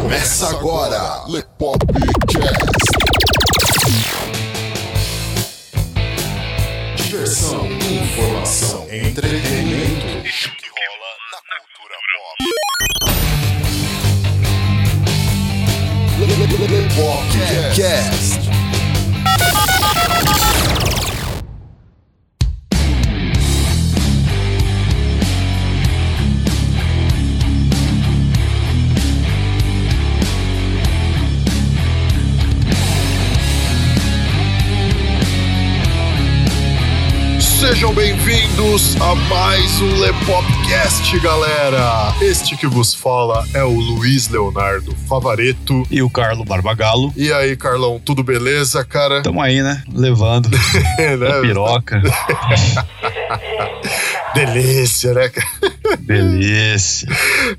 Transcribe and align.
Começa 0.00 0.50
agora, 0.50 1.24
Lepopcast. 1.26 1.98
Diversão, 6.96 7.66
informação, 7.66 8.86
entretenimento. 8.90 10.26
Isso 10.26 10.50
que 10.56 10.68
rola 10.68 11.10
na 11.32 11.38
cultura 11.60 11.96
pop. 12.12 12.38
Lepopcast. 16.70 18.37
Sejam 37.78 37.94
bem-vindos 37.94 39.00
a 39.00 39.14
mais 39.14 39.80
um 39.80 40.00
Lepopcast, 40.00 41.16
galera! 41.20 42.12
Este 42.20 42.56
que 42.56 42.66
vos 42.66 42.92
fala 42.92 43.46
é 43.54 43.62
o 43.62 43.70
Luiz 43.70 44.28
Leonardo 44.28 44.96
Favareto. 45.08 45.86
E 45.88 46.02
o 46.02 46.10
Carlo 46.10 46.44
Barbagalo. 46.44 47.12
E 47.16 47.32
aí, 47.32 47.56
Carlão, 47.56 48.00
tudo 48.04 48.24
beleza, 48.24 48.84
cara? 48.84 49.22
Tamo 49.22 49.40
aí, 49.40 49.62
né? 49.62 49.84
Levando. 49.94 50.50
Né? 50.98 51.40
piroca. 51.40 52.02
Delícia, 54.34 55.14
né, 55.14 55.28
cara? 55.28 55.77
Delícia. 55.96 57.08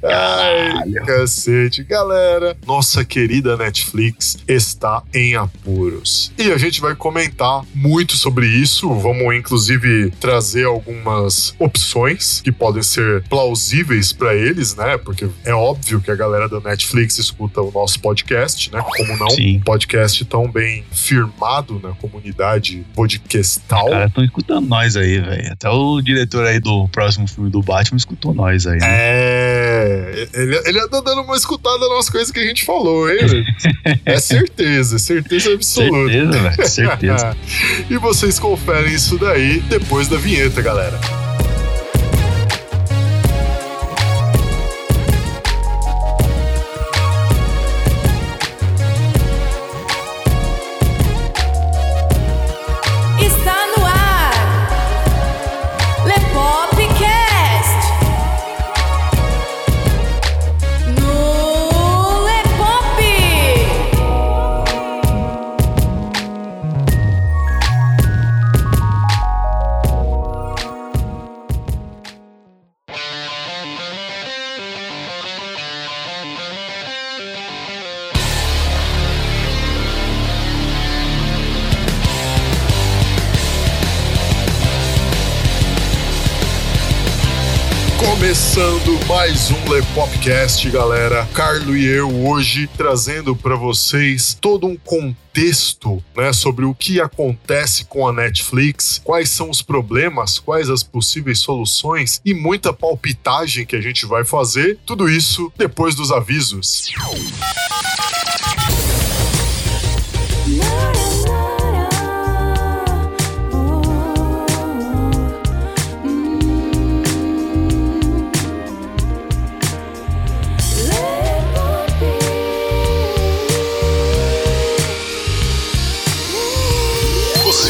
Ai, 0.04 0.92
cacete. 1.06 1.84
Galera, 1.84 2.56
nossa 2.66 3.04
querida 3.04 3.58
Netflix 3.58 4.38
está 4.48 5.04
em 5.14 5.36
apuros. 5.36 6.32
E 6.38 6.52
a 6.52 6.58
gente 6.58 6.82
vai 6.82 6.96
comentar 6.96 7.64
muito 7.74 8.16
sobre 8.16 8.48
isso. 8.48 8.94
Vamos, 8.94 9.36
inclusive, 9.36 10.12
trazer 10.20 10.66
algumas 10.66 11.54
opções 11.60 12.42
que 12.42 12.52
podem 12.52 12.84
ser 12.84 13.24
plausíveis 13.24 14.14
para 14.14 14.36
eles, 14.36 14.76
né? 14.76 14.98
Porque 14.98 15.28
é 15.44 15.54
óbvio 15.54 16.02
que 16.02 16.12
a 16.12 16.16
galera 16.16 16.48
da 16.48 16.60
Netflix 16.60 17.18
escuta 17.18 17.62
o 17.62 17.72
nosso 17.72 18.00
podcast, 18.00 18.72
né? 18.72 18.84
Como 18.98 19.18
não? 19.18 19.30
Sim. 19.30 19.58
Um 19.58 19.62
podcast 19.62 20.24
tão 20.26 20.50
bem 20.50 20.84
firmado 20.92 21.80
na 21.82 21.92
comunidade 21.92 22.86
podcastal. 22.94 23.86
Os 23.86 23.92
caras 23.92 24.10
estão 24.10 24.24
escutando 24.24 24.68
nós 24.68 24.96
aí, 24.96 25.20
velho. 25.20 25.52
Até 25.52 25.70
o 25.70 26.02
diretor 26.02 26.46
aí 26.46 26.60
do 26.60 26.88
próximo 26.90 27.28
filme 27.28 27.50
do 27.50 27.62
Batman 27.62 27.98
escutou 28.20 28.34
nós 28.34 28.68
aí. 28.68 28.80
Né? 28.80 28.88
É, 28.90 30.28
ele, 30.34 30.62
ele 30.66 30.80
anda 30.80 31.02
dando 31.02 31.22
uma 31.22 31.36
escutada 31.36 31.88
nas 31.96 32.10
coisas 32.10 32.32
que 32.32 32.40
a 32.40 32.44
gente 32.44 32.66
falou, 32.66 33.10
hein? 33.10 33.46
É 34.06 34.20
certeza, 34.20 35.00
certeza 35.00 35.54
absoluta. 35.54 36.12
Certeza, 36.12 36.50
velho. 36.50 36.68
Certeza. 36.68 37.38
e 37.90 37.98
vocês 37.98 38.38
conferem 38.38 38.94
isso 38.94 39.18
daí 39.18 39.62
depois 39.62 40.08
da 40.08 40.18
vinheta, 40.18 40.62
galera. 40.62 41.00
Lepopcast, 90.00 90.70
galera. 90.70 91.28
Carlo 91.34 91.76
e 91.76 91.86
eu 91.86 92.26
hoje 92.26 92.70
trazendo 92.78 93.36
para 93.36 93.58
vocês 93.58 94.34
todo 94.40 94.66
um 94.66 94.78
contexto, 94.78 96.02
né, 96.16 96.32
sobre 96.32 96.64
o 96.64 96.74
que 96.74 97.02
acontece 97.02 97.84
com 97.84 98.08
a 98.08 98.14
Netflix, 98.14 99.02
quais 99.04 99.30
são 99.30 99.50
os 99.50 99.62
problemas, 99.62 100.40
quais 100.40 100.70
as 100.70 100.84
possíveis 100.84 101.40
soluções 101.40 102.22
e 102.24 102.34
muita 102.34 102.72
palpitagem 102.72 103.66
que 103.66 103.76
a 103.76 103.82
gente 103.82 104.06
vai 104.06 104.24
fazer. 104.24 104.80
Tudo 104.86 105.10
isso 105.10 105.52
depois 105.58 105.96
dos 105.96 106.14
avisos. 106.14 106.94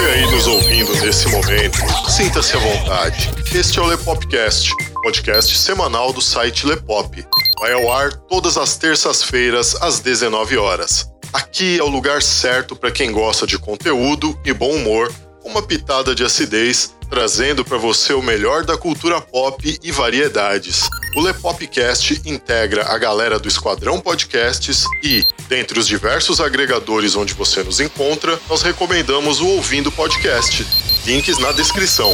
Aí 0.10 0.26
nos 0.32 0.48
ouvindo 0.48 0.92
nesse 1.02 1.28
momento, 1.30 1.78
sinta-se 2.10 2.58
à 2.58 2.60
vontade. 2.60 3.32
Este 3.54 3.78
é 3.78 3.82
o 3.82 3.86
Lepopcast, 3.86 4.72
podcast 5.04 5.56
semanal 5.56 6.12
do 6.12 6.22
site 6.22 6.66
Lepop. 6.66 7.24
Vai 7.60 7.74
ao 7.74 7.92
ar 7.92 8.14
todas 8.14 8.58
as 8.58 8.76
terças-feiras 8.76 9.76
às 9.76 10.00
19 10.00 10.58
horas. 10.58 11.12
Aqui 11.32 11.78
é 11.78 11.84
o 11.84 11.88
lugar 11.88 12.24
certo 12.24 12.76
para 12.76 12.92
quem 12.92 13.12
gosta 13.12 13.46
de 13.46 13.60
conteúdo 13.60 14.38
e 14.44 14.52
bom 14.52 14.72
humor, 14.72 15.14
com 15.44 15.50
uma 15.50 15.62
pitada 15.62 16.16
de 16.16 16.24
acidez, 16.24 16.96
trazendo 17.10 17.66
para 17.66 17.78
você 17.78 18.14
o 18.14 18.22
melhor 18.22 18.64
da 18.64 18.78
cultura 18.78 19.20
pop 19.20 19.80
e 19.84 19.92
variedades. 19.92 20.90
O 21.16 21.22
Lepopcast 21.22 22.22
integra 22.26 22.86
a 22.88 22.98
galera 22.98 23.40
do 23.40 23.48
Esquadrão 23.48 24.00
Podcasts 24.00 24.84
e, 25.04 25.26
dentre 25.48 25.80
os 25.80 25.88
diversos 25.88 26.40
agregadores 26.40 27.16
onde 27.16 27.34
você 27.34 27.64
nos 27.64 27.80
encontra, 27.80 28.40
nós 28.48 28.62
recomendamos 28.62 29.42
o 29.42 29.48
Ouvindo 29.48 29.92
Podcast. 29.92 30.66
Links 31.06 31.40
na 31.40 31.52
descrição. 31.52 32.14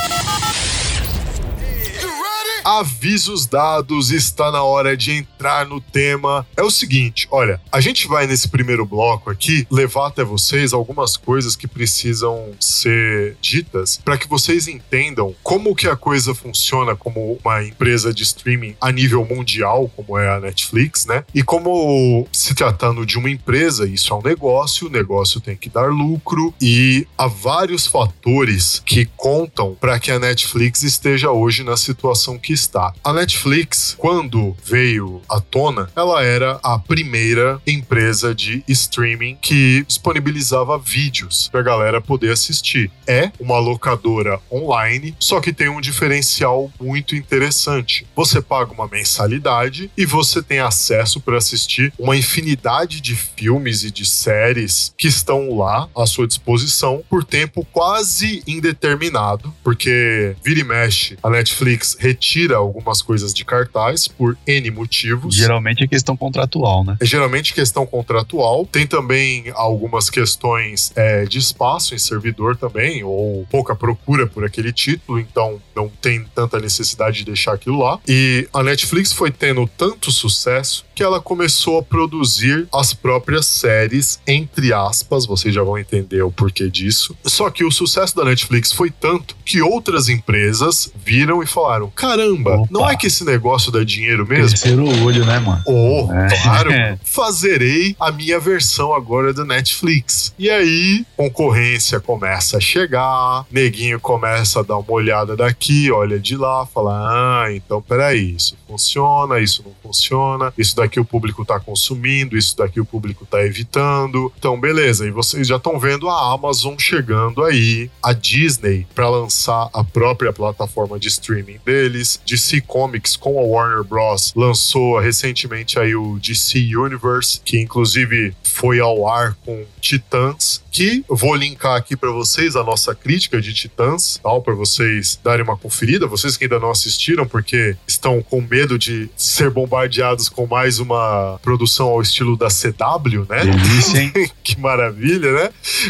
Avisos 2.63 3.47
dados, 3.47 4.11
está 4.11 4.51
na 4.51 4.63
hora 4.63 4.95
de 4.95 5.11
entrar 5.11 5.65
no 5.65 5.81
tema. 5.81 6.45
É 6.55 6.61
o 6.61 6.69
seguinte, 6.69 7.27
olha, 7.31 7.59
a 7.71 7.81
gente 7.81 8.07
vai 8.07 8.27
nesse 8.27 8.47
primeiro 8.47 8.85
bloco 8.85 9.29
aqui 9.29 9.65
levar 9.69 10.07
até 10.07 10.23
vocês 10.23 10.71
algumas 10.71 11.17
coisas 11.17 11.55
que 11.55 11.67
precisam 11.67 12.51
ser 12.59 13.35
ditas 13.41 13.99
para 14.03 14.17
que 14.17 14.27
vocês 14.27 14.67
entendam 14.67 15.35
como 15.41 15.75
que 15.75 15.87
a 15.87 15.95
coisa 15.95 16.35
funciona 16.35 16.95
como 16.95 17.39
uma 17.43 17.63
empresa 17.63 18.13
de 18.13 18.23
streaming 18.23 18.75
a 18.79 18.91
nível 18.91 19.25
mundial, 19.25 19.91
como 19.95 20.17
é 20.17 20.29
a 20.29 20.39
Netflix, 20.39 21.05
né? 21.05 21.23
E 21.33 21.41
como 21.41 22.27
se 22.31 22.53
tratando 22.53 23.05
de 23.05 23.17
uma 23.17 23.29
empresa, 23.29 23.87
isso 23.87 24.13
é 24.13 24.17
um 24.17 24.21
negócio, 24.21 24.87
o 24.87 24.91
negócio 24.91 25.41
tem 25.41 25.55
que 25.55 25.69
dar 25.69 25.89
lucro 25.89 26.53
e 26.61 27.07
há 27.17 27.27
vários 27.27 27.87
fatores 27.87 28.81
que 28.85 29.05
contam 29.17 29.75
para 29.79 29.99
que 29.99 30.11
a 30.11 30.19
Netflix 30.19 30.83
esteja 30.83 31.31
hoje 31.31 31.63
na 31.63 31.75
situação 31.75 32.37
que 32.37 32.50
está. 32.51 32.93
A 33.03 33.13
Netflix, 33.13 33.95
quando 33.97 34.55
veio 34.63 35.21
à 35.29 35.39
tona, 35.39 35.89
ela 35.95 36.23
era 36.23 36.59
a 36.63 36.77
primeira 36.77 37.61
empresa 37.65 38.33
de 38.33 38.63
streaming 38.67 39.37
que 39.41 39.83
disponibilizava 39.87 40.77
vídeos 40.77 41.49
pra 41.51 41.61
galera 41.61 42.01
poder 42.01 42.31
assistir. 42.31 42.91
É 43.07 43.31
uma 43.39 43.59
locadora 43.59 44.39
online, 44.51 45.15
só 45.19 45.39
que 45.39 45.53
tem 45.53 45.69
um 45.69 45.81
diferencial 45.81 46.71
muito 46.79 47.15
interessante. 47.15 48.05
Você 48.15 48.41
paga 48.41 48.71
uma 48.71 48.87
mensalidade 48.87 49.91
e 49.97 50.05
você 50.05 50.41
tem 50.41 50.59
acesso 50.59 51.19
para 51.19 51.37
assistir 51.37 51.93
uma 51.97 52.15
infinidade 52.15 53.01
de 53.01 53.15
filmes 53.15 53.83
e 53.83 53.91
de 53.91 54.05
séries 54.05 54.93
que 54.97 55.07
estão 55.07 55.57
lá 55.57 55.87
à 55.95 56.05
sua 56.05 56.27
disposição 56.27 57.03
por 57.09 57.23
tempo 57.23 57.65
quase 57.71 58.43
indeterminado, 58.47 59.53
porque 59.63 60.35
vira 60.43 60.59
e 60.59 60.63
mexe, 60.63 61.17
a 61.21 61.29
Netflix 61.29 61.95
retira 61.99 62.40
algumas 62.49 63.01
coisas 63.01 63.33
de 63.33 63.43
cartaz 63.43 64.07
por 64.07 64.37
N 64.47 64.71
motivos. 64.71 65.35
Geralmente 65.35 65.83
é 65.83 65.87
questão 65.87 66.15
contratual, 66.15 66.83
né? 66.83 66.97
É 66.99 67.05
geralmente 67.05 67.53
questão 67.53 67.85
contratual. 67.85 68.65
Tem 68.65 68.87
também 68.87 69.51
algumas 69.53 70.09
questões 70.09 70.91
é, 70.95 71.25
de 71.25 71.37
espaço 71.37 71.93
em 71.93 71.99
servidor 71.99 72.55
também, 72.55 73.03
ou 73.03 73.45
pouca 73.49 73.75
procura 73.75 74.27
por 74.27 74.45
aquele 74.45 74.71
título, 74.71 75.19
então 75.19 75.61
não 75.75 75.89
tem 75.89 76.23
tanta 76.35 76.59
necessidade 76.59 77.19
de 77.19 77.25
deixar 77.25 77.53
aquilo 77.53 77.79
lá. 77.79 77.99
E 78.07 78.47
a 78.53 78.63
Netflix 78.63 79.13
foi 79.13 79.31
tendo 79.31 79.69
tanto 79.77 80.11
sucesso 80.11 80.85
que 81.01 81.05
ela 81.05 81.19
começou 81.19 81.79
a 81.79 81.81
produzir 81.81 82.67
as 82.71 82.93
próprias 82.93 83.47
séries, 83.47 84.19
entre 84.27 84.71
aspas, 84.71 85.25
vocês 85.25 85.51
já 85.51 85.63
vão 85.63 85.75
entender 85.79 86.21
o 86.21 86.31
porquê 86.31 86.69
disso. 86.69 87.17
Só 87.25 87.49
que 87.49 87.63
o 87.63 87.71
sucesso 87.71 88.15
da 88.15 88.23
Netflix 88.23 88.71
foi 88.71 88.91
tanto 88.91 89.35
que 89.43 89.63
outras 89.63 90.09
empresas 90.09 90.93
viram 91.03 91.41
e 91.41 91.47
falaram: 91.47 91.89
caramba, 91.89 92.53
Opa. 92.57 92.67
não 92.69 92.87
é 92.87 92.95
que 92.95 93.07
esse 93.07 93.23
negócio 93.25 93.71
dá 93.71 93.83
dinheiro 93.83 94.27
mesmo? 94.27 94.49
Terceiro 94.49 95.03
olho, 95.03 95.25
né, 95.25 95.39
mano? 95.39 95.63
Oh, 95.65 96.07
É. 96.13 96.27
claro, 96.43 96.69
fazerei 97.03 97.95
a 97.99 98.11
minha 98.11 98.39
versão 98.39 98.93
agora 98.93 99.33
do 99.33 99.43
Netflix. 99.43 100.35
E 100.37 100.51
aí, 100.51 101.03
concorrência 101.17 101.99
começa 101.99 102.57
a 102.57 102.59
chegar, 102.59 103.43
neguinho 103.49 103.99
começa 103.99 104.59
a 104.59 104.63
dar 104.63 104.77
uma 104.77 104.91
olhada 104.91 105.35
daqui, 105.35 105.91
olha 105.91 106.19
de 106.19 106.37
lá, 106.37 106.63
fala: 106.67 107.45
ah, 107.45 107.51
então 107.51 107.81
peraí, 107.81 108.35
isso 108.35 108.55
funciona, 108.67 109.39
isso 109.39 109.63
não 109.65 109.73
funciona, 109.81 110.53
isso 110.55 110.75
daqui 110.75 110.90
o 110.99 111.05
público 111.05 111.45
tá 111.45 111.59
consumindo, 111.59 112.37
isso 112.37 112.57
daqui 112.57 112.79
o 112.79 112.85
público 112.85 113.25
tá 113.25 113.43
evitando. 113.43 114.31
Então, 114.37 114.59
beleza, 114.59 115.05
e 115.05 115.11
vocês 115.11 115.47
já 115.47 115.57
estão 115.57 115.79
vendo 115.79 116.09
a 116.09 116.33
Amazon 116.33 116.75
chegando 116.77 117.43
aí, 117.43 117.89
a 118.03 118.13
Disney 118.13 118.87
para 118.93 119.09
lançar 119.09 119.69
a 119.73 119.83
própria 119.83 120.33
plataforma 120.33 120.99
de 120.99 121.07
streaming 121.07 121.59
deles, 121.65 122.19
DC 122.25 122.61
Comics 122.61 123.15
com 123.15 123.39
a 123.39 123.43
Warner 123.43 123.83
Bros. 123.83 124.33
lançou 124.35 124.99
recentemente 124.99 125.79
aí 125.79 125.95
o 125.95 126.19
DC 126.19 126.75
Universe, 126.75 127.41
que 127.43 127.59
inclusive 127.59 128.33
foi 128.43 128.79
ao 128.79 129.07
ar 129.07 129.35
com 129.45 129.65
Titãs, 129.79 130.61
que 130.71 131.03
eu 131.09 131.15
vou 131.15 131.35
linkar 131.35 131.75
aqui 131.75 131.97
para 131.97 132.09
vocês 132.09 132.55
a 132.55 132.63
nossa 132.63 132.95
crítica 132.95 133.41
de 133.41 133.53
Titãs, 133.53 134.19
tal, 134.23 134.41
para 134.41 134.55
vocês 134.55 135.19
darem 135.21 135.43
uma 135.43 135.57
conferida, 135.57 136.07
vocês 136.07 136.37
que 136.37 136.45
ainda 136.45 136.59
não 136.59 136.71
assistiram 136.71 137.27
porque 137.27 137.75
estão 137.85 138.21
com 138.23 138.41
medo 138.41 138.79
de 138.79 139.09
ser 139.15 139.49
bombardeados 139.49 140.29
com 140.29 140.47
mais 140.47 140.79
uma 140.79 141.37
produção 141.43 141.89
ao 141.89 142.01
estilo 142.01 142.37
da 142.37 142.47
CW, 142.47 143.25
né? 143.29 143.43
Delícia, 143.43 143.99
hein? 143.99 144.13
que 144.41 144.57
maravilha, 144.59 145.33
né? 145.33 145.49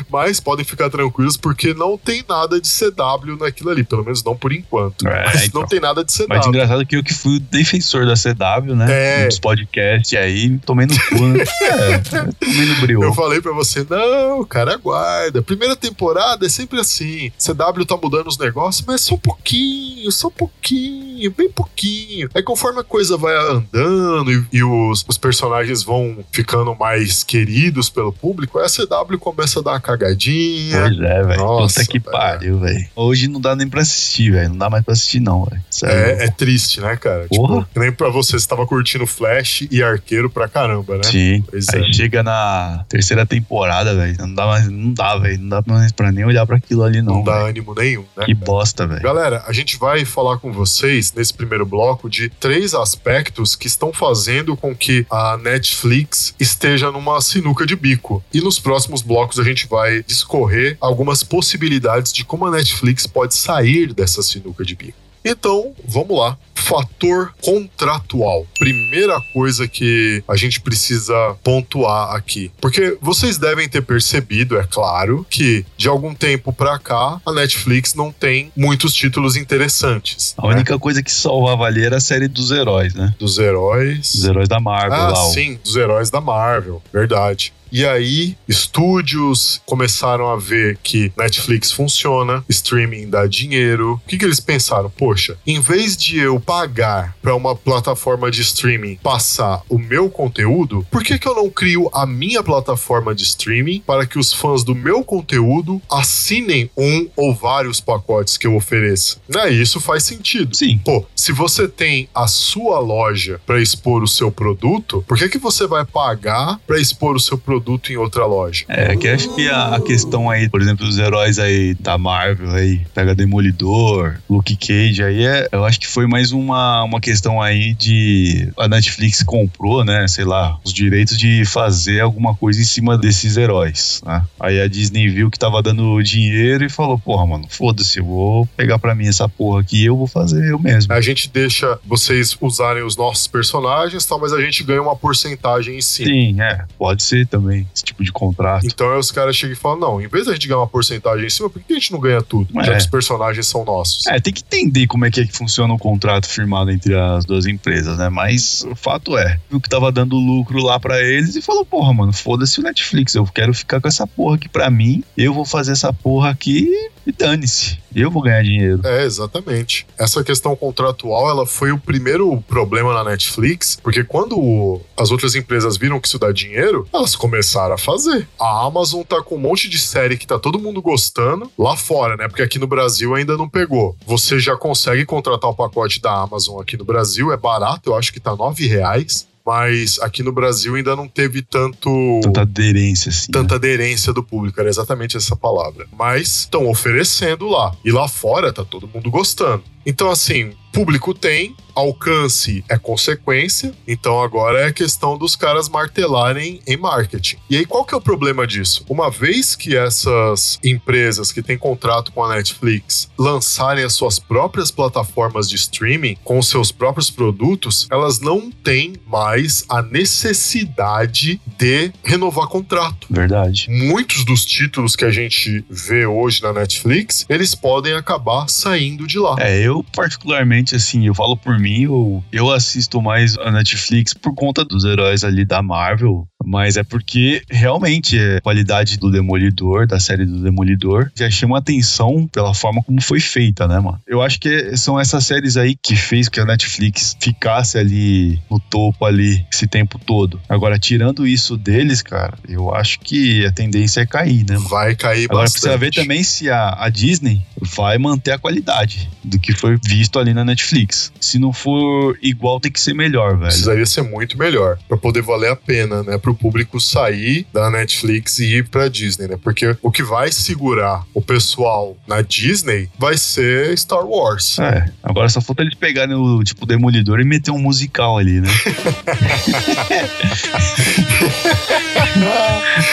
Mas 0.10 0.40
podem 0.40 0.66
ficar 0.66 0.90
tranquilos 0.90 1.38
porque 1.38 1.74
não 1.74 1.98
tem 1.98 2.24
nada 2.28 2.60
de 2.60 2.68
CW 2.68 3.38
naquilo 3.40 3.70
ali, 3.70 3.84
pelo 3.84 4.04
menos 4.04 4.24
não 4.24 4.36
por 4.36 4.52
enquanto. 4.52 5.08
É, 5.08 5.26
Mas 5.26 5.44
então. 5.44 5.62
não 5.62 5.68
tem 5.68 5.80
nada 5.80 6.04
de 6.04 6.12
CW. 6.12 6.26
Mas 6.28 6.48
engraçado 6.48 6.86
que 6.86 6.96
eu 6.96 7.04
que 7.04 7.14
fui 7.14 7.38
o 7.38 7.40
defensor 7.40 8.08
da 8.08 8.16
CW, 8.16 8.76
né? 8.76 9.22
É. 9.22 9.26
Nos 9.26 9.38
podcasts 9.38 10.18
aí, 10.18 10.58
tomei 10.60 10.88
no 10.88 10.96
cu, 11.10 11.24
né? 11.28 11.44
é, 11.62 11.98
tomei 12.00 12.66
no 12.66 12.76
brioco. 12.82 13.06
Eu 13.06 13.14
falei 13.14 13.42
pra 13.42 13.52
você, 13.52 13.86
não, 13.88 14.44
cara, 14.46 14.71
aguarda. 14.74 15.42
Primeira 15.42 15.76
temporada 15.76 16.46
é 16.46 16.50
sempre 16.50 16.80
assim. 16.80 17.32
CW 17.38 17.86
tá 17.86 17.98
mudando 18.02 18.28
os 18.28 18.38
negócios, 18.38 18.86
mas 18.86 19.02
só 19.02 19.16
um 19.16 19.20
pouquinho, 19.20 20.12
só 20.12 20.28
um 20.28 20.32
pouquinho, 20.32 21.32
bem 21.32 21.50
pouquinho. 21.50 22.30
Aí 22.34 22.44
conforme 22.44 22.80
a 22.80 22.84
coisa 22.84 23.18
vai 23.18 23.36
andando 23.38 24.32
e, 24.32 24.46
e 24.58 24.64
os, 24.64 25.06
os 25.08 25.18
personagens 25.18 25.84
vão 25.84 26.18
ficando 26.32 26.76
mais 26.76 27.24
queridos 27.24 27.90
pelo 27.90 28.12
público, 28.14 28.60
aí 28.60 28.66
a 28.66 28.70
CW 28.70 29.18
começa 29.20 29.60
a 29.60 29.64
dar 29.64 29.72
uma 29.72 29.80
cagadinha. 29.80 30.82
Pois 30.82 31.00
é, 31.00 31.24
velho. 31.24 31.40
Nossa, 31.40 31.80
Puta 31.82 31.92
que 31.92 32.00
velho. 32.00 32.12
pariu, 32.12 32.60
velho. 32.60 32.88
Hoje 32.96 33.28
não 33.28 33.40
dá 33.40 33.56
nem 33.56 33.68
pra 33.68 33.82
assistir, 33.82 34.32
velho. 34.32 34.50
Não 34.50 34.58
dá 34.58 34.70
mais 34.70 34.84
pra 34.84 34.94
assistir, 34.94 35.20
não, 35.20 35.46
velho. 35.46 35.62
Sério. 35.70 36.22
É, 36.22 36.26
é 36.26 36.32
triste, 36.32 36.82
né, 36.82 36.96
cara? 36.96 37.28
Porra. 37.30 37.62
Tipo, 37.64 37.80
nem 37.80 37.92
pra 37.92 38.10
você, 38.10 38.40
você 38.40 38.48
tava 38.48 38.66
curtindo 38.66 39.06
Flash 39.06 39.68
e 39.70 39.82
Arqueiro 39.84 40.30
pra 40.30 40.48
caramba, 40.48 40.98
né? 40.98 41.04
Sim. 41.04 41.44
Pois 41.50 41.70
Aí 41.70 41.90
é. 41.90 41.94
chega 41.94 42.24
na 42.24 42.84
terceira 42.90 43.26
temporada, 43.26 43.96
velho. 43.96 44.16
Não 44.20 44.34
dá 44.34 44.46
mais, 44.46 44.61
não 44.70 44.94
dá, 44.94 45.18
velho. 45.18 45.40
Não 45.40 45.50
dá 45.50 45.64
mais 45.66 45.92
pra 45.92 46.12
nem 46.12 46.26
olhar 46.26 46.46
pra 46.46 46.58
aquilo 46.58 46.84
ali, 46.84 47.02
não. 47.02 47.16
Não 47.16 47.24
dá 47.24 47.38
velho. 47.38 47.48
ânimo 47.48 47.74
nenhum, 47.76 48.06
né? 48.16 48.26
Que 48.26 48.34
bosta, 48.34 48.86
velho. 48.86 49.02
Galera, 49.02 49.44
a 49.48 49.54
gente 49.54 49.78
vai 49.78 50.06
falar 50.06 50.38
com 50.38 50.52
vocês 50.52 51.12
nesse 51.14 51.34
primeiro 51.34 51.66
bloco 51.66 52.10
de 52.10 52.30
três 52.30 52.74
aspectos 52.74 53.56
que 53.56 53.68
estão 53.68 53.94
fazendo 53.94 54.56
com 54.56 54.76
que 54.76 55.06
a 55.10 55.38
Netflix 55.38 56.36
esteja 56.40 56.92
numa 56.92 57.20
sinuca 57.22 57.66
de 57.66 57.76
bico. 57.76 58.24
E 58.34 58.42
nos 58.42 58.60
próximos 58.60 59.02
blocos 59.02 59.40
a 59.40 59.44
gente 59.44 59.68
vai 59.68 60.04
discorrer 60.04 60.78
algumas 60.80 61.24
possibilidades 61.24 62.12
de 62.12 62.24
como 62.26 62.46
a 62.46 62.52
Netflix 62.52 63.08
pode 63.08 63.36
sair 63.36 63.94
dessa 63.94 64.22
sinuca 64.22 64.64
de 64.64 64.76
bico. 64.76 64.98
Então, 65.24 65.74
vamos 65.86 66.18
lá. 66.18 66.38
Fator 66.56 67.34
contratual. 67.42 68.46
Primeira 68.58 69.20
coisa 69.34 69.68
que 69.68 70.24
a 70.28 70.36
gente 70.36 70.62
precisa 70.62 71.36
pontuar 71.44 72.16
aqui. 72.16 72.52
Porque 72.62 72.98
vocês 73.02 73.38
devem 73.38 73.68
ter 73.68 73.82
percebido, 73.82 74.58
é 74.58 74.64
claro, 74.64 75.26
que 75.30 75.66
de 75.76 75.88
algum 75.88 76.14
tempo 76.14 76.54
pra 76.54 76.78
cá 76.78 77.20
a 77.26 77.32
Netflix 77.34 77.94
não 77.96 78.12
tem 78.12 78.52
muitos 78.56 78.94
títulos 78.94 79.36
interessantes. 79.36 80.36
A 80.38 80.48
né? 80.48 80.54
única 80.56 80.78
coisa 80.78 81.02
que 81.02 81.12
salvava 81.12 81.66
ali 81.66 81.84
era 81.84 81.98
a 81.98 82.02
série 82.02 82.28
dos 82.28 82.52
heróis, 82.52 82.94
né? 82.94 83.14
Dos 83.20 83.38
heróis. 83.40 84.14
Os 84.14 84.24
heróis 84.24 84.48
da 84.48 84.60
Marvel 84.60 85.00
Ah, 85.00 85.10
lá. 85.10 85.26
sim, 85.32 85.60
dos 85.64 85.76
heróis 85.76 86.10
da 86.10 86.22
Marvel, 86.22 86.82
verdade. 86.94 87.54
E 87.72 87.86
aí, 87.86 88.36
estúdios 88.50 89.62
começaram 89.66 90.28
a 90.28 90.36
ver 90.36 90.78
que 90.84 91.10
Netflix 91.18 91.72
funciona, 91.72 92.44
streaming 92.50 93.10
dá 93.10 93.26
dinheiro. 93.26 93.94
O 93.94 94.10
que, 94.10 94.18
que 94.18 94.26
eles 94.26 94.42
pensaram? 94.42 94.90
Poxa, 94.90 95.38
em 95.48 95.58
vez 95.58 95.96
de 95.96 96.18
eu 96.18 96.38
pagar 96.38 97.16
para 97.22 97.34
uma 97.34 97.56
plataforma 97.56 98.30
de 98.30 98.42
streaming 98.42 98.98
passar 98.98 99.62
o 99.70 99.78
meu 99.80 100.10
conteúdo, 100.10 100.86
por 100.92 101.02
que, 101.02 101.18
que 101.18 101.26
eu 101.26 101.34
não 101.34 101.50
crio 101.50 101.90
a 101.94 102.06
minha 102.06 102.44
plataforma 102.44 103.16
de 103.16 103.24
streaming 103.24 103.82
para 103.88 104.06
que 104.06 104.20
os 104.20 104.34
fãs 104.34 104.66
do 104.66 104.76
meu 104.76 105.02
conteúdo 105.02 105.82
assinem 105.90 106.70
um 106.76 107.08
ou 107.16 107.34
vários 107.34 107.80
pacotes 107.80 108.36
que 108.36 108.46
eu 108.46 108.54
ofereça? 108.54 109.16
Né? 109.30 109.50
Isso 109.50 109.80
faz 109.80 110.04
sentido. 110.04 110.54
Sim. 110.54 110.78
Pô, 110.84 111.06
se 111.16 111.32
você 111.32 111.70
tem 111.70 112.10
a 112.14 112.28
sua 112.28 112.80
loja 112.80 113.40
para 113.46 113.62
expor 113.62 114.04
o 114.04 114.08
seu 114.10 114.30
produto, 114.30 115.06
por 115.08 115.18
que, 115.18 115.30
que 115.30 115.38
você 115.38 115.66
vai 115.66 115.86
pagar 115.86 116.60
para 116.68 116.78
expor 116.78 117.16
o 117.16 117.20
seu 117.20 117.38
produto 117.38 117.61
em 117.90 117.98
outra 117.98 118.26
loja? 118.26 118.66
É, 118.68 118.96
que 118.96 119.08
acho 119.08 119.34
que 119.36 119.50
a, 119.50 119.76
a 119.76 119.82
questão 119.82 120.30
aí, 120.30 120.50
por 120.50 120.62
exemplo, 120.62 120.86
dos 120.86 120.98
heróis 120.98 121.40
aí 121.40 121.74
da 121.76 121.98
Marvel 121.98 122.52
aí, 122.52 122.82
pega 122.94 123.16
Demolidor, 123.16 124.16
Luke 124.30 124.56
Cage 124.56 125.04
aí, 125.04 125.26
é, 125.26 125.48
eu 125.52 125.66
acho 125.66 125.80
que 125.80 125.88
foi 125.88 126.08
mais 126.08 126.32
uma, 126.32 126.84
uma 126.84 127.00
questão 127.00 127.42
aí 127.42 127.74
de 127.74 128.52
a 128.58 128.68
Netflix 128.68 129.24
comprou, 129.24 129.84
né, 129.84 130.08
sei 130.08 130.26
lá, 130.26 130.58
os 130.64 130.74
direitos 130.74 131.18
de 131.18 131.44
fazer 131.46 132.00
alguma 132.02 132.36
coisa 132.36 132.60
em 132.62 132.66
cima 132.66 132.98
desses 132.98 133.38
heróis, 133.38 134.02
né? 134.06 134.24
Aí 134.40 134.60
a 134.62 134.68
Disney 134.68 135.10
viu 135.10 135.30
que 135.30 135.40
tava 135.40 135.62
dando 135.62 136.02
dinheiro 136.02 136.66
e 136.66 136.70
falou, 136.70 136.98
porra, 136.98 137.26
mano, 137.26 137.46
foda-se, 137.50 138.00
eu 138.00 138.06
vou 138.06 138.46
pegar 138.58 138.80
pra 138.80 138.96
mim 138.96 139.08
essa 139.08 139.28
porra 139.28 139.62
aqui 139.62 139.84
e 139.84 139.86
eu 139.86 139.98
vou 139.98 140.08
fazer 140.08 140.52
eu 140.52 140.60
mesmo. 140.60 140.94
A 140.94 141.02
gente 141.02 141.30
deixa 141.30 141.80
vocês 141.86 142.38
usarem 142.40 142.84
os 142.84 142.96
nossos 142.96 143.28
personagens, 143.28 144.06
tal, 144.06 144.20
mas 144.20 144.34
a 144.34 144.42
gente 144.42 144.64
ganha 144.64 144.82
uma 144.82 144.96
porcentagem 144.96 145.78
em 145.78 145.82
cima. 145.82 146.10
Sim, 146.10 146.42
é, 146.42 146.66
pode 146.78 147.04
ser 147.04 147.28
também 147.28 147.51
esse 147.54 147.84
tipo 147.84 148.04
de 148.04 148.12
contrato. 148.12 148.66
Então 148.66 148.92
aí 148.92 149.00
os 149.00 149.12
caras 149.12 149.36
chegam 149.36 149.54
e 149.54 149.56
falam: 149.56 149.80
não, 149.80 150.02
em 150.02 150.08
vez 150.08 150.26
da 150.26 150.34
gente 150.34 150.48
ganhar 150.48 150.60
uma 150.60 150.68
porcentagem 150.68 151.26
em 151.26 151.30
cima, 151.30 151.50
por 151.50 151.62
que 151.62 151.74
a 151.74 151.76
gente 151.76 151.92
não 151.92 152.00
ganha 152.00 152.22
tudo? 152.22 152.54
Já 152.64 152.72
É. 152.72 152.76
que 152.76 152.78
os 152.82 152.88
personagens 152.88 153.48
são 153.48 153.64
nossos. 153.66 154.08
É, 154.08 154.20
tem 154.20 154.34
que 154.34 154.42
entender 154.42 154.88
como 154.88 155.06
é 155.06 155.12
que, 155.12 155.22
é 155.22 155.26
que 155.26 155.34
funciona 155.36 155.74
o 155.74 155.78
contrato 155.78 156.28
firmado 156.28 156.72
entre 156.72 156.94
as 156.96 157.26
duas 157.26 157.46
empresas, 157.46 157.98
né? 157.98 158.10
Mas 158.10 158.64
o 158.70 158.76
fato 158.76 159.18
é, 159.18 159.40
viu 159.50 159.60
que 159.60 159.70
tava 159.70 159.92
dando 159.92 160.16
lucro 160.16 160.62
lá 160.64 160.80
pra 160.80 161.02
eles 161.02 161.36
e 161.36 161.42
falou, 161.42 161.66
porra, 161.66 161.94
mano, 161.94 162.14
foda-se 162.14 162.60
o 162.60 162.64
Netflix, 162.64 163.16
eu 163.16 163.26
quero 163.26 163.54
ficar 163.54 163.80
com 163.82 163.88
essa 163.88 164.06
porra 164.08 164.36
aqui 164.36 164.50
pra 164.50 164.70
mim, 164.70 165.04
eu 165.18 165.34
vou 165.34 165.46
fazer 165.46 165.72
essa 165.72 165.92
porra 165.94 166.30
aqui 166.30 166.70
e 167.06 167.12
dane-se. 167.12 167.80
Eu 167.96 168.10
vou 168.10 168.22
ganhar 168.22 168.44
dinheiro. 168.44 168.82
É, 168.86 169.04
exatamente. 169.04 169.86
Essa 169.98 170.24
questão 170.24 170.56
contratual, 170.56 171.30
ela 171.30 171.46
foi 171.46 171.72
o 171.72 171.80
primeiro 171.80 172.42
problema 172.48 172.94
na 172.94 173.04
Netflix, 173.04 173.78
porque 173.82 174.04
quando 174.04 174.82
as 174.98 175.12
outras 175.12 175.36
empresas 175.36 175.78
viram 175.78 176.00
que 176.00 176.08
isso 176.08 176.20
dá 176.20 176.32
dinheiro, 176.32 176.88
elas 176.94 177.16
começaram 177.16 177.76
a 177.76 177.78
fazer. 177.78 178.28
A 178.40 178.66
Amazon 178.66 179.04
tá 179.04 179.22
com 179.22 179.36
um 179.36 179.40
monte 179.40 179.70
de 179.70 179.80
série 179.80 180.18
que 180.18 180.28
tá 180.28 180.40
todo 180.40 180.60
mundo 180.60 180.82
gostando 180.82 181.52
lá 181.58 181.76
fora, 181.76 182.16
né? 182.16 182.28
Porque 182.28 182.42
aqui 182.42 182.60
no 182.60 182.68
Brasil 182.68 183.14
ainda 183.16 183.38
não 183.38 183.50
pegou. 183.50 183.96
Você 184.06 184.40
já 184.40 184.56
consegue 184.56 185.06
contratar 185.06 185.50
o 185.50 185.56
pacote 185.56 186.02
da 186.02 186.14
Amazon 186.14 186.62
aqui 186.62 186.78
no 186.78 186.86
Brasil, 186.86 187.32
é 187.32 187.38
barato, 187.38 187.90
eu 187.90 187.96
acho 187.96 188.14
que 188.14 188.20
tá 188.20 188.36
nove 188.36 188.68
reais 188.68 189.31
mas 189.46 190.00
aqui 190.00 190.24
no 190.24 190.32
Brasil 190.32 190.76
ainda 190.76 190.96
não 190.96 191.08
teve 191.08 191.42
tanto 191.42 192.20
tanta 192.24 192.42
aderência 192.42 193.10
assim. 193.10 193.32
Tanta 193.32 193.56
né? 193.56 193.58
aderência 193.58 194.14
do 194.14 194.24
público, 194.24 194.60
era 194.60 194.70
exatamente 194.70 195.18
essa 195.18 195.36
palavra. 195.36 195.88
Mas 195.98 196.40
estão 196.40 196.70
oferecendo 196.70 197.48
lá. 197.48 197.76
E 197.84 197.92
lá 197.92 198.08
fora 198.08 198.54
tá 198.54 198.64
todo 198.64 198.88
mundo 198.88 199.10
gostando. 199.10 199.64
Então, 199.86 200.10
assim, 200.10 200.54
público 200.72 201.14
tem, 201.14 201.56
alcance 201.76 202.64
é 202.70 202.78
consequência, 202.78 203.74
então 203.88 204.22
agora 204.22 204.68
é 204.68 204.72
questão 204.72 205.18
dos 205.18 205.36
caras 205.36 205.70
martelarem 205.70 206.62
em 206.68 206.78
marketing. 206.78 207.38
E 207.50 207.58
aí 207.58 207.66
qual 207.66 207.86
que 207.86 207.94
é 207.94 207.98
o 207.98 208.02
problema 208.02 208.46
disso? 208.46 208.86
Uma 208.90 209.10
vez 209.10 209.56
que 209.56 209.76
essas 209.76 210.60
empresas 210.64 211.32
que 211.32 211.42
têm 211.42 211.58
contrato 211.58 212.12
com 212.12 212.24
a 212.24 212.36
Netflix 212.36 213.10
lançarem 213.18 213.84
as 213.84 213.94
suas 213.94 214.20
próprias 214.20 214.72
plataformas 214.72 215.50
de 215.50 215.56
streaming 215.56 216.18
com 216.24 216.42
seus 216.42 216.72
próprios 216.72 217.10
produtos, 217.10 217.88
elas 217.92 218.20
não 218.20 218.52
têm 218.52 218.96
mais 219.08 219.66
a 219.70 219.82
necessidade 219.82 221.40
de 221.58 221.92
renovar 222.04 222.48
contrato. 222.48 223.08
Verdade. 223.10 223.68
Muitos 223.70 224.26
dos 224.26 224.46
títulos 224.46 224.96
que 224.96 225.06
a 225.06 225.12
gente 225.12 225.64
vê 225.70 226.06
hoje 226.06 226.42
na 226.42 226.54
Netflix, 226.54 227.26
eles 227.30 227.56
podem 227.56 227.94
acabar 227.94 228.50
saindo 228.50 229.08
de 229.08 229.20
lá. 229.20 229.36
É, 229.40 229.62
eu 229.62 229.71
particularmente 229.96 230.76
assim, 230.76 231.06
eu 231.06 231.14
falo 231.14 231.38
por 231.38 231.58
mim, 231.58 231.84
eu, 231.84 232.24
eu 232.32 232.52
assisto 232.52 233.02
mais 233.02 233.38
a 233.38 233.52
Netflix 233.52 234.14
por 234.14 234.34
conta 234.34 234.66
dos 234.66 234.84
heróis 234.84 235.24
ali 235.24 235.46
da 235.46 235.62
Marvel, 235.62 236.28
mas 236.44 236.78
é 236.78 236.84
porque 236.84 237.42
realmente 237.50 238.20
a 238.20 238.42
qualidade 238.42 238.98
do 238.98 239.12
Demolidor, 239.12 239.88
da 239.88 240.00
série 240.00 240.26
do 240.26 240.40
Demolidor, 240.40 241.12
já 241.16 241.30
chama 241.30 241.58
atenção 241.58 242.28
pela 242.28 242.54
forma 242.54 242.84
como 242.84 243.02
foi 243.02 243.20
feita, 243.20 243.68
né, 243.68 243.80
mano? 243.80 244.00
Eu 244.08 244.22
acho 244.22 244.40
que 244.40 244.76
são 244.78 245.00
essas 245.00 245.26
séries 245.26 245.58
aí 245.58 245.76
que 245.76 245.96
fez 245.96 246.30
que 246.30 246.40
a 246.40 246.46
Netflix 246.46 247.16
ficasse 247.20 247.78
ali 247.78 248.40
no 248.50 248.60
topo 248.60 249.06
ali 249.06 249.46
esse 249.52 249.68
tempo 249.68 250.00
todo. 250.00 250.40
Agora, 250.50 250.78
tirando 250.80 251.28
isso 251.28 251.58
deles, 251.58 252.02
cara, 252.02 252.38
eu 252.48 252.74
acho 252.74 253.00
que 253.00 253.46
a 253.46 253.52
tendência 253.52 254.02
é 254.02 254.06
cair, 254.06 254.46
né? 254.48 254.56
Mano? 254.56 254.70
Vai 254.70 254.96
cair 254.96 255.26
Agora 255.26 255.44
bastante. 255.44 255.62
precisa 255.62 255.78
ver 255.78 255.92
também 255.92 256.24
se 256.24 256.50
a, 256.50 256.76
a 256.80 256.90
Disney 256.90 257.42
vai 257.60 257.98
manter 257.98 258.32
a 258.32 258.38
qualidade 258.38 259.10
do 259.24 259.40
que 259.40 259.54
foi 259.54 259.78
visto 259.84 260.20
ali 260.20 260.34
na 260.34 260.44
Netflix. 260.44 261.12
Se 261.20 261.38
não 261.40 261.54
for 261.54 262.18
igual, 262.22 262.60
tem 262.60 262.72
que 262.72 262.80
ser 262.80 262.94
melhor, 262.94 263.38
velho. 263.38 263.48
Precisaria 263.48 263.86
ser 263.86 264.02
muito 264.04 264.38
melhor 264.38 264.78
para 264.88 264.98
poder 264.98 265.22
valer 265.22 265.52
a 265.52 265.56
pena, 265.56 266.04
né, 266.04 266.18
pro 266.18 266.31
público 266.34 266.80
sair 266.80 267.46
da 267.54 267.70
Netflix 267.70 268.40
e 268.40 268.58
ir 268.58 268.70
pra 268.70 268.88
Disney, 268.88 269.28
né? 269.28 269.38
Porque 269.42 269.76
o 269.82 269.92
que 269.92 270.04
vai 270.04 270.32
segurar 270.32 271.04
o 271.14 271.22
pessoal 271.22 271.98
na 272.08 272.22
Disney 272.22 272.90
vai 272.98 273.18
ser 273.18 273.78
Star 273.78 274.06
Wars. 274.06 274.58
É, 274.60 274.90
agora 275.04 275.30
só 275.30 275.42
falta 275.42 275.62
eles 275.62 275.76
pegarem 275.76 276.16
o 276.16 276.44
tipo 276.44 276.66
Demolidor 276.66 277.20
e 277.20 277.26
meter 277.26 277.52
um 277.52 277.60
musical 277.60 278.18
ali, 278.18 278.42
né? 278.42 278.50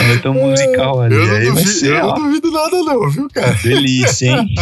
meter 0.09 0.29
um 0.29 0.35
musical 0.35 1.01
ali. 1.01 1.15
Eu 1.15 1.27
não, 1.27 1.55
duvido, 1.55 1.71
ser, 1.71 1.93
eu 1.93 2.07
não 2.07 2.15
duvido 2.15 2.51
nada 2.51 2.83
não, 2.83 3.11
viu, 3.11 3.29
cara? 3.29 3.53
delícia, 3.63 4.27
hein? 4.27 4.55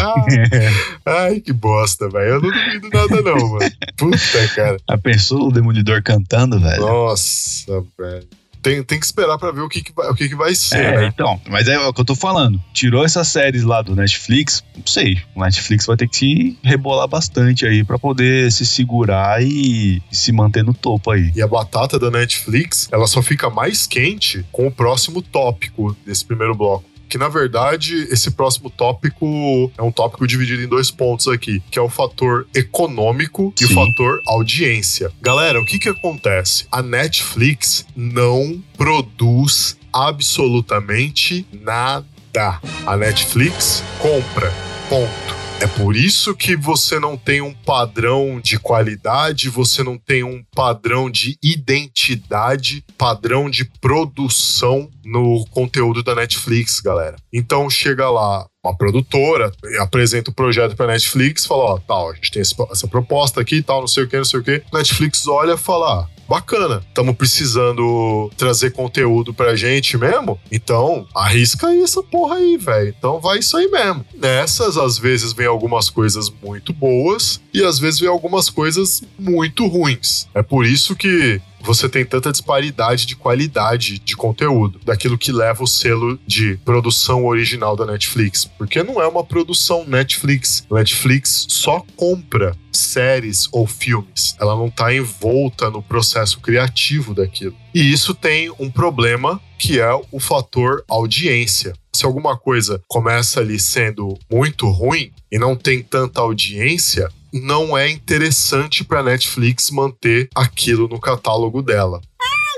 Ai, 1.04 1.40
que 1.40 1.52
bosta, 1.52 2.08
velho. 2.08 2.34
Eu 2.34 2.40
não 2.40 2.50
duvido 2.50 2.88
nada 2.92 3.22
não, 3.22 3.48
mano. 3.50 3.70
Puta, 3.96 4.48
cara. 4.54 4.76
Já 4.88 4.98
pensou 4.98 5.48
o 5.48 5.52
Demolidor 5.52 6.02
cantando, 6.02 6.60
velho? 6.60 6.80
Nossa, 6.80 7.84
velho. 7.98 8.26
Tem, 8.66 8.82
tem 8.82 8.98
que 8.98 9.06
esperar 9.06 9.38
pra 9.38 9.52
ver 9.52 9.60
o 9.60 9.68
que, 9.68 9.80
que, 9.80 9.92
vai, 9.94 10.10
o 10.10 10.14
que, 10.14 10.28
que 10.28 10.34
vai 10.34 10.52
ser, 10.54 10.76
É, 10.78 10.96
né? 11.02 11.06
então, 11.06 11.40
mas 11.48 11.68
é 11.68 11.78
o 11.78 11.92
que 11.92 12.00
eu 12.00 12.04
tô 12.04 12.16
falando. 12.16 12.60
Tirou 12.72 13.04
essas 13.04 13.28
séries 13.28 13.62
lá 13.62 13.80
do 13.80 13.94
Netflix, 13.94 14.64
não 14.76 14.86
sei. 14.86 15.20
O 15.36 15.40
Netflix 15.40 15.86
vai 15.86 15.96
ter 15.96 16.08
que 16.08 16.16
se 16.16 16.58
rebolar 16.64 17.06
bastante 17.06 17.64
aí 17.64 17.84
pra 17.84 17.96
poder 17.96 18.50
se 18.50 18.66
segurar 18.66 19.40
e, 19.40 20.02
e 20.10 20.16
se 20.16 20.32
manter 20.32 20.64
no 20.64 20.74
topo 20.74 21.12
aí. 21.12 21.30
E 21.34 21.40
a 21.40 21.46
batata 21.46 21.96
da 21.96 22.10
Netflix, 22.10 22.88
ela 22.90 23.06
só 23.06 23.22
fica 23.22 23.48
mais 23.48 23.86
quente 23.86 24.44
com 24.50 24.66
o 24.66 24.70
próximo 24.72 25.22
tópico 25.22 25.96
desse 26.04 26.24
primeiro 26.24 26.54
bloco. 26.54 26.84
Que 27.08 27.18
na 27.18 27.28
verdade, 27.28 27.94
esse 28.10 28.30
próximo 28.30 28.70
tópico 28.70 29.70
é 29.76 29.82
um 29.82 29.92
tópico 29.92 30.26
dividido 30.26 30.62
em 30.62 30.68
dois 30.68 30.90
pontos 30.90 31.28
aqui, 31.28 31.62
que 31.70 31.78
é 31.78 31.82
o 31.82 31.88
fator 31.88 32.46
econômico 32.54 33.52
e 33.60 33.64
o 33.64 33.68
Sim. 33.68 33.74
fator 33.74 34.20
audiência. 34.26 35.12
Galera, 35.20 35.60
o 35.60 35.64
que 35.64 35.78
que 35.78 35.88
acontece? 35.88 36.66
A 36.70 36.82
Netflix 36.82 37.86
não 37.94 38.62
produz 38.76 39.76
absolutamente 39.92 41.46
nada. 41.52 42.60
A 42.86 42.96
Netflix 42.96 43.82
compra. 43.98 44.52
Ponto. 44.88 45.35
É 45.58 45.66
por 45.66 45.96
isso 45.96 46.34
que 46.34 46.54
você 46.54 47.00
não 47.00 47.16
tem 47.16 47.40
um 47.40 47.54
padrão 47.54 48.38
de 48.42 48.58
qualidade, 48.58 49.48
você 49.48 49.82
não 49.82 49.96
tem 49.96 50.22
um 50.22 50.44
padrão 50.54 51.10
de 51.10 51.38
identidade, 51.42 52.84
padrão 52.98 53.48
de 53.48 53.64
produção 53.64 54.90
no 55.02 55.46
conteúdo 55.46 56.02
da 56.02 56.14
Netflix, 56.14 56.78
galera. 56.78 57.16
Então 57.32 57.70
chega 57.70 58.10
lá 58.10 58.46
uma 58.62 58.76
produtora, 58.76 59.50
apresenta 59.80 60.30
o 60.30 60.34
projeto 60.34 60.76
pra 60.76 60.88
Netflix, 60.88 61.46
fala, 61.46 61.64
ó, 61.64 61.78
tal, 61.78 62.10
a 62.10 62.14
gente 62.14 62.32
tem 62.32 62.42
essa 62.42 62.86
proposta 62.86 63.40
aqui 63.40 63.62
tal, 63.62 63.80
não 63.80 63.88
sei 63.88 64.04
o 64.04 64.08
que, 64.08 64.16
não 64.18 64.24
sei 64.24 64.40
o 64.40 64.42
que. 64.42 64.62
Netflix 64.70 65.26
olha 65.26 65.54
e 65.54 65.58
fala, 65.58 66.02
ah, 66.02 66.15
bacana, 66.28 66.82
estamos 66.88 67.16
precisando 67.16 68.30
trazer 68.36 68.72
conteúdo 68.72 69.32
pra 69.32 69.56
gente 69.56 69.96
mesmo, 69.96 70.38
então 70.50 71.06
arrisca 71.14 71.68
aí 71.68 71.82
essa 71.82 72.02
porra 72.02 72.36
aí, 72.36 72.56
velho. 72.56 72.94
Então 72.96 73.20
vai 73.20 73.38
isso 73.38 73.56
aí 73.56 73.68
mesmo. 73.68 74.04
Nessas, 74.14 74.76
às 74.76 74.98
vezes 74.98 75.32
vem 75.32 75.46
algumas 75.46 75.90
coisas 75.90 76.30
muito 76.42 76.72
boas 76.72 77.40
e 77.52 77.62
às 77.62 77.78
vezes 77.78 78.00
vem 78.00 78.08
algumas 78.08 78.50
coisas 78.50 79.02
muito 79.18 79.66
ruins. 79.66 80.26
É 80.34 80.42
por 80.42 80.66
isso 80.66 80.94
que 80.94 81.40
você 81.66 81.88
tem 81.88 82.04
tanta 82.04 82.30
disparidade 82.30 83.06
de 83.06 83.16
qualidade 83.16 83.98
de 83.98 84.14
conteúdo, 84.14 84.80
daquilo 84.84 85.18
que 85.18 85.32
leva 85.32 85.64
o 85.64 85.66
selo 85.66 86.18
de 86.24 86.56
produção 86.64 87.26
original 87.26 87.74
da 87.74 87.84
Netflix, 87.84 88.44
porque 88.44 88.84
não 88.84 89.02
é 89.02 89.06
uma 89.06 89.24
produção 89.24 89.84
Netflix. 89.84 90.64
Netflix 90.70 91.46
só 91.48 91.84
compra 91.96 92.56
séries 92.72 93.48
ou 93.50 93.66
filmes, 93.66 94.36
ela 94.38 94.54
não 94.54 94.68
está 94.68 94.94
envolta 94.94 95.68
no 95.68 95.82
processo 95.82 96.38
criativo 96.38 97.12
daquilo. 97.12 97.56
E 97.74 97.92
isso 97.92 98.14
tem 98.14 98.52
um 98.60 98.70
problema 98.70 99.40
que 99.58 99.80
é 99.80 99.90
o 100.12 100.20
fator 100.20 100.84
audiência. 100.88 101.72
Se 101.92 102.04
alguma 102.04 102.36
coisa 102.36 102.80
começa 102.86 103.40
ali 103.40 103.58
sendo 103.58 104.16
muito 104.30 104.68
ruim 104.68 105.10
e 105.32 105.38
não 105.38 105.56
tem 105.56 105.82
tanta 105.82 106.20
audiência, 106.20 107.08
não 107.40 107.76
é 107.76 107.90
interessante 107.90 108.84
para 108.84 109.02
Netflix 109.02 109.70
manter 109.70 110.28
aquilo 110.34 110.88
no 110.88 111.00
catálogo 111.00 111.62
dela. 111.62 112.00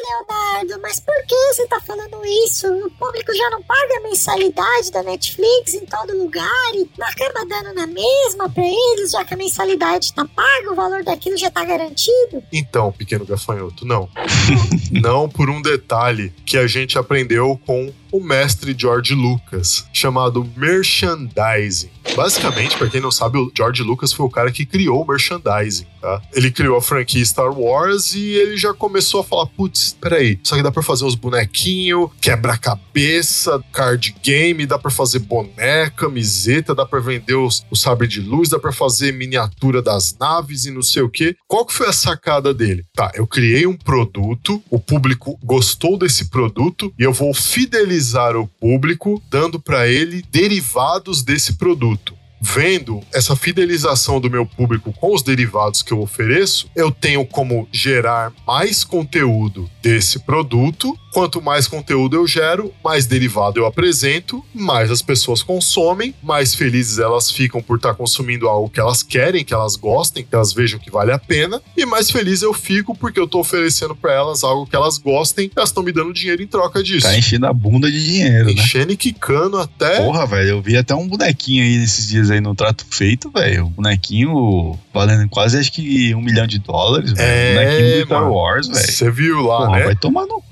Leonardo, 0.08 0.80
mas 0.80 1.00
por 1.00 1.14
que 1.26 1.34
você 1.52 1.66
tá 1.66 1.80
falando 1.80 2.24
isso? 2.46 2.66
O 2.66 2.90
público 2.92 3.34
já 3.34 3.50
não 3.50 3.62
paga 3.62 3.98
a 3.98 4.00
mensalidade 4.02 4.90
da 4.90 5.02
Netflix 5.02 5.74
em 5.74 5.84
todo 5.84 6.16
lugar 6.16 6.74
e 6.74 6.88
acaba 7.00 7.46
dando 7.46 7.74
na 7.74 7.86
mesma 7.86 8.48
pra 8.48 8.64
eles, 8.64 9.10
já 9.10 9.24
que 9.24 9.34
a 9.34 9.36
mensalidade 9.36 10.12
tá 10.12 10.24
paga, 10.24 10.72
o 10.72 10.74
valor 10.74 11.04
daquilo 11.04 11.36
já 11.36 11.50
tá 11.50 11.64
garantido. 11.64 12.42
Então, 12.52 12.92
pequeno 12.92 13.24
gafanhoto, 13.24 13.84
não. 13.84 14.08
não 14.90 15.28
por 15.28 15.50
um 15.50 15.60
detalhe 15.60 16.32
que 16.44 16.56
a 16.56 16.66
gente 16.66 16.98
aprendeu 16.98 17.60
com 17.66 17.92
o 18.10 18.20
mestre 18.20 18.74
George 18.76 19.14
Lucas, 19.14 19.86
chamado 19.92 20.48
merchandising. 20.56 21.90
Basicamente, 22.16 22.76
para 22.76 22.88
quem 22.88 23.00
não 23.00 23.10
sabe, 23.10 23.38
o 23.38 23.52
George 23.54 23.82
Lucas 23.82 24.12
foi 24.12 24.26
o 24.26 24.30
cara 24.30 24.50
que 24.50 24.64
criou 24.64 25.02
o 25.02 25.06
merchandising, 25.06 25.86
tá? 26.00 26.22
Ele 26.32 26.50
criou 26.50 26.76
a 26.76 26.82
franquia 26.82 27.24
Star 27.24 27.52
Wars 27.52 28.14
e 28.14 28.32
ele 28.32 28.56
já 28.56 28.72
começou 28.72 29.20
a 29.20 29.24
falar: 29.24 29.46
putz, 29.46 29.96
peraí, 30.00 30.38
só 30.42 30.56
que 30.56 30.62
dá 30.62 30.72
pra 30.72 30.82
fazer 30.82 31.04
uns 31.04 31.14
bonequinhos, 31.14 32.10
quebra-cabeça, 32.20 33.62
card 33.72 34.14
game, 34.22 34.66
dá 34.66 34.78
pra 34.78 34.90
fazer 34.90 35.20
boneca, 35.20 36.08
camiseta, 36.08 36.74
dá 36.74 36.86
pra 36.86 37.00
vender 37.00 37.34
os, 37.34 37.64
o 37.70 37.76
sabre 37.76 38.08
de 38.08 38.20
luz, 38.20 38.48
dá 38.48 38.58
pra 38.58 38.72
fazer 38.72 39.12
miniatura 39.12 39.82
das 39.82 40.16
naves 40.18 40.64
e 40.64 40.70
não 40.70 40.82
sei 40.82 41.02
o 41.02 41.10
que. 41.10 41.36
Qual 41.46 41.66
que 41.66 41.74
foi 41.74 41.88
a 41.88 41.92
sacada 41.92 42.54
dele? 42.54 42.84
Tá, 42.94 43.12
eu 43.14 43.26
criei 43.26 43.66
um 43.66 43.76
produto, 43.76 44.62
o 44.70 44.80
público 44.80 45.38
gostou 45.44 45.98
desse 45.98 46.30
produto 46.30 46.92
e 46.98 47.02
eu 47.02 47.12
vou 47.12 47.34
fidelizar 47.34 47.97
o 48.36 48.46
público 48.46 49.22
dando 49.30 49.60
pra 49.60 49.86
ele 49.86 50.22
derivados 50.30 51.22
desse 51.22 51.54
produto. 51.54 52.17
Vendo 52.40 53.00
essa 53.12 53.34
fidelização 53.36 54.20
do 54.20 54.30
meu 54.30 54.46
público 54.46 54.92
com 54.92 55.14
os 55.14 55.22
derivados 55.22 55.82
que 55.82 55.92
eu 55.92 56.00
ofereço, 56.00 56.70
eu 56.74 56.90
tenho 56.90 57.24
como 57.26 57.68
gerar 57.72 58.32
mais 58.46 58.84
conteúdo 58.84 59.68
desse 59.82 60.18
produto. 60.20 60.98
Quanto 61.12 61.40
mais 61.40 61.66
conteúdo 61.66 62.16
eu 62.16 62.26
gero, 62.26 62.72
mais 62.84 63.06
derivado 63.06 63.58
eu 63.58 63.66
apresento, 63.66 64.44
mais 64.54 64.90
as 64.90 65.00
pessoas 65.00 65.42
consomem, 65.42 66.14
mais 66.22 66.54
felizes 66.54 66.98
elas 66.98 67.30
ficam 67.30 67.62
por 67.62 67.76
estar 67.76 67.94
consumindo 67.94 68.46
algo 68.46 68.68
que 68.68 68.78
elas 68.78 69.02
querem, 69.02 69.44
que 69.44 69.54
elas 69.54 69.74
gostem, 69.74 70.22
que 70.22 70.34
elas 70.34 70.52
vejam 70.52 70.78
que 70.78 70.90
vale 70.90 71.10
a 71.10 71.18
pena, 71.18 71.62
e 71.76 71.86
mais 71.86 72.10
feliz 72.10 72.42
eu 72.42 72.52
fico 72.52 72.94
porque 72.94 73.18
eu 73.18 73.26
tô 73.26 73.40
oferecendo 73.40 73.96
para 73.96 74.12
elas 74.12 74.44
algo 74.44 74.66
que 74.66 74.76
elas 74.76 74.98
gostem, 74.98 75.46
e 75.46 75.52
elas 75.56 75.70
estão 75.70 75.82
me 75.82 75.92
dando 75.92 76.12
dinheiro 76.12 76.42
em 76.42 76.46
troca 76.46 76.82
disso. 76.82 77.06
Tá 77.06 77.16
enchendo 77.16 77.46
a 77.46 77.52
bunda 77.52 77.90
de 77.90 78.04
dinheiro, 78.04 78.46
né? 78.46 78.52
Enchendo 78.52 78.92
e 78.92 78.96
quicando 78.96 79.56
até. 79.56 80.02
Porra, 80.02 80.26
velho, 80.26 80.50
eu 80.50 80.62
vi 80.62 80.76
até 80.76 80.94
um 80.94 81.08
bonequinho 81.08 81.64
aí 81.64 81.78
nesses 81.78 82.06
dias 82.06 82.27
aí 82.30 82.40
no 82.40 82.54
trato 82.54 82.84
feito, 82.90 83.30
velho. 83.30 83.66
Um 83.66 83.70
bonequinho 83.70 84.78
valendo 84.92 85.28
quase 85.28 85.58
acho 85.58 85.72
que 85.72 86.14
um 86.14 86.20
milhão 86.20 86.46
de 86.46 86.58
dólares, 86.58 87.12
velho. 87.12 87.22
É, 87.28 87.50
um 87.50 87.54
bonequinho 87.54 88.00
do 88.00 88.06
Star. 88.06 88.32
Wars, 88.32 88.68
velho. 88.68 88.92
Você 88.92 89.10
viu 89.10 89.42
lá, 89.42 89.58
Porra, 89.66 89.78
né? 89.78 89.84
vai 89.84 89.96
tomar 89.96 90.26
no 90.26 90.42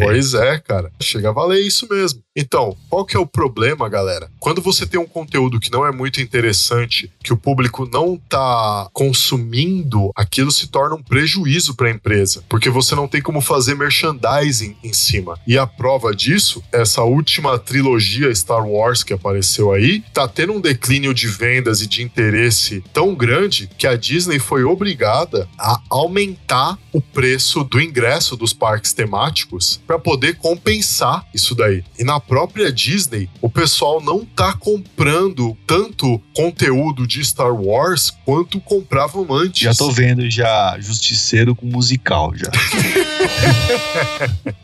Pois 0.00 0.34
é, 0.34 0.58
cara. 0.58 0.92
Chega 1.00 1.30
a 1.30 1.32
valer 1.32 1.60
isso 1.60 1.88
mesmo. 1.90 2.22
Então, 2.36 2.76
qual 2.90 3.04
que 3.06 3.16
é 3.16 3.20
o 3.20 3.26
problema, 3.26 3.88
galera? 3.88 4.30
Quando 4.38 4.60
você 4.60 4.86
tem 4.86 5.00
um 5.00 5.06
conteúdo 5.06 5.58
que 5.58 5.72
não 5.72 5.86
é 5.86 5.90
muito 5.90 6.20
interessante, 6.20 7.10
que 7.24 7.32
o 7.32 7.36
público 7.36 7.88
não 7.90 8.20
tá 8.28 8.88
consumindo, 8.92 10.10
aquilo 10.14 10.50
se 10.50 10.66
torna 10.66 10.96
um 10.96 11.02
prejuízo 11.02 11.74
para 11.74 11.88
a 11.88 11.90
empresa, 11.90 12.44
porque 12.46 12.68
você 12.68 12.94
não 12.94 13.08
tem 13.08 13.22
como 13.22 13.40
fazer 13.40 13.74
merchandising 13.74 14.76
em 14.84 14.92
cima. 14.92 15.38
E 15.46 15.56
a 15.56 15.66
prova 15.66 16.14
disso, 16.14 16.62
essa 16.70 17.02
última 17.02 17.58
trilogia 17.58 18.34
Star 18.34 18.68
Wars 18.68 19.02
que 19.02 19.14
apareceu 19.14 19.72
aí, 19.72 20.04
tá 20.12 20.28
tendo 20.28 20.52
um 20.52 20.60
declínio 20.60 21.14
de 21.14 21.28
vendas 21.28 21.80
e 21.80 21.86
de 21.86 22.02
interesse 22.02 22.84
tão 22.92 23.14
grande 23.14 23.70
que 23.78 23.86
a 23.86 23.96
Disney 23.96 24.38
foi 24.38 24.62
obrigada 24.62 25.48
a 25.58 25.80
aumentar 25.88 26.78
o 26.92 27.00
preço 27.00 27.64
do 27.64 27.80
ingresso 27.80 28.36
dos 28.36 28.52
parques 28.52 28.92
temáticos 28.92 29.45
para 29.86 29.98
poder 29.98 30.36
compensar 30.36 31.26
isso 31.34 31.54
daí. 31.54 31.82
E 31.98 32.04
na 32.04 32.20
própria 32.20 32.72
Disney, 32.72 33.28
o 33.40 33.48
pessoal 33.48 34.00
não 34.00 34.24
tá 34.24 34.52
comprando 34.52 35.56
tanto 35.66 36.20
conteúdo 36.34 37.06
de 37.06 37.24
Star 37.24 37.54
Wars 37.54 38.12
quanto 38.24 38.60
compravam 38.60 39.26
antes. 39.32 39.62
Já 39.62 39.74
tô 39.74 39.90
vendo 39.90 40.28
já 40.30 40.76
Justiceiro 40.80 41.54
com 41.54 41.66
musical 41.66 42.32
já. 42.36 42.50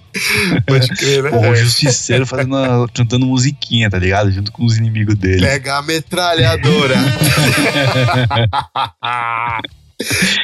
Pode 0.66 0.88
crer, 0.88 1.22
né? 1.22 1.30
Porra, 1.30 1.50
o 1.50 1.56
Justiceiro 1.56 2.26
fazendo 2.26 2.54
uma- 2.54 2.86
cantando 2.88 3.24
musiquinha, 3.26 3.88
tá 3.88 3.98
ligado? 3.98 4.30
Junto 4.30 4.52
com 4.52 4.64
os 4.64 4.76
inimigos 4.76 5.14
dele. 5.14 5.40
Pega 5.40 5.78
a 5.78 5.82
metralhadora. 5.82 6.96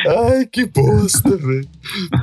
Ai, 0.06 0.46
que 0.46 0.64
bosta, 0.64 1.36
velho. 1.36 1.68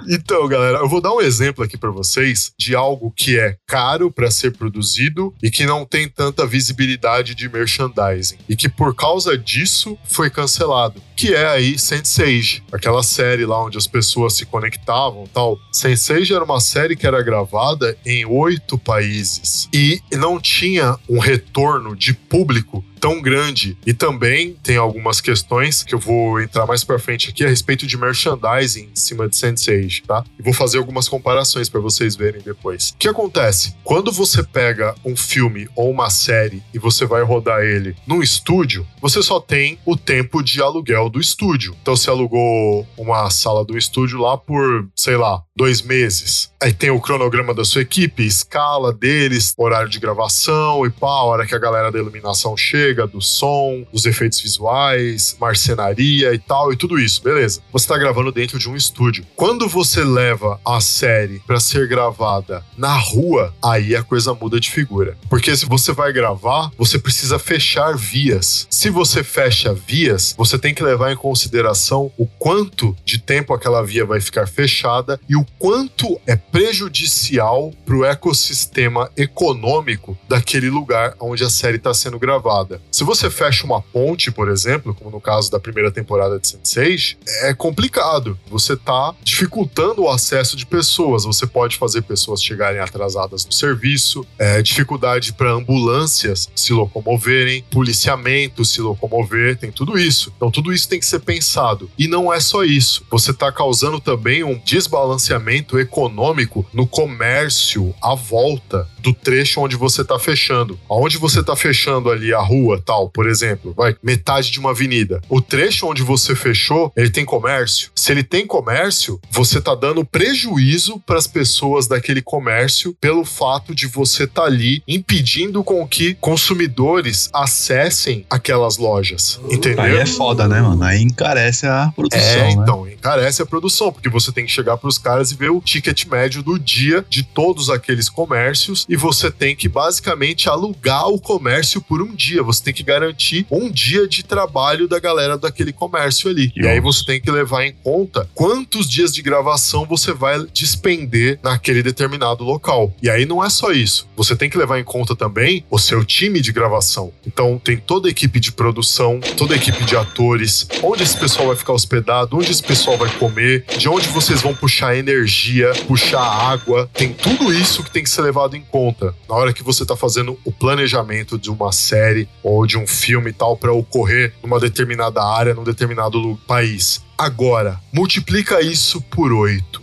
Então, 0.09 0.47
galera, 0.47 0.79
eu 0.79 0.89
vou 0.89 1.01
dar 1.01 1.13
um 1.13 1.21
exemplo 1.21 1.63
aqui 1.63 1.77
pra 1.77 1.89
vocês 1.91 2.53
de 2.57 2.75
algo 2.75 3.11
que 3.15 3.39
é 3.39 3.57
caro 3.67 4.11
pra 4.11 4.29
ser 4.31 4.55
produzido 4.55 5.33
e 5.41 5.49
que 5.49 5.65
não 5.65 5.85
tem 5.85 6.07
tanta 6.07 6.45
visibilidade 6.45 7.35
de 7.35 7.49
merchandising 7.49 8.37
e 8.47 8.55
que 8.55 8.69
por 8.69 8.95
causa 8.95 9.37
disso 9.37 9.97
foi 10.05 10.29
cancelado, 10.29 11.01
que 11.15 11.33
é 11.33 11.47
aí 11.47 11.75
Sense8, 11.75 12.63
aquela 12.71 13.03
série 13.03 13.45
lá 13.45 13.63
onde 13.63 13.77
as 13.77 13.87
pessoas 13.87 14.33
se 14.33 14.45
conectavam, 14.45 15.25
tal. 15.33 15.57
Sense8 15.73 16.35
era 16.35 16.43
uma 16.43 16.59
série 16.59 16.95
que 16.95 17.07
era 17.07 17.21
gravada 17.21 17.97
em 18.05 18.25
oito 18.25 18.77
países 18.77 19.67
e 19.73 20.01
não 20.13 20.39
tinha 20.39 20.97
um 21.09 21.19
retorno 21.19 21.95
de 21.95 22.13
público 22.13 22.83
tão 22.99 23.21
grande. 23.21 23.77
E 23.85 23.93
também 23.93 24.55
tem 24.63 24.77
algumas 24.77 25.21
questões 25.21 25.83
que 25.83 25.93
eu 25.93 25.99
vou 25.99 26.41
entrar 26.41 26.65
mais 26.65 26.83
pra 26.83 26.99
frente 26.99 27.29
aqui 27.29 27.45
a 27.45 27.49
respeito 27.49 27.85
de 27.85 27.97
merchandising 27.97 28.89
em 28.91 28.95
cima 28.95 29.27
de 29.27 29.35
Sense8, 29.35 30.03
tá? 30.05 30.23
E 30.37 30.43
vou 30.43 30.53
fazer 30.53 30.77
algumas 30.77 31.07
comparações 31.07 31.69
pra 31.69 31.79
vocês 31.79 32.15
verem 32.15 32.41
depois. 32.41 32.89
O 32.89 32.97
que 32.97 33.07
acontece? 33.07 33.75
Quando 33.83 34.11
você 34.11 34.43
pega 34.43 34.95
um 35.03 35.15
filme 35.15 35.67
ou 35.75 35.91
uma 35.91 36.09
série 36.09 36.63
e 36.73 36.79
você 36.79 37.05
vai 37.05 37.23
rodar 37.23 37.61
ele 37.61 37.95
num 38.07 38.21
estúdio, 38.21 38.85
você 39.01 39.21
só 39.21 39.39
tem 39.39 39.77
o 39.85 39.95
tempo 39.95 40.41
de 40.41 40.61
aluguel 40.61 41.09
do 41.09 41.19
estúdio. 41.19 41.75
Então 41.81 41.95
você 41.95 42.09
alugou 42.09 42.87
uma 42.97 43.29
sala 43.29 43.63
do 43.63 43.77
estúdio 43.77 44.19
lá 44.19 44.37
por, 44.37 44.87
sei 44.95 45.17
lá, 45.17 45.43
dois 45.55 45.81
meses. 45.81 46.51
Aí 46.65 46.73
tem 46.73 46.89
o 46.89 46.99
cronograma 46.99 47.53
da 47.53 47.63
sua 47.63 47.83
equipe, 47.83 48.25
escala 48.25 48.91
deles, 48.91 49.53
horário 49.55 49.87
de 49.87 49.99
gravação 49.99 50.83
e 50.83 50.89
pá, 50.89 51.21
hora 51.21 51.45
que 51.45 51.53
a 51.53 51.59
galera 51.59 51.91
da 51.91 51.99
iluminação 51.99 52.57
chega, 52.57 53.05
do 53.05 53.21
som, 53.21 53.85
dos 53.93 54.07
efeitos 54.07 54.39
visuais, 54.39 55.37
marcenaria 55.39 56.33
e 56.33 56.39
tal, 56.39 56.73
e 56.73 56.75
tudo 56.75 56.99
isso, 56.99 57.21
beleza. 57.21 57.61
Você 57.71 57.87
tá 57.87 57.95
gravando 57.99 58.31
dentro 58.31 58.57
de 58.57 58.67
um 58.67 58.75
estúdio. 58.75 59.23
Quando 59.35 59.67
você 59.67 60.03
leva 60.03 60.59
a 60.65 60.81
série 60.81 61.39
pra 61.45 61.59
ser 61.59 61.87
gravada 61.87 62.65
na 62.75 62.97
rua, 62.97 63.53
aí 63.61 63.95
a 63.95 64.01
coisa 64.01 64.33
muda 64.33 64.59
de 64.59 64.71
figura. 64.71 65.15
Porque 65.29 65.55
se 65.55 65.67
você 65.67 65.93
vai 65.93 66.11
gravar, 66.11 66.71
você 66.75 66.97
precisa 66.97 67.37
fechar 67.37 67.95
vias. 67.95 68.65
Se 68.71 68.89
você 68.89 69.23
fecha 69.23 69.71
vias, 69.71 70.33
você 70.35 70.57
tem 70.57 70.73
que 70.73 70.81
levar 70.81 71.11
em 71.11 71.15
consideração 71.15 72.11
o 72.17 72.25
quanto 72.25 72.97
de 73.05 73.19
tempo 73.19 73.53
aquela 73.53 73.83
via 73.83 74.03
vai 74.03 74.19
ficar 74.19 74.47
fechada 74.47 75.19
e 75.29 75.35
o 75.35 75.45
quanto 75.59 76.19
é 76.25 76.35
prejudicial 76.55 77.73
para 77.85 77.97
o 77.97 78.05
ecossistema 78.05 79.11
econômico 79.17 80.17
daquele 80.25 80.69
lugar 80.69 81.13
onde 81.19 81.43
a 81.43 81.49
série 81.49 81.75
está 81.75 81.93
sendo 81.93 82.17
gravada. 82.17 82.81
Se 82.89 83.03
você 83.03 83.29
fecha 83.29 83.65
uma 83.65 83.81
ponte, 83.81 84.31
por 84.31 84.47
exemplo, 84.47 84.95
como 84.95 85.11
no 85.11 85.19
caso 85.19 85.51
da 85.51 85.59
primeira 85.59 85.91
temporada 85.91 86.39
de 86.39 86.47
Sense8, 86.47 87.17
é 87.41 87.53
complicado. 87.53 88.39
Você 88.47 88.71
está 88.71 89.13
dificultando 89.21 90.03
o 90.03 90.09
acesso 90.09 90.55
de 90.55 90.65
pessoas. 90.65 91.25
Você 91.25 91.45
pode 91.45 91.75
fazer 91.75 92.03
pessoas 92.03 92.41
chegarem 92.41 92.79
atrasadas 92.79 93.45
no 93.45 93.51
serviço, 93.51 94.25
é, 94.39 94.61
dificuldade 94.61 95.33
para 95.33 95.51
ambulâncias 95.51 96.49
se 96.55 96.71
locomoverem, 96.71 97.65
policiamento 97.69 98.63
se 98.63 98.79
locomover, 98.79 99.57
tem 99.57 99.73
tudo 99.73 99.99
isso. 99.99 100.31
Então 100.37 100.49
tudo 100.49 100.71
isso 100.71 100.87
tem 100.87 101.01
que 101.01 101.05
ser 101.05 101.19
pensado. 101.19 101.91
E 101.97 102.07
não 102.07 102.33
é 102.33 102.39
só 102.39 102.63
isso. 102.63 103.05
Você 103.11 103.31
está 103.31 103.51
causando 103.51 103.99
também 103.99 104.41
um 104.41 104.57
desbalanceamento 104.57 105.77
econômico 105.77 106.34
no 106.73 106.85
comércio 106.85 107.93
à 108.01 108.15
volta 108.15 108.87
do 108.99 109.13
trecho 109.13 109.61
onde 109.61 109.75
você 109.75 110.01
está 110.01 110.17
fechando. 110.19 110.79
Aonde 110.89 111.17
você 111.17 111.39
está 111.39 111.55
fechando 111.55 112.09
ali 112.09 112.33
a 112.33 112.39
rua, 112.39 112.81
tal, 112.83 113.09
por 113.09 113.27
exemplo, 113.27 113.73
vai 113.75 113.95
metade 114.01 114.51
de 114.51 114.59
uma 114.59 114.71
avenida. 114.71 115.21
O 115.29 115.41
trecho 115.41 115.87
onde 115.87 116.01
você 116.01 116.35
fechou, 116.35 116.91
ele 116.95 117.09
tem 117.09 117.23
comércio. 117.23 117.91
Se 118.05 118.11
ele 118.11 118.23
tem 118.23 118.45
comércio, 118.45 119.19
você 119.31 119.59
tá 119.59 119.73
dando 119.73 120.05
prejuízo 120.05 120.99
para 121.07 121.17
as 121.17 121.25
pessoas 121.25 121.87
daquele 121.87 122.21
comércio 122.21 122.95
pelo 123.01 123.25
fato 123.25 123.73
de 123.73 123.87
você 123.87 124.25
estar 124.25 124.43
tá 124.43 124.47
ali 124.47 124.83
impedindo 124.87 125.63
com 125.63 125.87
que 125.87 126.13
consumidores 126.13 127.31
acessem 127.33 128.23
aquelas 128.29 128.77
lojas. 128.77 129.39
Entendeu? 129.49 129.81
Aí 129.81 129.97
é 129.97 130.05
foda, 130.05 130.47
né, 130.47 130.61
mano? 130.61 130.83
Aí 130.83 131.01
encarece 131.01 131.65
a 131.65 131.91
produção, 131.95 132.21
É, 132.21 132.43
né? 132.43 132.51
então, 132.51 132.87
encarece 132.87 133.41
a 133.41 133.45
produção, 133.47 133.91
porque 133.91 134.07
você 134.07 134.31
tem 134.31 134.45
que 134.45 134.51
chegar 134.51 134.77
pros 134.77 134.99
caras 134.99 135.31
e 135.31 135.35
ver 135.35 135.49
o 135.49 135.59
ticket 135.59 136.05
médio 136.05 136.43
do 136.43 136.59
dia 136.59 137.03
de 137.09 137.23
todos 137.23 137.71
aqueles 137.71 138.07
comércios 138.07 138.85
e 138.87 138.95
você 138.95 139.31
tem 139.31 139.55
que 139.55 139.67
basicamente 139.67 140.47
alugar 140.47 141.07
o 141.07 141.19
comércio 141.19 141.81
por 141.81 142.03
um 142.03 142.13
dia. 142.13 142.43
Você 142.43 142.65
tem 142.65 142.73
que 142.75 142.83
garantir 142.83 143.47
um 143.49 143.67
dia 143.67 144.07
de 144.07 144.23
trabalho 144.23 144.87
da 144.87 144.99
galera 144.99 145.39
daquele 145.39 145.73
comércio 145.73 146.29
ali. 146.29 146.53
E 146.55 146.67
aí 146.67 146.79
você 146.79 147.03
tem 147.03 147.19
que 147.19 147.31
levar 147.31 147.65
em 147.65 147.73
conta 147.73 147.94
quantos 148.33 148.89
dias 148.89 149.13
de 149.13 149.21
gravação 149.21 149.85
você 149.85 150.13
vai 150.13 150.45
despender 150.53 151.39
naquele 151.43 151.81
determinado 151.81 152.43
local. 152.43 152.93
E 153.01 153.09
aí 153.09 153.25
não 153.25 153.43
é 153.43 153.49
só 153.49 153.71
isso. 153.71 154.07
Você 154.15 154.35
tem 154.35 154.49
que 154.49 154.57
levar 154.57 154.79
em 154.79 154.83
conta 154.83 155.15
também 155.15 155.63
o 155.69 155.79
seu 155.79 156.03
time 156.03 156.41
de 156.41 156.51
gravação. 156.51 157.11
Então 157.25 157.59
tem 157.63 157.77
toda 157.77 158.07
a 158.07 158.11
equipe 158.11 158.39
de 158.39 158.51
produção, 158.51 159.19
toda 159.37 159.53
a 159.53 159.57
equipe 159.57 159.83
de 159.85 159.95
atores, 159.95 160.67
onde 160.83 161.03
esse 161.03 161.17
pessoal 161.17 161.47
vai 161.47 161.55
ficar 161.55 161.73
hospedado, 161.73 162.37
onde 162.37 162.51
esse 162.51 162.63
pessoal 162.63 162.97
vai 162.97 163.09
comer, 163.17 163.65
de 163.77 163.87
onde 163.87 164.07
vocês 164.09 164.41
vão 164.41 164.55
puxar 164.55 164.97
energia, 164.97 165.71
puxar 165.87 166.21
água. 166.21 166.89
Tem 166.93 167.13
tudo 167.13 167.53
isso 167.53 167.83
que 167.83 167.91
tem 167.91 168.03
que 168.03 168.09
ser 168.09 168.21
levado 168.21 168.55
em 168.55 168.61
conta 168.61 169.15
na 169.29 169.35
hora 169.35 169.53
que 169.53 169.63
você 169.63 169.85
tá 169.85 169.95
fazendo 169.95 170.37
o 170.43 170.51
planejamento 170.51 171.37
de 171.37 171.49
uma 171.49 171.71
série 171.71 172.27
ou 172.43 172.65
de 172.65 172.77
um 172.77 172.87
filme 172.87 173.29
e 173.29 173.33
tal 173.33 173.55
para 173.55 173.73
ocorrer 173.73 174.33
numa 174.41 174.59
determinada 174.59 175.23
área, 175.23 175.53
num 175.53 175.63
determinado 175.63 176.39
país. 176.47 177.04
Agora, 177.17 177.79
multiplica 177.93 178.61
isso 178.61 178.99
por 178.99 179.31
oito. 179.31 179.81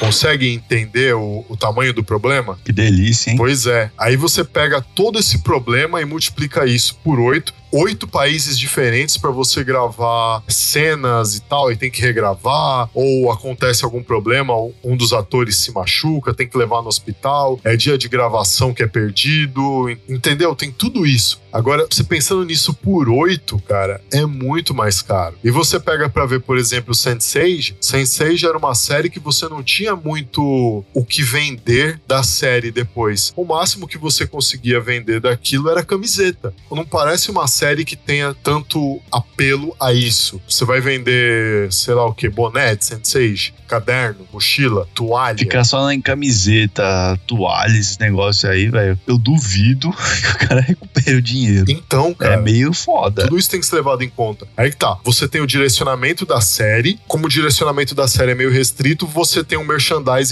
Consegue 0.00 0.48
entender 0.48 1.14
o, 1.14 1.44
o 1.48 1.56
tamanho 1.56 1.92
do 1.92 2.02
problema? 2.02 2.58
Que 2.64 2.72
delícia, 2.72 3.30
hein? 3.30 3.36
Pois 3.36 3.66
é. 3.66 3.90
Aí 3.98 4.16
você 4.16 4.42
pega 4.42 4.80
todo 4.80 5.18
esse 5.18 5.42
problema 5.42 6.00
e 6.00 6.04
multiplica 6.06 6.64
isso 6.64 6.98
por 7.04 7.20
8, 7.20 7.52
oito 7.72 8.08
países 8.08 8.58
diferentes 8.58 9.16
para 9.16 9.30
você 9.30 9.62
gravar 9.62 10.42
cenas 10.48 11.36
e 11.36 11.40
tal, 11.42 11.70
e 11.70 11.76
tem 11.76 11.90
que 11.90 12.00
regravar, 12.00 12.88
ou 12.92 13.30
acontece 13.30 13.84
algum 13.84 14.02
problema, 14.02 14.54
um 14.82 14.96
dos 14.96 15.12
atores 15.12 15.56
se 15.56 15.72
machuca, 15.72 16.34
tem 16.34 16.48
que 16.48 16.58
levar 16.58 16.82
no 16.82 16.88
hospital, 16.88 17.60
é 17.64 17.76
dia 17.76 17.96
de 17.96 18.08
gravação 18.08 18.74
que 18.74 18.82
é 18.82 18.86
perdido, 18.86 19.88
entendeu? 20.08 20.54
Tem 20.54 20.70
tudo 20.70 21.06
isso. 21.06 21.40
Agora, 21.52 21.86
você 21.90 22.04
pensando 22.04 22.44
nisso 22.44 22.72
por 22.72 23.08
oito, 23.08 23.58
cara, 23.66 24.00
é 24.12 24.24
muito 24.24 24.72
mais 24.72 25.02
caro. 25.02 25.36
E 25.42 25.50
você 25.50 25.80
pega 25.80 26.08
para 26.08 26.26
ver, 26.26 26.40
por 26.40 26.56
exemplo, 26.56 26.94
Sense8. 26.94 27.74
Sense8 27.80 28.48
era 28.48 28.56
uma 28.56 28.74
série 28.74 29.10
que 29.10 29.18
você 29.18 29.48
não 29.48 29.62
tinha 29.62 29.89
muito 29.94 30.84
o 30.94 31.04
que 31.04 31.22
vender 31.22 32.00
da 32.06 32.22
série 32.22 32.70
depois. 32.70 33.32
O 33.36 33.44
máximo 33.44 33.86
que 33.86 33.98
você 33.98 34.26
conseguia 34.26 34.80
vender 34.80 35.20
daquilo 35.20 35.68
era 35.70 35.84
camiseta. 35.84 36.52
Não 36.70 36.84
parece 36.84 37.30
uma 37.30 37.46
série 37.46 37.84
que 37.84 37.96
tenha 37.96 38.34
tanto 38.42 39.00
apelo 39.10 39.74
a 39.80 39.92
isso. 39.92 40.40
Você 40.48 40.64
vai 40.64 40.80
vender, 40.80 41.72
sei 41.72 41.94
lá 41.94 42.06
o 42.06 42.14
que, 42.14 42.28
boné 42.28 42.74
de 42.74 42.84
Sense8, 42.84 43.52
caderno, 43.68 44.26
mochila, 44.32 44.86
toalha. 44.94 45.38
Ficar 45.38 45.64
só 45.64 45.90
em 45.90 46.00
camiseta, 46.00 47.18
toalha, 47.26 47.76
esses 47.78 47.98
negócios 47.98 48.44
aí, 48.44 48.68
velho. 48.68 48.98
Eu 49.06 49.18
duvido 49.18 49.90
que 49.92 50.44
o 50.44 50.48
cara 50.48 50.60
recupere 50.60 51.16
o 51.16 51.22
dinheiro. 51.22 51.64
Então, 51.68 52.12
cara, 52.14 52.34
É 52.34 52.36
meio 52.36 52.72
foda. 52.72 53.24
Tudo 53.24 53.38
isso 53.38 53.50
tem 53.50 53.60
que 53.60 53.66
ser 53.66 53.76
levado 53.76 54.02
em 54.02 54.08
conta. 54.08 54.46
Aí 54.56 54.70
que 54.70 54.76
tá. 54.76 54.98
Você 55.04 55.28
tem 55.28 55.40
o 55.40 55.46
direcionamento 55.46 56.24
da 56.26 56.40
série. 56.40 56.98
Como 57.06 57.26
o 57.26 57.28
direcionamento 57.28 57.94
da 57.94 58.08
série 58.08 58.32
é 58.32 58.34
meio 58.34 58.50
restrito, 58.50 59.06
você 59.06 59.42
tem 59.44 59.58
um 59.58 59.64
merchandising 59.64 59.79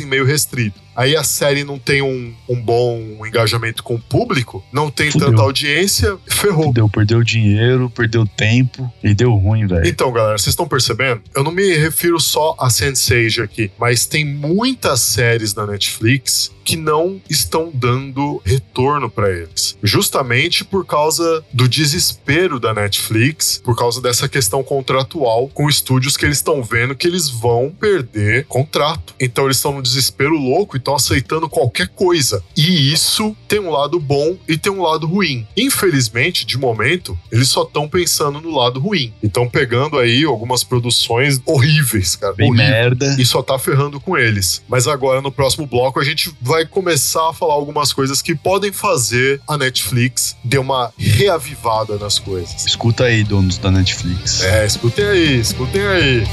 meio 0.06 0.24
restrito. 0.24 0.78
Aí 0.94 1.16
a 1.16 1.22
série 1.22 1.62
não 1.62 1.78
tem 1.78 2.02
um, 2.02 2.34
um 2.48 2.60
bom 2.60 3.24
engajamento 3.24 3.84
com 3.84 3.94
o 3.94 4.00
público, 4.00 4.64
não 4.72 4.90
tem 4.90 5.12
Fudeu. 5.12 5.30
tanta 5.30 5.42
audiência, 5.42 6.18
ferrou. 6.26 6.72
Deu, 6.72 6.88
perdeu 6.88 7.22
dinheiro, 7.22 7.88
perdeu 7.88 8.26
tempo 8.26 8.92
e 9.02 9.14
deu 9.14 9.32
ruim, 9.34 9.66
velho. 9.66 9.86
Então, 9.86 10.10
galera, 10.12 10.36
vocês 10.36 10.48
estão 10.48 10.66
percebendo? 10.66 11.22
Eu 11.34 11.44
não 11.44 11.52
me 11.52 11.76
refiro 11.76 12.18
só 12.18 12.56
a 12.58 12.66
Sense8 12.66 13.44
aqui, 13.44 13.70
mas 13.78 14.06
tem 14.06 14.24
muitas 14.24 15.00
séries 15.00 15.54
na 15.54 15.66
Netflix 15.66 16.50
que 16.68 16.76
não 16.76 17.18
estão 17.30 17.70
dando 17.72 18.42
retorno 18.44 19.08
para 19.08 19.30
eles. 19.30 19.78
Justamente 19.82 20.66
por 20.66 20.84
causa 20.84 21.42
do 21.50 21.66
desespero 21.66 22.60
da 22.60 22.74
Netflix, 22.74 23.58
por 23.64 23.74
causa 23.74 24.02
dessa 24.02 24.28
questão 24.28 24.62
contratual 24.62 25.48
com 25.54 25.66
estúdios 25.66 26.14
que 26.14 26.26
eles 26.26 26.36
estão 26.36 26.62
vendo 26.62 26.94
que 26.94 27.06
eles 27.06 27.30
vão 27.30 27.70
perder 27.70 28.44
contrato. 28.44 29.14
Então 29.18 29.46
eles 29.46 29.56
estão 29.56 29.72
no 29.72 29.82
desespero 29.82 30.36
louco 30.36 30.76
e 30.76 30.78
estão 30.78 30.94
aceitando 30.94 31.48
qualquer 31.48 31.88
coisa. 31.88 32.44
E 32.54 32.92
isso 32.92 33.34
tem 33.48 33.60
um 33.60 33.70
lado 33.70 33.98
bom 33.98 34.36
e 34.46 34.58
tem 34.58 34.70
um 34.70 34.82
lado 34.82 35.06
ruim. 35.06 35.46
Infelizmente, 35.56 36.44
de 36.44 36.58
momento, 36.58 37.18
eles 37.32 37.48
só 37.48 37.62
estão 37.62 37.88
pensando 37.88 38.42
no 38.42 38.54
lado 38.54 38.78
ruim. 38.78 39.10
E 39.22 39.26
estão 39.26 39.48
pegando 39.48 39.98
aí 39.98 40.22
algumas 40.22 40.62
produções 40.62 41.40
horríveis, 41.46 42.14
cara. 42.14 42.34
Bem 42.34 42.50
horríveis 42.50 42.68
merda. 42.68 43.16
e 43.18 43.24
só 43.24 43.42
tá 43.42 43.58
ferrando 43.58 43.98
com 43.98 44.18
eles. 44.18 44.62
Mas 44.68 44.86
agora, 44.86 45.22
no 45.22 45.32
próximo 45.32 45.66
bloco, 45.66 45.98
a 45.98 46.04
gente 46.04 46.30
vai 46.42 46.57
começar 46.66 47.30
a 47.30 47.32
falar 47.32 47.54
algumas 47.54 47.92
coisas 47.92 48.22
que 48.22 48.34
podem 48.34 48.72
fazer 48.72 49.40
a 49.46 49.56
Netflix 49.56 50.36
dar 50.44 50.60
uma 50.60 50.92
reavivada 50.96 51.96
nas 51.96 52.18
coisas. 52.18 52.66
Escuta 52.66 53.04
aí, 53.04 53.24
donos 53.24 53.58
da 53.58 53.70
Netflix. 53.70 54.42
É, 54.42 54.66
escutem 54.66 55.06
aí, 55.06 55.40
escutem 55.40 55.86
aí. 55.86 56.26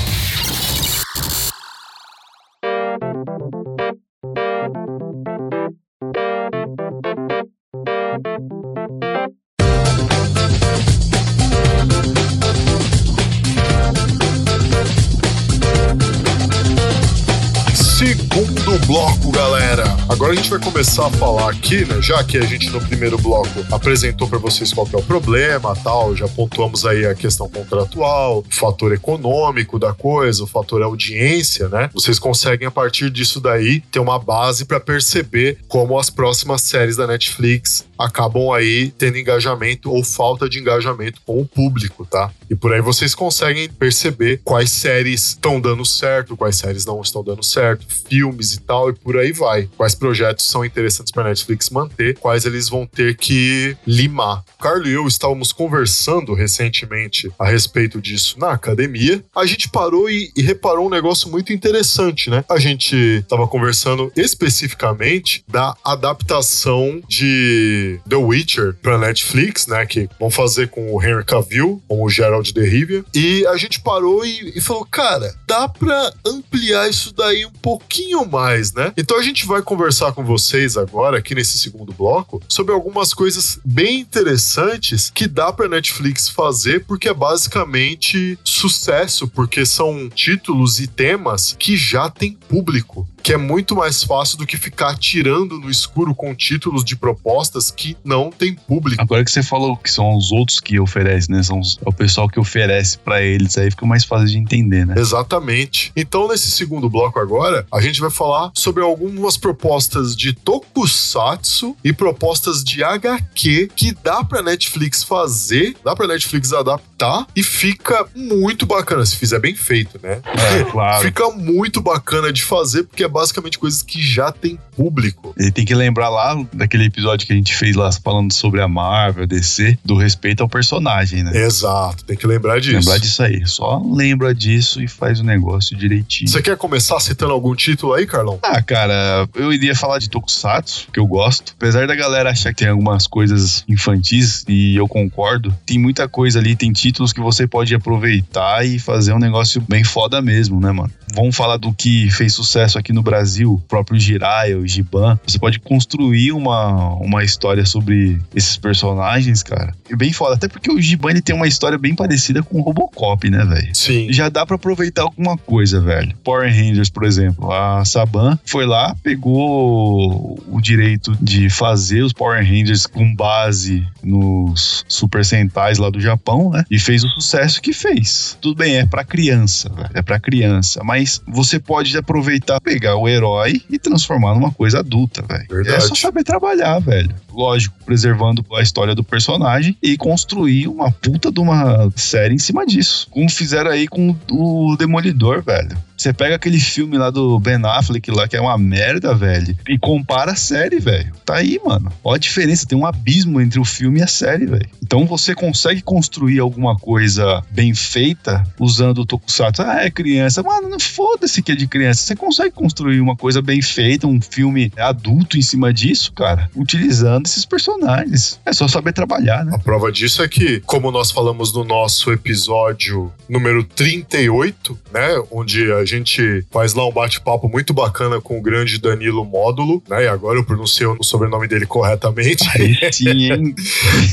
Agora 20.09 20.33
a 20.33 20.35
gente 20.35 20.49
vai 20.49 20.59
começar 20.59 21.05
a 21.05 21.11
falar 21.11 21.51
aqui, 21.51 21.85
né? 21.85 22.01
Já 22.01 22.23
que 22.23 22.35
a 22.39 22.41
gente 22.41 22.71
no 22.71 22.81
primeiro 22.81 23.15
bloco 23.15 23.63
apresentou 23.71 24.27
pra 24.27 24.39
vocês 24.39 24.73
qual 24.73 24.87
é 24.91 24.97
o 24.97 25.03
problema, 25.03 25.75
tal, 25.75 26.15
já 26.15 26.27
pontuamos 26.27 26.83
aí 26.83 27.05
a 27.05 27.13
questão 27.13 27.47
contratual, 27.47 28.39
o 28.39 28.45
fator 28.53 28.91
econômico 28.91 29.77
da 29.77 29.93
coisa, 29.93 30.43
o 30.43 30.47
fator 30.47 30.81
audiência, 30.81 31.69
né? 31.69 31.91
Vocês 31.93 32.17
conseguem 32.17 32.67
a 32.67 32.71
partir 32.71 33.11
disso 33.11 33.39
daí 33.39 33.81
ter 33.81 33.99
uma 33.99 34.17
base 34.17 34.65
pra 34.65 34.79
perceber 34.79 35.59
como 35.67 35.97
as 35.99 36.09
próximas 36.09 36.63
séries 36.63 36.97
da 36.97 37.05
Netflix 37.05 37.87
acabam 37.99 38.51
aí 38.51 38.91
tendo 38.97 39.17
engajamento 39.17 39.91
ou 39.91 40.03
falta 40.03 40.47
de 40.47 40.59
engajamento 40.59 41.19
com 41.25 41.41
o 41.41 41.45
público, 41.45 42.05
tá? 42.05 42.31
E 42.49 42.55
por 42.55 42.73
aí 42.73 42.81
vocês 42.81 43.13
conseguem 43.13 43.69
perceber 43.69 44.41
quais 44.43 44.71
séries 44.71 45.29
estão 45.29 45.59
dando 45.59 45.85
certo, 45.85 46.37
quais 46.37 46.55
séries 46.55 46.85
não 46.85 47.01
estão 47.01 47.23
dando 47.23 47.43
certo, 47.43 47.85
filmes 48.07 48.53
e 48.53 48.61
tal, 48.61 48.89
e 48.89 48.93
por 48.93 49.17
aí 49.17 49.31
vai. 49.31 49.69
Quais 49.75 49.93
projetos 49.93 50.45
são 50.45 50.63
interessantes 50.63 51.11
para 51.11 51.25
Netflix 51.25 51.69
manter, 51.69 52.17
quais 52.17 52.45
eles 52.45 52.69
vão 52.69 52.85
ter 52.85 53.17
que 53.17 53.75
limar. 53.85 54.43
O 54.57 54.63
Carlos 54.63 54.87
e 54.87 54.91
eu 54.91 55.07
estávamos 55.07 55.51
conversando 55.51 56.33
recentemente 56.33 57.29
a 57.37 57.47
respeito 57.47 58.01
disso 58.01 58.39
na 58.39 58.51
academia. 58.51 59.23
A 59.35 59.45
gente 59.45 59.69
parou 59.69 60.09
e, 60.09 60.31
e 60.35 60.41
reparou 60.41 60.87
um 60.87 60.89
negócio 60.89 61.29
muito 61.29 61.51
interessante, 61.51 62.29
né? 62.29 62.43
A 62.49 62.57
gente 62.57 62.95
estava 62.95 63.47
conversando 63.47 64.11
especificamente 64.15 65.43
da 65.47 65.75
adaptação 65.83 67.01
de 67.07 67.88
The 68.07 68.15
Witcher 68.15 68.75
para 68.81 68.97
Netflix, 68.97 69.67
né? 69.67 69.85
Que 69.85 70.09
vão 70.19 70.29
fazer 70.29 70.69
com 70.69 70.93
o 70.93 71.01
Henry 71.01 71.23
Cavill, 71.25 71.81
com 71.87 72.03
o 72.03 72.09
Gerald 72.09 72.51
de 72.51 72.61
Rivia. 72.61 73.03
E 73.13 73.45
a 73.47 73.57
gente 73.57 73.79
parou 73.79 74.25
e, 74.25 74.53
e 74.55 74.61
falou, 74.61 74.85
cara, 74.85 75.33
dá 75.47 75.67
pra 75.67 76.13
ampliar 76.25 76.89
isso 76.89 77.13
daí 77.13 77.45
um 77.45 77.51
pouquinho 77.51 78.25
mais, 78.25 78.73
né? 78.73 78.93
Então 78.97 79.17
a 79.17 79.23
gente 79.23 79.45
vai 79.45 79.61
conversar 79.61 80.11
com 80.11 80.23
vocês 80.23 80.77
agora, 80.77 81.17
aqui 81.17 81.33
nesse 81.33 81.57
segundo 81.57 81.93
bloco, 81.93 82.41
sobre 82.47 82.73
algumas 82.73 83.13
coisas 83.13 83.59
bem 83.63 83.99
interessantes 83.99 85.09
que 85.13 85.27
dá 85.27 85.51
pra 85.51 85.67
Netflix 85.67 86.29
fazer, 86.29 86.85
porque 86.85 87.09
é 87.09 87.13
basicamente 87.13 88.37
sucesso, 88.43 89.27
porque 89.27 89.65
são 89.65 90.09
títulos 90.09 90.79
e 90.79 90.87
temas 90.87 91.55
que 91.57 91.75
já 91.75 92.09
tem 92.09 92.33
público. 92.33 93.07
Que 93.21 93.33
é 93.33 93.37
muito 93.37 93.75
mais 93.75 94.03
fácil 94.03 94.37
do 94.37 94.45
que 94.45 94.57
ficar 94.57 94.97
tirando 94.97 95.59
no 95.59 95.69
escuro 95.69 96.15
com 96.15 96.33
títulos 96.33 96.83
de 96.83 96.95
propostas 96.95 97.69
que 97.71 97.95
não 98.03 98.31
tem 98.31 98.53
público. 98.55 99.01
Agora 99.01 99.23
que 99.23 99.31
você 99.31 99.43
falou 99.43 99.75
que 99.77 99.91
são 99.91 100.15
os 100.15 100.31
outros 100.31 100.59
que 100.59 100.79
oferecem, 100.79 101.35
né? 101.35 101.43
São 101.43 101.59
os- 101.59 101.77
é 101.85 101.87
o 101.89 101.93
pessoal 101.93 102.27
que 102.27 102.39
oferece 102.39 102.97
pra 102.97 103.21
eles, 103.21 103.57
aí 103.57 103.69
fica 103.69 103.85
mais 103.85 104.03
fácil 104.03 104.27
de 104.27 104.37
entender, 104.37 104.85
né? 104.85 104.95
Exatamente. 104.97 105.91
Então, 105.95 106.27
nesse 106.27 106.49
segundo 106.51 106.89
bloco 106.89 107.19
agora, 107.19 107.65
a 107.71 107.81
gente 107.81 107.99
vai 108.01 108.09
falar 108.09 108.51
sobre 108.55 108.83
algumas 108.83 109.37
propostas 109.37 110.15
de 110.15 110.33
tokusatsu 110.33 111.75
e 111.83 111.93
propostas 111.93 112.63
de 112.63 112.83
HQ 112.83 113.69
que 113.75 113.91
dá 114.03 114.23
pra 114.23 114.41
Netflix 114.41 115.03
fazer, 115.03 115.75
dá 115.83 115.95
pra 115.95 116.07
Netflix 116.07 116.51
adaptar 116.53 116.88
e 117.35 117.43
fica 117.43 118.05
muito 118.15 118.65
bacana, 118.65 119.05
se 119.05 119.15
fizer 119.15 119.39
bem 119.39 119.55
feito, 119.55 119.99
né? 120.01 120.21
É, 120.25 120.63
claro. 120.69 121.05
Fica 121.05 121.29
muito 121.29 121.81
bacana 121.81 122.31
de 122.31 122.43
fazer, 122.43 122.83
porque 122.83 123.03
é 123.03 123.07
basicamente 123.07 123.57
coisas 123.57 123.81
que 123.81 124.01
já 124.01 124.31
tem 124.31 124.59
público. 124.75 125.33
Ele 125.37 125.51
tem 125.51 125.65
que 125.65 125.73
lembrar 125.73 126.09
lá 126.09 126.35
daquele 126.53 126.85
episódio 126.85 127.25
que 127.25 127.33
a 127.33 127.35
gente 127.35 127.55
fez 127.55 127.75
lá 127.75 127.89
falando 127.91 128.33
sobre 128.33 128.61
a 128.61 128.67
Marvel, 128.67 129.25
DC, 129.25 129.77
do 129.83 129.95
respeito 129.95 130.41
ao 130.41 130.49
personagem, 130.49 131.23
né? 131.23 131.31
Exato, 131.35 132.03
tem 132.03 132.17
que 132.17 132.27
lembrar 132.27 132.59
disso. 132.59 132.77
Lembrar 132.77 132.97
disso 132.97 133.23
aí. 133.23 133.45
Só 133.45 133.81
lembra 133.83 134.33
disso 134.35 134.81
e 134.81 134.87
faz 134.87 135.19
o 135.19 135.23
negócio 135.23 135.77
direitinho. 135.77 136.29
Você 136.29 136.41
quer 136.41 136.57
começar 136.57 136.99
citando 136.99 137.31
algum 137.31 137.55
título 137.55 137.93
aí, 137.93 138.05
Carlão? 138.05 138.39
Ah, 138.43 138.61
cara, 138.61 139.27
eu 139.35 139.53
iria 139.53 139.75
falar 139.75 139.99
de 139.99 140.09
Tokusatsu, 140.09 140.89
que 140.91 140.99
eu 140.99 141.07
gosto. 141.07 141.53
Apesar 141.57 141.87
da 141.87 141.95
galera 141.95 142.31
achar 142.31 142.49
que 142.53 142.59
tem 142.59 142.67
algumas 142.67 143.07
coisas 143.07 143.63
infantis, 143.67 144.43
e 144.47 144.75
eu 144.75 144.87
concordo, 144.87 145.55
tem 145.65 145.79
muita 145.79 146.07
coisa 146.07 146.39
ali, 146.39 146.55
tem 146.55 146.71
títulos 146.71 146.88
que 147.13 147.21
você 147.21 147.47
pode 147.47 147.73
aproveitar 147.75 148.65
e 148.65 148.79
fazer 148.79 149.13
um 149.13 149.19
negócio 149.19 149.61
bem 149.67 149.83
foda 149.83 150.21
mesmo, 150.21 150.59
né, 150.59 150.71
mano? 150.71 150.91
Vamos 151.15 151.35
falar 151.35 151.57
do 151.57 151.73
que 151.73 152.09
fez 152.11 152.33
sucesso 152.33 152.77
aqui 152.77 152.93
no 152.93 153.01
Brasil, 153.01 153.53
o 153.53 153.59
próprio 153.59 153.99
Jiraiya, 153.99 154.57
o 154.57 154.67
Giban. 154.67 155.19
Você 155.25 155.39
pode 155.39 155.59
construir 155.59 156.31
uma, 156.31 156.93
uma 156.95 157.23
história 157.23 157.65
sobre 157.65 158.19
esses 158.35 158.57
personagens, 158.57 159.41
cara. 159.41 159.73
E 159.89 159.95
bem 159.95 160.13
foda. 160.13 160.35
Até 160.35 160.47
porque 160.47 160.71
o 160.71 160.79
Giban 160.79 161.11
ele 161.11 161.21
tem 161.21 161.35
uma 161.35 161.47
história 161.47 161.77
bem 161.77 161.95
parecida 161.95 162.43
com 162.43 162.59
o 162.59 162.61
Robocop, 162.61 163.29
né, 163.29 163.43
velho? 163.43 163.75
Sim. 163.75 164.11
já 164.11 164.29
dá 164.29 164.45
pra 164.45 164.55
aproveitar 164.55 165.03
alguma 165.03 165.37
coisa, 165.37 165.81
velho. 165.81 166.15
Power 166.23 166.49
Rangers, 166.49 166.89
por 166.89 167.03
exemplo, 167.03 167.51
a 167.51 167.83
Saban 167.85 168.37
foi 168.45 168.65
lá, 168.65 168.95
pegou 169.03 170.39
o 170.47 170.61
direito 170.61 171.17
de 171.21 171.49
fazer 171.49 172.01
os 172.01 172.13
Power 172.13 172.43
Rangers 172.43 172.85
com 172.85 173.13
base 173.15 173.85
nos 174.03 174.85
Super 174.87 175.25
Sentais 175.25 175.77
lá 175.77 175.89
do 175.89 175.99
Japão, 175.99 176.51
né? 176.51 176.63
E 176.69 176.78
E 176.79 176.81
fez 176.81 177.03
o 177.03 177.09
sucesso 177.09 177.61
que 177.61 177.73
fez. 177.73 178.37
Tudo 178.39 178.55
bem, 178.55 178.77
é 178.77 178.85
pra 178.85 179.03
criança, 179.03 179.67
velho. 179.67 179.89
É 179.93 180.01
pra 180.01 180.17
criança. 180.17 180.81
Mas 180.81 181.21
você 181.27 181.59
pode 181.59 181.97
aproveitar, 181.97 182.61
pegar 182.61 182.95
o 182.95 183.05
herói 183.05 183.61
e 183.69 183.77
transformar 183.77 184.33
numa 184.33 184.49
coisa 184.49 184.79
adulta, 184.79 185.21
velho. 185.21 185.67
É 185.67 185.77
só 185.81 185.93
saber 185.93 186.23
trabalhar, 186.23 186.79
velho. 186.79 187.13
Lógico, 187.33 187.75
preservando 187.85 188.45
a 188.53 188.61
história 188.61 188.95
do 188.95 189.03
personagem 189.03 189.75
e 189.83 189.97
construir 189.97 190.69
uma 190.69 190.89
puta 190.89 191.29
de 191.29 191.41
uma 191.41 191.91
série 191.97 192.35
em 192.35 192.39
cima 192.39 192.65
disso. 192.65 193.09
Como 193.11 193.29
fizeram 193.29 193.71
aí 193.71 193.85
com 193.85 194.15
o 194.31 194.77
Demolidor, 194.77 195.43
velho. 195.43 195.77
Você 195.99 196.13
pega 196.13 196.35
aquele 196.35 196.61
filme 196.61 196.97
lá 196.97 197.09
do 197.09 197.37
Ben 197.41 197.59
Affleck 197.61 198.09
lá, 198.09 198.25
que 198.25 198.37
é 198.37 198.39
uma 198.39 198.57
merda, 198.57 199.13
velho, 199.13 199.53
e 199.67 199.77
compara 199.77 200.31
a 200.31 200.35
série, 200.35 200.79
velho. 200.79 201.11
Tá 201.25 201.35
aí, 201.35 201.59
mano. 201.63 201.91
Olha 202.01 202.15
a 202.15 202.19
diferença, 202.19 202.65
tem 202.65 202.77
um 202.77 202.85
abismo 202.85 203.41
entre 203.41 203.59
o 203.59 203.65
filme 203.65 203.99
e 203.99 204.03
a 204.03 204.07
série, 204.07 204.45
velho. 204.45 204.65
Então 204.81 205.05
você 205.05 205.35
consegue 205.35 205.81
construir 205.81 206.39
alguma 206.39 206.77
coisa 206.77 207.43
bem 207.51 207.73
feita 207.75 208.45
usando 208.57 208.99
o 208.99 209.05
Tokusatsu. 209.05 209.61
Ah, 209.61 209.83
é 209.83 209.91
criança. 209.91 210.41
Mano, 210.41 210.69
não 210.69 210.79
foda-se 210.79 211.41
que 211.41 211.51
é 211.51 211.55
de 211.55 211.67
criança. 211.67 212.03
Você 212.03 212.15
consegue 212.15 212.51
construir 212.51 213.01
uma 213.01 213.17
coisa 213.17 213.41
bem 213.41 213.61
feita, 213.61 214.07
um 214.07 214.21
filme 214.21 214.71
adulto 214.77 215.37
em 215.37 215.41
cima 215.41 215.73
disso, 215.73 216.13
cara, 216.13 216.49
utilizando 216.55 217.25
esses 217.25 217.43
personagens. 217.43 218.39
É 218.45 218.53
só 218.53 218.69
saber 218.69 218.93
trabalhar, 218.93 219.43
né? 219.43 219.51
A 219.53 219.59
prova 219.59 219.91
disso 219.91 220.23
é 220.23 220.29
que, 220.29 220.61
como 220.61 220.91
nós 220.91 221.11
falamos 221.11 221.53
no 221.53 221.65
nosso 221.65 222.09
episódio 222.13 223.11
número 223.27 223.65
38, 223.65 224.79
né? 224.93 225.21
Onde 225.29 225.69
a 225.73 225.88
gente 225.89 226.45
faz 226.51 226.73
lá 226.73 226.87
um 226.87 226.91
bate-papo 226.91 227.49
muito 227.49 227.73
bacana 227.73 228.21
com 228.21 228.37
o 228.37 228.41
grande 228.41 228.79
Danilo 228.79 229.25
Módulo, 229.25 229.83
né? 229.89 230.03
E 230.03 230.07
agora 230.07 230.37
eu 230.37 230.43
pronunciei 230.43 230.87
o 230.87 231.03
sobrenome 231.03 231.47
dele 231.47 231.65
corretamente. 231.65 232.47
Aí 232.55 232.77
sim, 232.91 233.09
hein? 233.31 233.55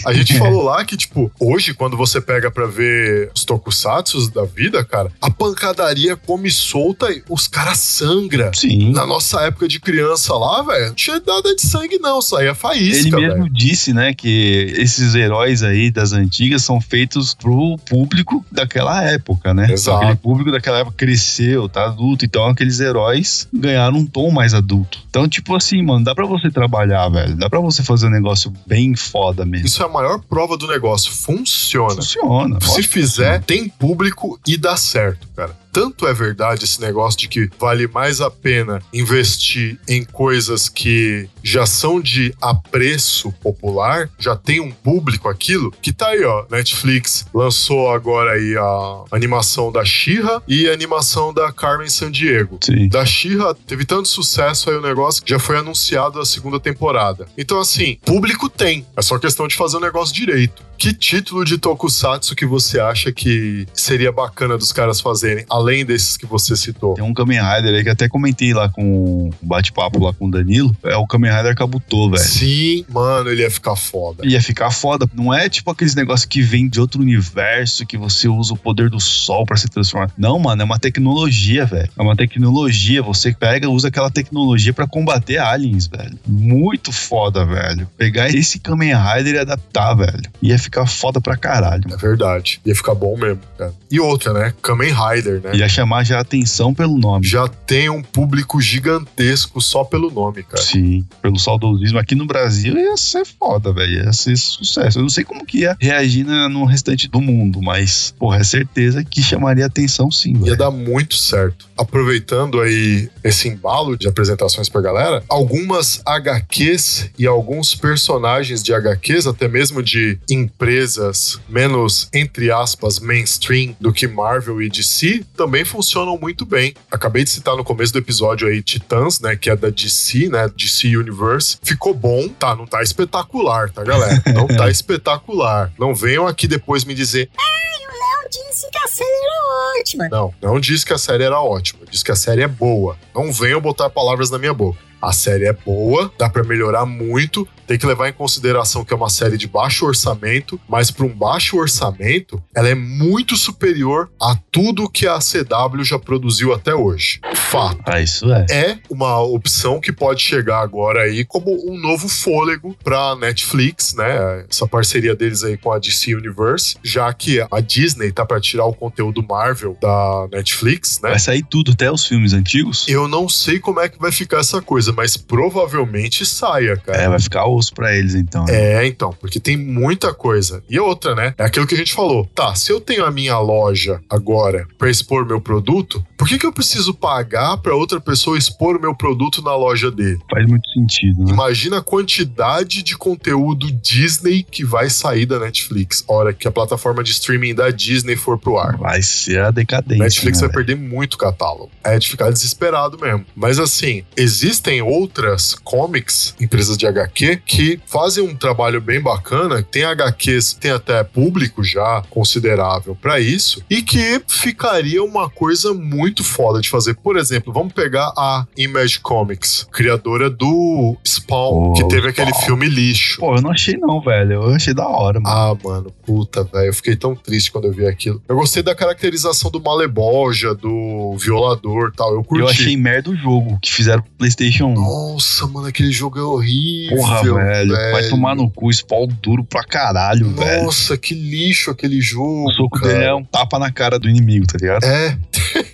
A 0.05 0.13
gente 0.13 0.37
falou 0.39 0.63
lá 0.63 0.85
que, 0.85 0.97
tipo, 0.97 1.31
hoje, 1.39 1.75
quando 1.75 1.97
você 1.97 2.21
pega 2.21 2.51
pra 2.51 2.67
ver 2.67 3.31
os 3.35 3.45
tokusatsus 3.45 4.29
da 4.29 4.45
vida, 4.45 4.85
cara, 4.85 5.11
a 5.21 5.31
pancadaria 5.31 6.17
come 6.17 6.51
solta 6.51 7.11
e 7.11 7.23
os 7.29 7.47
caras 7.47 7.79
sangra. 7.79 8.51
Sim. 8.55 8.93
Na 8.93 9.07
nossa 9.07 9.43
época 9.43 9.69
de 9.69 9.79
criança 9.79 10.35
lá, 10.35 10.63
velho, 10.63 10.89
não 10.89 10.95
tinha 10.95 11.23
nada 11.27 11.55
de 11.55 11.63
sangue, 11.63 11.99
não. 11.99 12.21
Saía 12.23 12.55
faísca, 12.55 13.09
Ele 13.09 13.29
mesmo 13.29 13.49
disse, 13.49 13.93
né, 13.93 14.15
que 14.15 14.73
esses 14.77 15.15
heróis 15.15 15.63
aí 15.63 15.91
das 15.91 16.13
antigas 16.13 16.63
são 16.63 16.81
feitos 16.81 17.35
pro 17.35 17.77
público 17.89 18.45
daquela 18.51 19.03
época, 19.05 19.53
né? 19.53 19.71
Exato. 19.71 19.99
Aquele 19.99 20.17
público 20.17 20.51
daquela 20.51 20.79
época 20.79 20.97
cresceu, 20.97 21.66
tá 21.69 21.87
adulto, 21.87 22.25
então 22.25 22.47
aqueles 22.47 22.81
heróis 22.81 23.49
ganharam 23.53 23.99
um 23.99 24.07
tom 24.07 24.31
mais 24.31 24.55
adulto. 24.55 24.99
Então, 25.09 25.29
tipo 25.29 25.55
assim, 25.55 25.83
mano, 25.83 26.05
dá 26.05 26.15
pra 26.15 26.27
você 26.27 26.51
trabalhar, 26.51 27.09
velho. 27.09 27.37
Dá 27.37 27.49
pra 27.49 27.61
você 27.61 27.83
fazer 27.83 28.07
um 28.07 28.11
negócio 28.11 28.53
bem 28.67 28.95
foda 28.95 29.45
mesmo. 29.45 29.67
Isso 29.67 29.83
é 29.83 29.87
a 29.87 29.89
maior 29.89 30.21
prova 30.21 30.57
do 30.57 30.67
negócio. 30.67 31.13
Funciona. 31.13 31.95
Funciona. 31.95 32.61
Se 32.61 32.83
fizer, 32.83 33.43
tem 33.43 33.69
público 33.69 34.39
e 34.47 34.57
dá 34.57 34.77
certo, 34.77 35.27
cara. 35.35 35.57
Tanto 35.77 36.07
é 36.07 36.15
verdade 36.15 36.65
esse 36.65 36.81
negócio 36.81 37.21
de 37.21 37.29
que 37.29 37.51
vale 37.59 37.87
mais 37.87 38.23
a 38.23 38.31
pena 38.31 38.81
investir 38.95 39.79
em 39.87 40.03
coisas 40.03 40.71
que 40.71 41.29
já 41.43 41.67
são 41.67 42.01
de 42.01 42.35
apreço 42.41 43.31
popular, 43.43 44.09
já 44.19 44.35
tem 44.35 44.59
um 44.59 44.71
público 44.71 45.29
aquilo, 45.29 45.71
que 45.83 45.93
tá 45.93 46.09
aí, 46.09 46.25
ó. 46.25 46.47
Netflix 46.51 47.27
lançou 47.35 47.91
agora 47.91 48.33
aí 48.33 48.57
a 48.57 49.05
animação 49.15 49.71
da 49.71 49.85
She-Ra 49.85 50.43
e 50.49 50.67
a 50.67 50.73
animação 50.73 51.35
da 51.35 51.53
Carmen 51.53 51.91
Sandiego. 51.91 52.59
Sim. 52.63 52.89
Da 52.89 53.05
She-Ra 53.05 53.55
teve 53.67 53.85
tanto 53.85 54.09
sucesso 54.09 54.71
aí 54.71 54.77
o 54.77 54.81
negócio 54.81 55.23
que 55.23 55.29
já 55.29 55.39
foi 55.39 55.59
anunciado 55.59 56.19
a 56.19 56.25
segunda 56.25 56.59
temporada. 56.59 57.27
Então, 57.37 57.61
assim, 57.61 57.99
público 58.03 58.49
tem. 58.49 58.87
É 58.97 59.03
só 59.03 59.19
questão 59.19 59.47
de 59.47 59.55
fazer 59.55 59.77
o 59.77 59.81
negócio 59.81 60.15
direito. 60.15 60.65
Que 60.79 60.93
título 60.93 61.45
de 61.45 61.59
tokusatsu 61.59 62.37
que 62.37 62.45
você 62.45 62.79
acha 62.79 63.11
que 63.11 63.67
seria 63.73 64.13
bacana 64.13 64.59
dos 64.59 64.73
caras 64.73 65.01
fazerem, 65.01 65.45
além 65.49 65.85
desses 65.85 66.17
que 66.17 66.27
você 66.27 66.55
citou? 66.55 66.95
Tem 66.95 67.05
um 67.05 67.15
Kamen 67.15 67.41
Rider 67.41 67.75
aí 67.75 67.83
que 67.83 67.89
até 67.89 68.09
comentei 68.09 68.53
lá 68.53 68.69
com 68.69 69.29
o 69.29 69.31
bate-papo 69.41 70.05
lá 70.05 70.13
com 70.13 70.27
o 70.27 70.31
Danilo. 70.31 70.77
É 70.85 70.97
o 70.97 71.07
Kamen 71.07 71.33
Rider 71.33 71.57
Kabuto, 71.57 72.11
velho. 72.11 72.23
Sim, 72.23 72.85
mano, 72.89 73.31
ele 73.31 73.43
ia 73.43 73.51
ficar 73.51 73.75
foda. 73.75 74.27
Ia 74.27 74.41
ficar 74.43 74.71
foda. 74.71 75.09
Não 75.15 75.33
é 75.33 75.49
tipo 75.49 75.71
aqueles 75.71 75.95
negócios 75.95 76.27
que 76.27 76.43
vem 76.43 76.69
de 76.69 76.81
outro 76.81 77.01
universo, 77.01 77.87
que 77.87 77.97
você 77.97 78.29
usa 78.29 78.53
o 78.53 78.57
poder 78.57 78.91
do 78.91 79.01
sol 79.01 79.47
pra 79.47 79.57
se 79.57 79.69
transformar. 79.69 80.11
Não, 80.17 80.39
mano, 80.39 80.63
é 80.63 80.65
uma 80.65 80.79
tecnologia, 80.79 81.65
velho. 81.65 81.89
É 81.99 82.03
uma 82.03 82.15
tecnologia. 82.15 83.03
Você 83.03 83.33
pega, 83.33 83.69
usa 83.69 83.89
aquela 83.89 84.11
tecnologia 84.11 84.73
pra 84.73 84.87
combater 84.87 85.39
aliens, 85.39 85.87
velho. 85.87 86.19
Muito 86.27 86.93
foda, 86.93 87.45
velho. 87.45 87.89
Pegar 87.97 88.29
esse 88.29 88.59
Kamen 88.59 88.95
Rider 88.95 89.35
e 89.35 89.39
adaptar, 89.39 89.95
velho. 89.95 90.23
Ia 90.43 90.59
ficar 90.67 90.87
foda 90.87 91.21
pra 91.21 91.37
caralho. 91.37 91.85
É 91.93 91.97
verdade. 91.97 92.61
Ia 92.67 92.75
ficar 92.75 92.95
bom 92.95 93.17
mesmo, 93.17 93.41
cara. 93.57 93.73
E 93.91 93.99
outra, 94.01 94.33
né? 94.33 94.53
Kamen 94.61 94.93
Rider, 94.93 95.41
né? 95.43 95.55
Ia 95.55 95.69
chamar 95.69 96.05
já 96.05 96.21
atenção 96.21 96.75
pelo 96.75 96.99
nome. 96.99 97.27
Já 97.27 97.47
tem 97.49 97.89
um 97.89 98.03
público 98.03 98.61
gigantesco 98.61 99.61
só 99.61 99.85
pelo 99.85 100.11
nome, 100.11 100.43
cara. 100.43 100.63
Sim, 100.63 101.05
pelo 101.23 101.39
saudosismo. 101.39 101.99
Aqui 101.99 102.15
no 102.15 102.27
Brasil 102.27 102.77
ia 102.77 102.97
ser 102.97 103.25
foda, 103.25 103.73
velho. 103.73 104.05
Ia 104.05 104.13
ser 104.13 104.37
sucesso. 104.37 104.99
Eu 104.99 105.03
não 105.03 105.09
sei 105.09 105.25
como 105.25 105.47
que 105.47 105.59
ia 105.61 105.77
reagir 105.81 106.25
no 106.25 106.65
restante 106.65 107.09
do 107.09 107.21
mundo, 107.21 107.61
mas, 107.63 108.13
porra, 108.19 108.39
é 108.39 108.45
certeza 108.45 109.05
que 109.05 109.23
chamaria 109.23 109.67
atenção 109.67 110.11
sim, 110.11 110.33
Ia 110.35 110.41
velho. 110.41 110.57
dar 110.57 110.71
muito 110.71 111.15
certo. 111.17 111.67
Aproveitando 111.79 112.61
aí 112.61 113.09
esse 113.23 113.49
embalo 113.49 113.97
de 113.97 114.09
apresentações 114.09 114.69
pra 114.69 114.81
galera, 114.81 115.23
algumas 115.29 116.01
HQs 116.05 117.11
e 117.19 117.27
alguns 117.27 117.75
personagens 117.75 118.63
de 118.63 118.73
HQs, 118.73 119.27
até 119.27 119.47
mesmo 119.49 119.83
de 119.83 120.19
empresas 120.57 121.39
menos, 121.49 122.09
entre 122.15 122.51
aspas, 122.51 122.99
mainstream 122.99 123.77
do 123.79 123.93
que 123.93 124.09
Marvel 124.09 124.63
e 124.63 124.71
DC, 124.71 125.23
também 125.37 125.67
funcionam 125.67 126.19
muito 126.19 126.47
bem. 126.47 126.75
Acabei 126.91 127.25
de 127.25 127.31
citar 127.31 127.55
no 127.55 127.63
começo 127.63 127.93
do 127.93 127.99
episódio 127.99 128.49
aí 128.49 128.63
Titãs, 128.63 129.21
né, 129.21 129.37
que 129.37 129.51
é 129.51 129.57
da 129.57 129.69
DC, 129.69 130.31
né, 130.31 130.49
DC 130.57 130.97
Universe. 130.97 131.59
Ficou 131.63 131.93
bom, 131.93 132.27
tá? 132.29 132.57
Não 132.57 132.67
tá 132.67 132.83
espetacular, 132.83 133.71
tá, 133.71 133.85
galera? 133.85 134.23
Não 134.35 134.47
tá 134.47 134.69
espetacular. 134.71 135.71
Não 135.79 135.95
venham 135.95 136.27
aqui 136.27 136.49
depois 136.49 136.85
me 136.85 136.95
dizer, 136.95 137.29
Não 137.37 138.29
disse 138.31 138.71
que 138.71 138.79
a 138.79 138.89
série 138.89 139.09
era 139.09 139.81
ótima. 139.81 140.09
Não, 140.09 140.35
não 140.41 140.61
disse 140.61 140.87
que 140.87 140.93
a 140.93 140.99
série 140.99 141.25
era 141.25 141.41
ótima. 141.41 141.81
Disse 141.89 142.05
que 142.05 142.13
a 142.13 142.17
série 142.17 142.43
é 142.43 142.49
boa. 142.49 142.97
Não 143.15 143.31
venham 143.31 143.61
botar 143.61 143.91
palavras 143.91 144.31
na 144.31 144.39
minha 144.39 144.55
boca. 144.55 144.79
A 145.01 145.13
série 145.13 145.47
é 145.47 145.53
boa, 145.53 146.13
dá 146.19 146.29
pra 146.29 146.43
melhorar 146.43 146.87
muito. 146.87 147.47
Tem 147.67 147.77
que 147.77 147.87
levar 147.87 148.09
em 148.09 148.13
consideração 148.13 148.85
que 148.85 148.93
é 148.93 148.97
uma 148.97 149.11
série 149.11 149.37
de 149.37 149.49
baixo 149.49 149.87
orçamento, 149.87 150.61
mas 150.69 150.91
para 150.93 151.05
um 151.05 151.09
baixo 151.13 151.57
orçamento, 151.57 152.41
ela 152.55 152.69
é 152.69 152.77
muito 152.77 153.37
superior 153.37 154.09
a 154.23 154.37
tudo 154.53 154.89
que 154.89 155.05
a 155.07 155.19
CW 155.19 155.83
já 155.83 155.99
produziu 155.99 156.55
até 156.55 156.73
hoje. 156.73 157.21
Fato 157.35 157.81
Ah, 157.85 158.01
isso 158.01 158.33
é. 158.33 158.47
é 158.51 158.79
uma 158.89 159.21
opção 159.21 159.81
que 159.81 159.91
pode 159.93 160.23
chegar 160.23 160.61
agora 160.61 161.03
aí 161.03 161.25
como 161.25 161.51
um 161.69 161.77
novo 161.77 162.09
fôlego 162.09 162.77
para 162.85 163.17
Netflix, 163.17 163.95
né? 163.95 164.45
Essa 164.49 164.67
parceria 164.69 165.17
deles 165.17 165.43
aí 165.43 165.57
com 165.57 165.73
a 165.73 165.79
DC 165.79 166.15
Universe, 166.15 166.77
já 166.85 167.13
que 167.13 167.45
a 167.51 167.61
Disney 167.61 168.13
tá 168.13 168.25
para 168.25 168.41
tirar 168.41 168.65
o 168.67 168.73
conteúdo 168.73 169.25
Marvel 169.29 169.77
da 169.81 170.29
Netflix, 170.31 171.01
né? 171.03 171.11
Vai 171.11 171.19
sair 171.19 171.43
tudo, 171.43 171.73
até 171.73 171.91
os 171.91 172.07
filmes 172.07 172.33
antigos. 172.33 172.87
Eu 172.89 173.09
não 173.09 173.29
sei 173.29 173.59
como 173.59 173.81
é 173.81 173.89
que 173.89 173.99
vai 173.99 174.13
ficar 174.13 174.39
essa 174.39 174.63
coisa, 174.63 174.93
mas 174.97 175.17
provavelmente 175.17 176.25
saia, 176.25 176.77
cara. 176.77 176.99
É, 176.99 177.09
vai 177.09 177.21
ficar 177.21 177.47
osso 177.47 177.75
pra 177.75 177.95
eles 177.95 178.15
então. 178.15 178.45
né? 178.47 178.83
É, 178.83 178.87
então, 178.87 179.13
porque 179.21 179.39
tem 179.39 179.57
muita 179.57 180.15
coisa. 180.15 180.63
E 180.69 180.81
outra, 180.81 181.15
né? 181.15 181.35
É 181.37 181.45
aquilo 181.45 181.67
que 181.67 181.75
a 181.75 181.79
gente 181.79 181.93
falou. 181.93 182.29
Tá, 182.35 182.55
se 182.55 182.73
eu 182.73 182.81
tenho 182.81 183.05
a 183.05 183.11
minha 183.11 183.39
loja 183.39 184.01
agora 184.09 184.67
pra 184.79 184.91
expor 184.91 185.27
meu 185.27 185.41
produto, 185.41 186.05
por 186.17 186.27
que, 186.27 186.39
que 186.39 186.47
eu 186.47 186.53
preciso 186.53 186.95
pagar 186.95 187.59
pra 187.59 187.75
outra 187.75 188.01
pessoa 188.01 188.39
expor 188.39 188.77
o 188.77 188.81
meu 188.81 188.95
produto 188.95 189.43
na 189.43 189.55
loja 189.55 189.91
dele? 189.91 190.19
Faz 190.31 190.49
muito 190.49 190.69
sentido, 190.71 191.25
né? 191.25 191.33
Imagina 191.33 191.79
a 191.79 191.83
quantidade 191.83 192.83
de 192.83 192.97
conteúdo 192.97 193.71
Disney 193.71 194.43
que 194.43 194.65
vai 194.65 194.89
sair 194.89 195.27
da 195.27 195.39
Netflix, 195.39 196.03
hora 196.09 196.33
que 196.33 196.49
a 196.49 196.51
plataforma 196.51 197.05
de 197.05 197.11
streaming 197.11 197.55
da 197.55 197.71
Disney 197.71 198.17
for 198.17 198.39
pro 198.39 198.59
ar. 198.59 198.77
Vai 198.79 199.03
ser 199.03 199.41
a 199.41 199.51
decadência. 199.51 200.03
Netflix 200.03 200.41
né, 200.41 200.47
vai 200.47 200.57
perder 200.57 200.77
muito 200.77 201.19
catálogo. 201.19 201.71
É 201.85 201.99
de 201.99 202.09
ficar 202.09 202.31
desesperado 202.31 202.99
mesmo. 202.99 203.27
Mas 203.35 203.59
assim, 203.59 204.05
existem 204.17 204.76
outras 204.83 205.55
comics, 205.55 206.35
empresas 206.41 206.77
de 206.77 206.87
HQ, 206.87 207.43
que 207.45 207.81
fazem 207.87 208.25
um 208.25 208.35
trabalho 208.35 208.81
bem 208.81 209.01
bacana. 209.01 209.63
Tem 209.63 209.85
HQs, 209.85 210.55
tem 210.55 210.71
até 210.71 211.03
público 211.05 211.63
já 211.63 212.03
considerável 212.11 212.97
pra 213.01 213.19
isso, 213.21 213.63
e 213.71 213.83
que 213.83 214.21
ficaria 214.29 215.03
uma 215.03 215.29
coisa 215.29 215.73
muito 215.73 216.23
foda 216.25 216.61
de 216.61 216.69
fazer. 216.69 216.95
Por 216.97 217.17
exemplo, 217.17 217.53
vamos 217.53 217.73
pegar 217.73 218.13
a 218.17 218.47
Image 218.57 219.01
Comics, 219.01 219.67
criadora 219.71 220.29
do 220.31 220.97
Spawn, 221.07 221.47
Oh, 221.57 221.73
que 221.73 221.87
teve 221.89 222.09
aquele 222.09 222.33
filme 222.35 222.67
lixo. 222.69 223.19
Pô, 223.21 223.37
eu 223.37 223.43
não 223.43 223.51
achei 223.51 223.77
não, 223.77 224.01
velho. 224.01 224.35
Eu 224.35 224.55
achei 224.55 224.75
da 224.75 224.87
hora, 224.87 225.21
mano. 225.21 225.35
Ah, 225.37 225.57
mano, 225.63 225.93
puta, 226.05 226.45
velho. 226.45 226.67
Eu 226.67 226.75
fiquei 226.75 226.97
tão 226.97 227.15
triste 227.15 227.51
quando 227.51 227.67
eu 227.67 227.73
vi 227.73 227.87
aquilo. 227.87 228.23
Eu 228.29 228.37
gostei 228.37 228.63
da 228.63 228.75
caracterização 228.75 229.51
do 229.51 229.61
Maleboja, 229.61 230.55
do 230.55 231.17
violador 231.19 231.91
e 231.93 231.97
tal. 231.97 232.13
Eu 232.15 232.25
curti. 232.25 232.43
eu 232.43 232.49
achei 232.49 232.77
merda 232.77 233.11
o 233.11 233.17
jogo 233.17 233.59
que 233.61 233.73
fizeram 233.73 234.03
pro 234.03 234.13
PlayStation 234.19 234.66
1. 234.67 234.75
Nossa, 234.75 235.47
mano, 235.47 235.67
aquele 235.67 235.91
jogo 235.93 236.19
é 236.19 236.23
horrível. 236.23 236.97
Porra, 236.97 237.23
velho. 237.23 237.73
Vai 237.93 238.09
tomar 238.09 238.35
no 238.35 238.51
cu, 238.51 238.73
spawn 238.73 239.09
duro 239.23 239.45
pra 239.45 239.63
caralho, 239.65 240.31
velho. 240.31 240.65
Nossa, 240.65 240.97
que 240.97 241.15
lixo 241.15 241.71
aquele 241.71 242.01
jogo. 242.01 242.49
O 242.49 242.53
soco 242.53 242.79
cara. 242.81 242.93
dele 242.93 243.05
é 243.05 243.15
um 243.15 243.25
tapa 243.25 243.59
na 243.59 243.71
cara 243.71 243.99
do 243.99 244.09
inimigo, 244.09 244.47
tá 244.47 244.59
ligado? 244.61 244.85
É, 244.85 245.17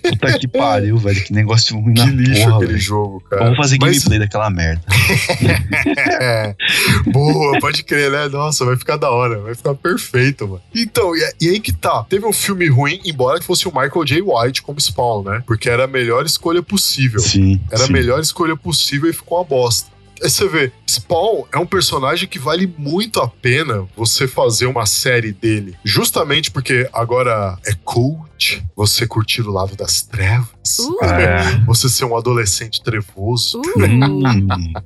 Puta 0.09 0.37
que 0.39 0.47
pariu, 0.49 0.97
velho. 0.97 1.23
Que 1.23 1.33
negócio 1.33 1.79
ruim 1.79 1.93
que 1.93 2.05
na 2.05 2.11
lixo 2.11 2.43
porra, 2.43 2.55
aquele 2.55 2.67
velho. 2.73 2.79
jogo, 2.79 3.19
cara. 3.29 3.43
Vamos 3.43 3.57
fazer 3.57 3.77
Mas- 3.81 3.97
gameplay 3.97 4.19
daquela 4.19 4.49
merda. 4.49 4.81
É. 6.21 6.55
Boa, 7.07 7.59
pode 7.59 7.83
crer, 7.83 8.11
né? 8.11 8.27
Nossa, 8.29 8.65
vai 8.65 8.75
ficar 8.77 8.97
da 8.97 9.09
hora, 9.09 9.39
vai 9.39 9.55
ficar 9.55 9.73
perfeito, 9.75 10.47
mano. 10.47 10.61
Então, 10.73 11.15
e, 11.15 11.33
e 11.41 11.49
aí 11.49 11.59
que 11.59 11.71
tá. 11.71 12.03
Teve 12.09 12.25
um 12.25 12.33
filme 12.33 12.67
ruim, 12.69 12.99
embora 13.05 13.39
que 13.39 13.45
fosse 13.45 13.67
o 13.67 13.71
Michael 13.71 14.05
J. 14.05 14.21
White 14.21 14.61
como 14.61 14.79
Spawn, 14.79 15.23
né? 15.23 15.43
Porque 15.45 15.69
era 15.69 15.85
a 15.85 15.87
melhor 15.87 16.25
escolha 16.25 16.61
possível. 16.61 17.19
Sim. 17.19 17.59
Era 17.71 17.83
a 17.83 17.87
sim. 17.87 17.93
melhor 17.93 18.19
escolha 18.21 18.55
possível 18.55 18.82
e 19.09 19.13
ficou 19.13 19.37
uma 19.37 19.43
bosta. 19.43 19.91
Aí 20.21 20.29
você 20.29 20.47
vê, 20.47 20.71
Spawn 20.87 21.43
é 21.51 21.57
um 21.57 21.65
personagem 21.65 22.27
que 22.27 22.39
vale 22.39 22.71
muito 22.77 23.19
a 23.19 23.27
pena 23.27 23.85
você 23.95 24.27
fazer 24.27 24.65
uma 24.67 24.85
série 24.85 25.31
dele. 25.33 25.75
Justamente 25.83 26.49
porque 26.51 26.87
agora 26.93 27.57
é 27.65 27.73
cult, 27.83 28.63
você 28.75 29.05
curtir 29.07 29.41
o 29.41 29.51
lado 29.51 29.75
das 29.75 30.01
trevas, 30.01 30.47
Uh, 30.79 31.03
É. 31.03 31.57
você 31.65 31.89
ser 31.89 32.05
um 32.05 32.15
adolescente 32.15 32.81
trevoso. 32.81 33.59
uh. 33.59 33.63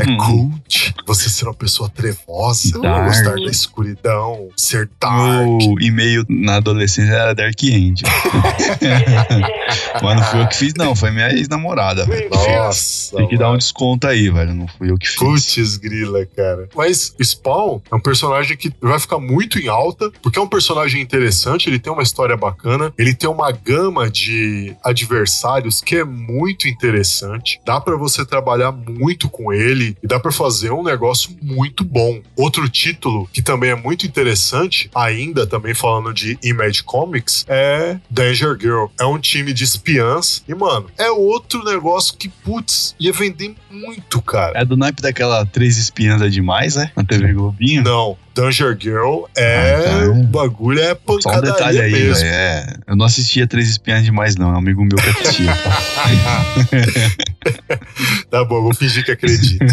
É 0.00 0.16
cult 0.16 0.94
você 1.06 1.28
ser 1.28 1.44
uma 1.44 1.52
pessoa 1.54 1.90
trevosa, 1.90 2.78
Dark. 2.80 3.04
gostar 3.08 3.34
da 3.34 3.50
escuridão, 3.50 4.48
ser 4.56 4.88
dark. 4.98 5.18
Meu 5.44 5.76
e-mail 5.80 6.24
na 6.30 6.56
adolescência 6.56 7.12
era 7.12 7.34
Dark 7.34 7.62
End. 7.62 8.02
Mas 10.02 10.16
não 10.16 10.22
fui 10.24 10.40
eu 10.40 10.48
que 10.48 10.56
fiz, 10.56 10.74
não. 10.74 10.94
Foi 10.96 11.10
minha 11.10 11.30
ex-namorada. 11.32 12.06
Nossa. 12.30 13.16
Tem 13.16 13.28
que 13.28 13.36
dar 13.36 13.50
um 13.52 13.58
desconto 13.58 14.06
aí, 14.06 14.30
velho. 14.30 14.51
Não 14.52 14.68
fui 14.68 14.90
eu 14.90 14.98
que 14.98 15.08
fiz. 15.08 15.16
Putz, 15.16 15.76
grila, 15.76 16.24
cara. 16.26 16.68
Mas 16.74 17.14
Spawn 17.20 17.80
é 17.90 17.94
um 17.94 18.00
personagem 18.00 18.56
que 18.56 18.72
vai 18.80 18.98
ficar 18.98 19.18
muito 19.18 19.58
em 19.58 19.68
alta, 19.68 20.10
porque 20.22 20.38
é 20.38 20.42
um 20.42 20.48
personagem 20.48 21.00
interessante, 21.00 21.68
ele 21.68 21.78
tem 21.78 21.92
uma 21.92 22.02
história 22.02 22.36
bacana, 22.36 22.92
ele 22.98 23.14
tem 23.14 23.28
uma 23.28 23.50
gama 23.50 24.10
de 24.10 24.74
adversários 24.84 25.80
que 25.80 25.96
é 25.96 26.04
muito 26.04 26.68
interessante. 26.68 27.60
Dá 27.64 27.80
pra 27.80 27.96
você 27.96 28.24
trabalhar 28.24 28.72
muito 28.72 29.28
com 29.28 29.52
ele 29.52 29.96
e 30.02 30.06
dá 30.06 30.18
pra 30.18 30.32
fazer 30.32 30.72
um 30.72 30.82
negócio 30.82 31.36
muito 31.42 31.84
bom. 31.84 32.20
Outro 32.36 32.68
título 32.68 33.28
que 33.32 33.42
também 33.42 33.70
é 33.70 33.74
muito 33.74 34.06
interessante, 34.06 34.90
ainda 34.94 35.46
também 35.46 35.74
falando 35.74 36.12
de 36.12 36.38
Image 36.42 36.82
Comics, 36.82 37.44
é 37.48 37.98
Danger 38.10 38.56
Girl. 38.58 38.86
É 38.98 39.04
um 39.04 39.18
time 39.18 39.52
de 39.52 39.64
espiãs 39.64 40.42
e, 40.48 40.54
mano, 40.54 40.86
é 40.98 41.10
outro 41.10 41.64
negócio 41.64 42.16
que, 42.16 42.28
putz, 42.28 42.94
ia 42.98 43.12
vender 43.12 43.54
muito, 43.70 44.20
cara. 44.22 44.41
É 44.54 44.64
do 44.64 44.76
naipe 44.76 45.00
daquela 45.00 45.44
Três 45.46 45.78
Espiãs 45.78 46.20
é 46.22 46.28
demais, 46.28 46.76
né? 46.76 46.90
Na 46.96 47.04
TV 47.04 47.32
Globinho. 47.32 47.82
Não, 47.82 48.16
Danger 48.34 48.76
Girl 48.78 49.24
é. 49.36 49.86
Ah. 49.86 50.08
O 50.10 50.22
bagulho 50.24 50.80
é 50.80 50.88
Só 50.88 50.92
um 50.92 50.96
pancadaria 51.18 51.52
detalhe 51.52 51.80
aí, 51.80 51.92
mesmo. 51.92 52.14
velho. 52.14 52.26
É, 52.26 52.76
eu 52.86 52.96
não 52.96 53.06
assistia 53.06 53.46
Três 53.46 53.68
Espiãs 53.68 54.04
demais, 54.04 54.36
não. 54.36 54.50
É 54.50 54.54
um 54.54 54.58
amigo 54.58 54.82
meu 54.82 54.96
que 54.96 55.08
assistia. 55.08 55.54
tá? 55.54 55.82
tá 58.30 58.44
bom, 58.44 58.62
vou 58.62 58.74
fingir 58.74 59.04
que 59.04 59.12
acredito. 59.12 59.64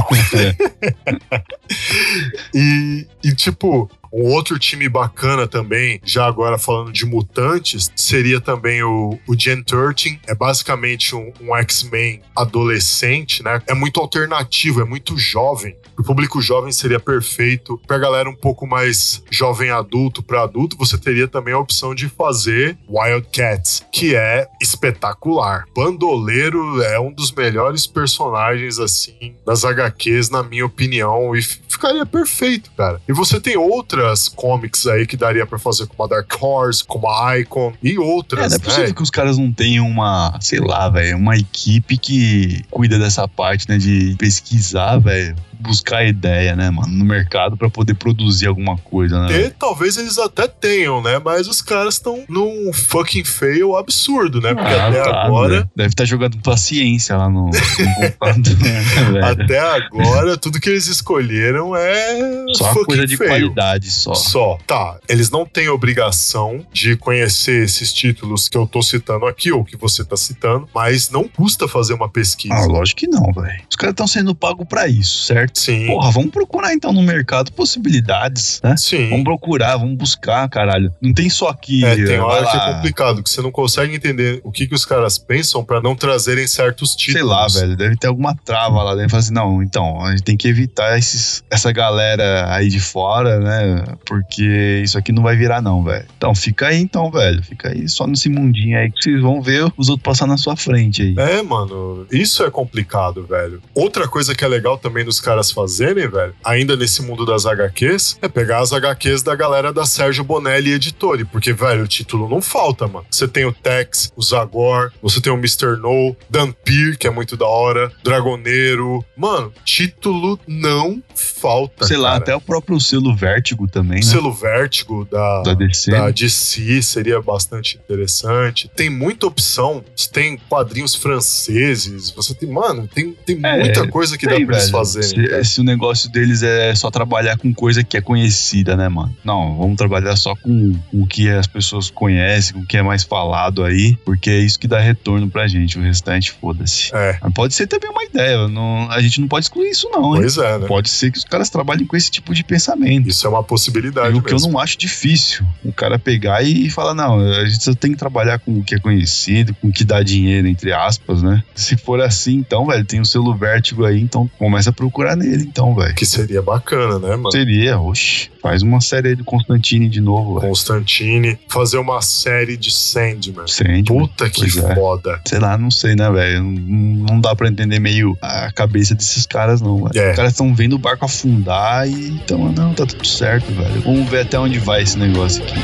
e, 2.53 3.07
e, 3.23 3.33
tipo, 3.35 3.89
um 4.11 4.23
outro 4.23 4.57
time 4.57 4.89
bacana 4.89 5.47
também, 5.47 6.01
já 6.03 6.25
agora 6.25 6.57
falando 6.57 6.91
de 6.91 7.05
mutantes, 7.05 7.91
seria 7.95 8.41
também 8.41 8.81
o, 8.81 9.19
o 9.27 9.39
Gen 9.39 9.61
13. 9.61 10.19
É 10.27 10.33
basicamente 10.33 11.15
um, 11.15 11.31
um 11.41 11.55
X-Men 11.55 12.21
adolescente, 12.35 13.43
né? 13.43 13.61
É 13.67 13.73
muito 13.73 13.99
alternativo, 13.99 14.81
é 14.81 14.85
muito 14.85 15.17
jovem. 15.17 15.75
O 15.97 16.03
público 16.03 16.41
jovem 16.41 16.71
seria 16.71 16.99
perfeito. 16.99 17.79
Pra 17.85 17.97
galera 17.99 18.27
um 18.29 18.35
pouco 18.35 18.48
mais 18.67 19.21
jovem 19.29 19.69
adulto 19.69 20.21
pra 20.23 20.43
adulto, 20.43 20.77
você 20.77 20.97
teria 20.97 21.27
também 21.27 21.53
a 21.53 21.59
opção 21.59 21.93
de 21.95 22.07
fazer 22.09 22.77
Wildcats, 22.89 23.85
que 23.91 24.15
é 24.15 24.47
espetacular. 24.61 25.65
Bandoleiro 25.75 26.81
é 26.83 26.99
um 26.99 27.11
dos 27.11 27.31
melhores 27.31 27.85
personagens, 27.85 28.79
assim, 28.79 29.33
das 29.45 29.63
HQs, 29.63 30.29
na 30.29 30.43
minha 30.43 30.65
opinião, 30.65 31.35
e 31.35 31.41
ficaria 31.41 32.05
perfeito, 32.05 32.71
cara. 32.77 33.01
E 33.07 33.13
você 33.13 33.39
tem 33.39 33.57
outras 33.57 34.27
comics 34.27 34.87
aí 34.87 35.05
que 35.05 35.17
daria 35.17 35.45
pra 35.45 35.59
fazer, 35.59 35.87
como 35.87 36.03
a 36.03 36.07
Dark 36.07 36.31
Horse, 36.41 36.83
como 36.83 37.09
a 37.09 37.37
Icon 37.39 37.73
e 37.83 37.95
É, 37.95 37.99
outras, 37.99 38.49
não 38.51 38.55
é 38.55 38.59
possível 38.59 38.87
né? 38.87 38.93
que 38.93 39.01
os 39.03 39.09
caras 39.09 39.37
não 39.37 39.51
tenham 39.51 39.87
uma, 39.87 40.37
sei 40.41 40.59
lá, 40.59 40.89
velho, 40.89 41.17
uma 41.17 41.35
equipe 41.37 41.97
que 41.97 42.63
cuida 42.69 42.97
dessa 42.99 43.27
parte, 43.27 43.67
né, 43.69 43.77
de 43.77 44.15
pesquisar, 44.17 44.97
velho, 44.97 45.35
buscar 45.59 46.05
ideia, 46.05 46.55
né, 46.55 46.69
mano, 46.69 46.87
no 46.93 47.05
mercado 47.05 47.57
pra 47.57 47.69
poder 47.69 47.93
produzir 47.95 48.47
alguma 48.47 48.77
coisa, 48.77 49.19
né? 49.27 49.41
E 49.41 49.49
talvez 49.49 49.97
eles 49.97 50.17
até 50.17 50.47
tenham, 50.47 51.01
né? 51.01 51.19
Mas 51.23 51.47
os 51.47 51.61
caras 51.61 51.95
estão 51.95 52.23
num 52.29 52.71
fucking 52.73 53.23
fail 53.23 53.75
absurdo, 53.75 54.39
né? 54.41 54.53
Porque 54.53 54.73
Ah, 54.73 54.87
até 54.87 55.03
tá, 55.03 55.23
agora, 55.25 55.49
velho. 55.49 55.69
Deve 55.75 55.89
estar 55.89 56.05
jogando 56.05 56.37
paciência 56.39 57.15
lá 57.17 57.29
no, 57.29 57.45
no 57.47 57.51
computador, 58.19 59.11
né, 59.13 59.21
até 59.23 59.59
agora, 59.59 60.37
tudo 60.37 60.59
que 60.59 60.69
eles 60.69 60.87
escolheram 60.87 61.75
é 61.75 62.45
Só 62.53 62.73
coisa 62.85 63.05
de 63.05 63.17
fail. 63.17 63.29
qualidade, 63.29 63.91
só. 63.91 64.13
Só. 64.13 64.57
Tá, 64.65 64.97
eles 65.07 65.29
não 65.29 65.45
têm 65.45 65.69
obrigação 65.69 66.65
de 66.71 66.95
conhecer 66.95 67.63
esses 67.63 67.91
títulos 67.93 68.47
que 68.47 68.57
eu 68.57 68.65
tô 68.65 68.81
citando 68.81 69.25
aqui, 69.25 69.51
ou 69.51 69.63
que 69.63 69.75
você 69.77 70.03
tá 70.05 70.15
citando, 70.15 70.67
mas 70.73 71.09
não 71.09 71.27
custa 71.27 71.67
fazer 71.67 71.93
uma 71.93 72.09
pesquisa. 72.09 72.53
Ah, 72.55 72.65
lógico 72.65 72.99
que 73.01 73.07
não, 73.07 73.31
velho. 73.33 73.61
Os 73.69 73.75
caras 73.75 73.93
estão 73.93 74.07
sendo 74.07 74.33
pagos 74.35 74.65
pra 74.67 74.87
isso, 74.87 75.23
certo? 75.25 75.48
Sim. 75.53 75.87
Porra, 75.87 76.11
vamos 76.11 76.31
procurar 76.31 76.73
então 76.73 76.91
no 76.91 77.01
mercado 77.01 77.51
possibilidades, 77.51 78.59
né? 78.63 78.75
Sim. 78.77 79.09
Vamos 79.09 79.23
procurar, 79.23 79.77
vamos 79.77 79.97
buscar, 79.97 80.47
caralho. 80.49 80.93
Não 81.01 81.13
tem 81.13 81.29
só 81.29 81.49
aqui. 81.49 81.83
É, 81.85 81.95
tem 81.95 82.19
hora 82.19 82.45
que 82.45 82.57
é 82.57 82.73
complicado, 82.73 83.23
que 83.23 83.29
você 83.29 83.41
não 83.41 83.51
consegue 83.51 83.95
entender 83.95 84.41
o 84.43 84.51
que, 84.51 84.67
que 84.67 84.75
os 84.75 84.85
caras 84.85 85.17
pensam 85.17 85.63
pra 85.63 85.81
não 85.81 85.95
trazerem 85.95 86.47
certos 86.47 86.95
títulos. 86.95 87.19
Sei 87.19 87.23
lá, 87.23 87.47
velho, 87.47 87.77
deve 87.77 87.95
ter 87.95 88.07
alguma 88.07 88.35
trava 88.35 88.83
lá 88.83 88.95
dentro. 88.95 89.11
Fala 89.11 89.19
assim, 89.21 89.33
não, 89.33 89.61
então, 89.63 90.03
a 90.03 90.11
gente 90.11 90.23
tem 90.23 90.37
que 90.37 90.47
evitar 90.47 90.97
esses, 90.97 91.43
essa 91.49 91.71
galera 91.71 92.53
aí 92.53 92.69
de 92.69 92.79
fora, 92.79 93.39
né? 93.39 93.83
Porque 94.05 94.81
isso 94.83 94.97
aqui 94.97 95.11
não 95.11 95.23
vai 95.23 95.35
virar, 95.35 95.61
não, 95.61 95.83
velho. 95.83 96.05
Então, 96.17 96.33
fica 96.33 96.67
aí, 96.67 96.79
então, 96.79 97.11
velho. 97.11 97.43
Fica 97.43 97.69
aí 97.69 97.87
só 97.87 98.07
nesse 98.07 98.29
mundinho 98.29 98.77
aí 98.77 98.91
que 98.91 99.03
vocês 99.03 99.21
vão 99.21 99.41
ver 99.41 99.71
os 99.77 99.89
outros 99.89 100.03
passar 100.03 100.27
na 100.27 100.37
sua 100.37 100.55
frente 100.55 101.01
aí. 101.01 101.15
É, 101.17 101.41
mano, 101.41 102.05
isso 102.11 102.43
é 102.43 102.51
complicado, 102.51 103.25
velho. 103.25 103.61
Outra 103.73 104.07
coisa 104.07 104.33
que 104.35 104.43
é 104.43 104.47
legal 104.47 104.77
também 104.77 105.05
dos 105.05 105.19
caras 105.19 105.38
fazerem, 105.51 106.07
velho, 106.07 106.33
ainda 106.43 106.75
nesse 106.75 107.01
mundo 107.01 107.25
das 107.25 107.45
HQs, 107.45 108.17
é 108.21 108.27
pegar 108.27 108.59
as 108.59 108.73
HQs 108.73 109.23
da 109.23 109.35
galera 109.35 109.71
da 109.71 109.85
Sérgio 109.85 110.23
Bonelli 110.23 110.73
Editore, 110.73 111.23
porque, 111.25 111.53
velho, 111.53 111.83
o 111.83 111.87
título 111.87 112.27
não 112.27 112.41
falta, 112.41 112.87
mano. 112.87 113.05
Você 113.09 113.27
tem 113.27 113.45
o 113.45 113.53
Tex, 113.53 114.11
o 114.15 114.21
Zagor, 114.21 114.91
você 115.01 115.21
tem 115.21 115.31
o 115.31 115.37
Mr. 115.37 115.77
No, 115.79 116.15
Dampir, 116.29 116.97
que 116.97 117.07
é 117.07 117.09
muito 117.09 117.37
da 117.37 117.45
hora, 117.47 117.91
Dragoneiro. 118.03 119.03
Mano, 119.15 119.53
título 119.63 120.39
não 120.47 121.01
falta, 121.15 121.85
Sei 121.85 121.97
lá, 121.97 122.11
cara. 122.11 122.21
até 122.23 122.35
o 122.35 122.41
próprio 122.41 122.79
selo 122.79 123.15
Vértigo 123.15 123.67
também, 123.67 123.99
o 124.01 124.05
né? 124.05 124.11
selo 124.11 124.31
Vértigo 124.33 125.05
da, 125.09 125.41
Da 125.43 125.53
DC. 125.53 125.91
da 125.91 126.09
DC 126.11 126.81
seria 126.81 127.21
bastante 127.21 127.77
interessante. 127.77 128.69
Tem 128.75 128.89
muita 128.89 129.27
opção. 129.27 129.83
Você 129.95 130.09
tem 130.09 130.37
quadrinhos 130.49 130.95
franceses. 130.95 132.09
Você 132.11 132.33
tem, 132.33 132.49
mano, 132.49 132.87
tem, 132.87 133.11
tem 133.25 133.39
É, 133.43 133.59
muita 133.59 133.87
coisa 133.87 134.17
que 134.17 134.25
dá 134.25 134.35
pra 134.35 134.41
eles 134.57 134.69
fazerem. 134.69 135.25
Cara. 135.29 135.43
Se, 135.43 135.61
o 135.61 135.63
negócio 135.63 136.09
deles 136.11 136.43
é 136.43 136.73
só 136.75 136.89
trabalhar 136.91 137.37
com 137.37 137.53
coisa 137.53 137.83
que 137.83 137.97
é 137.97 138.01
conhecida, 138.01 138.75
né, 138.75 138.89
mano? 138.89 139.15
Não, 139.23 139.57
vamos 139.57 139.77
trabalhar 139.77 140.15
só 140.15 140.35
com, 140.35 140.73
com 140.91 141.01
o 141.03 141.07
que 141.07 141.29
as 141.29 141.47
pessoas 141.47 141.89
conhecem, 141.89 142.53
com 142.53 142.59
o 142.61 142.65
que 142.65 142.77
é 142.77 142.81
mais 142.81 143.03
falado 143.03 143.63
aí, 143.63 143.95
porque 144.05 144.29
é 144.29 144.39
isso 144.39 144.59
que 144.59 144.67
dá 144.67 144.79
retorno 144.79 145.29
pra 145.29 145.47
gente. 145.47 145.77
O 145.77 145.81
restante, 145.81 146.31
foda-se. 146.31 146.89
É, 146.93 147.17
Mas 147.21 147.33
pode 147.33 147.53
ser 147.53 147.67
também 147.67 147.89
uma 147.89 148.03
ideia. 148.03 148.47
não- 148.47 148.89
a 148.89 149.01
gente 149.01 149.19
não 149.21 149.27
pode 149.27 149.45
excluir 149.45 149.69
isso, 149.69 149.89
não, 149.91 150.15
hein? 150.15 150.21
pois 150.21 150.37
é, 150.37 150.57
né? 150.57 150.67
Pode 150.67 150.89
ser 150.89 151.11
que 151.11 151.17
os 151.17 151.23
caras 151.23 151.49
trabalhem 151.49 151.85
com 151.85 151.95
esse 151.95 152.09
tipo 152.11 152.33
de 152.33 152.43
pensamento. 152.43 153.07
Isso 153.07 153.25
é 153.25 153.29
uma 153.29 153.43
possibilidade 153.43 154.15
E 154.15 154.17
o 154.17 154.21
que 154.21 154.33
eu 154.33 154.39
não 154.39 154.57
acho 154.59 154.77
difícil. 154.77 155.45
O 155.63 155.71
cara 155.71 155.97
pegar 155.99 156.41
e 156.43 156.69
falar, 156.69 156.93
não, 156.93 157.19
a 157.19 157.45
gente 157.45 157.63
só 157.63 157.73
tem 157.73 157.91
que 157.91 157.97
trabalhar 157.97 158.39
com 158.39 158.59
o 158.59 158.63
que 158.63 158.75
é 158.75 158.79
conhecido, 158.79 159.53
com 159.55 159.67
o 159.67 159.71
que 159.71 159.83
dá 159.83 160.01
dinheiro, 160.01 160.47
entre 160.47 160.71
aspas, 160.73 161.21
né? 161.21 161.43
Se 161.55 161.77
for 161.77 162.01
assim, 162.01 162.35
então, 162.35 162.65
velho, 162.65 162.85
tem 162.85 162.99
o 162.99 163.05
selo 163.05 163.33
vértigo 163.35 163.85
aí, 163.85 163.99
então 164.01 164.29
começa 164.37 164.69
a 164.69 164.73
procurar 164.73 165.15
nele, 165.19 165.43
então, 165.43 165.75
velho. 165.75 165.93
Que 165.93 166.05
seria 166.05 166.41
bacana, 166.41 166.97
né, 166.99 167.15
mano? 167.15 167.31
Seria, 167.31 167.79
oxe, 167.79 168.29
faz 168.41 168.61
uma 168.61 168.81
série 168.81 169.09
aí 169.09 169.15
do 169.15 169.23
Constantine 169.23 169.87
de 169.89 170.01
novo, 170.01 170.39
velho. 170.39 170.49
Constantine, 170.49 171.37
fazer 171.47 171.77
uma 171.77 172.01
série 172.01 172.57
de 172.57 172.71
Sandman. 172.71 173.47
Sandman. 173.47 173.83
Puta 173.83 174.29
que 174.29 174.41
Pois 174.41 174.57
é. 174.57 174.75
foda. 174.75 175.21
Sei 175.27 175.39
lá, 175.39 175.57
não 175.57 175.69
sei, 175.69 175.95
né, 175.95 176.09
velho? 176.09 176.43
Não, 176.43 177.05
não 177.09 177.21
dá 177.21 177.35
pra 177.35 177.47
entender 177.47 177.79
meio 177.79 178.17
a 178.21 178.51
cabeça 178.51 178.95
desses 178.95 179.25
caras, 179.25 179.61
não, 179.61 179.83
velho. 179.83 179.99
É. 179.99 180.09
Os 180.11 180.15
caras 180.15 180.31
estão 180.31 180.53
vendo 180.55 180.73
o 180.73 180.79
barco 180.79 181.05
afundar 181.05 181.87
e 181.87 182.09
então, 182.09 182.51
não, 182.51 182.73
tá 182.73 182.85
tudo 182.85 183.05
certo, 183.05 183.51
velho. 183.53 183.81
Vamos 183.81 184.09
ver 184.09 184.21
até 184.21 184.39
onde 184.39 184.57
vai 184.59 184.81
esse 184.83 184.97
negócio 184.97 185.43
aqui. 185.43 185.59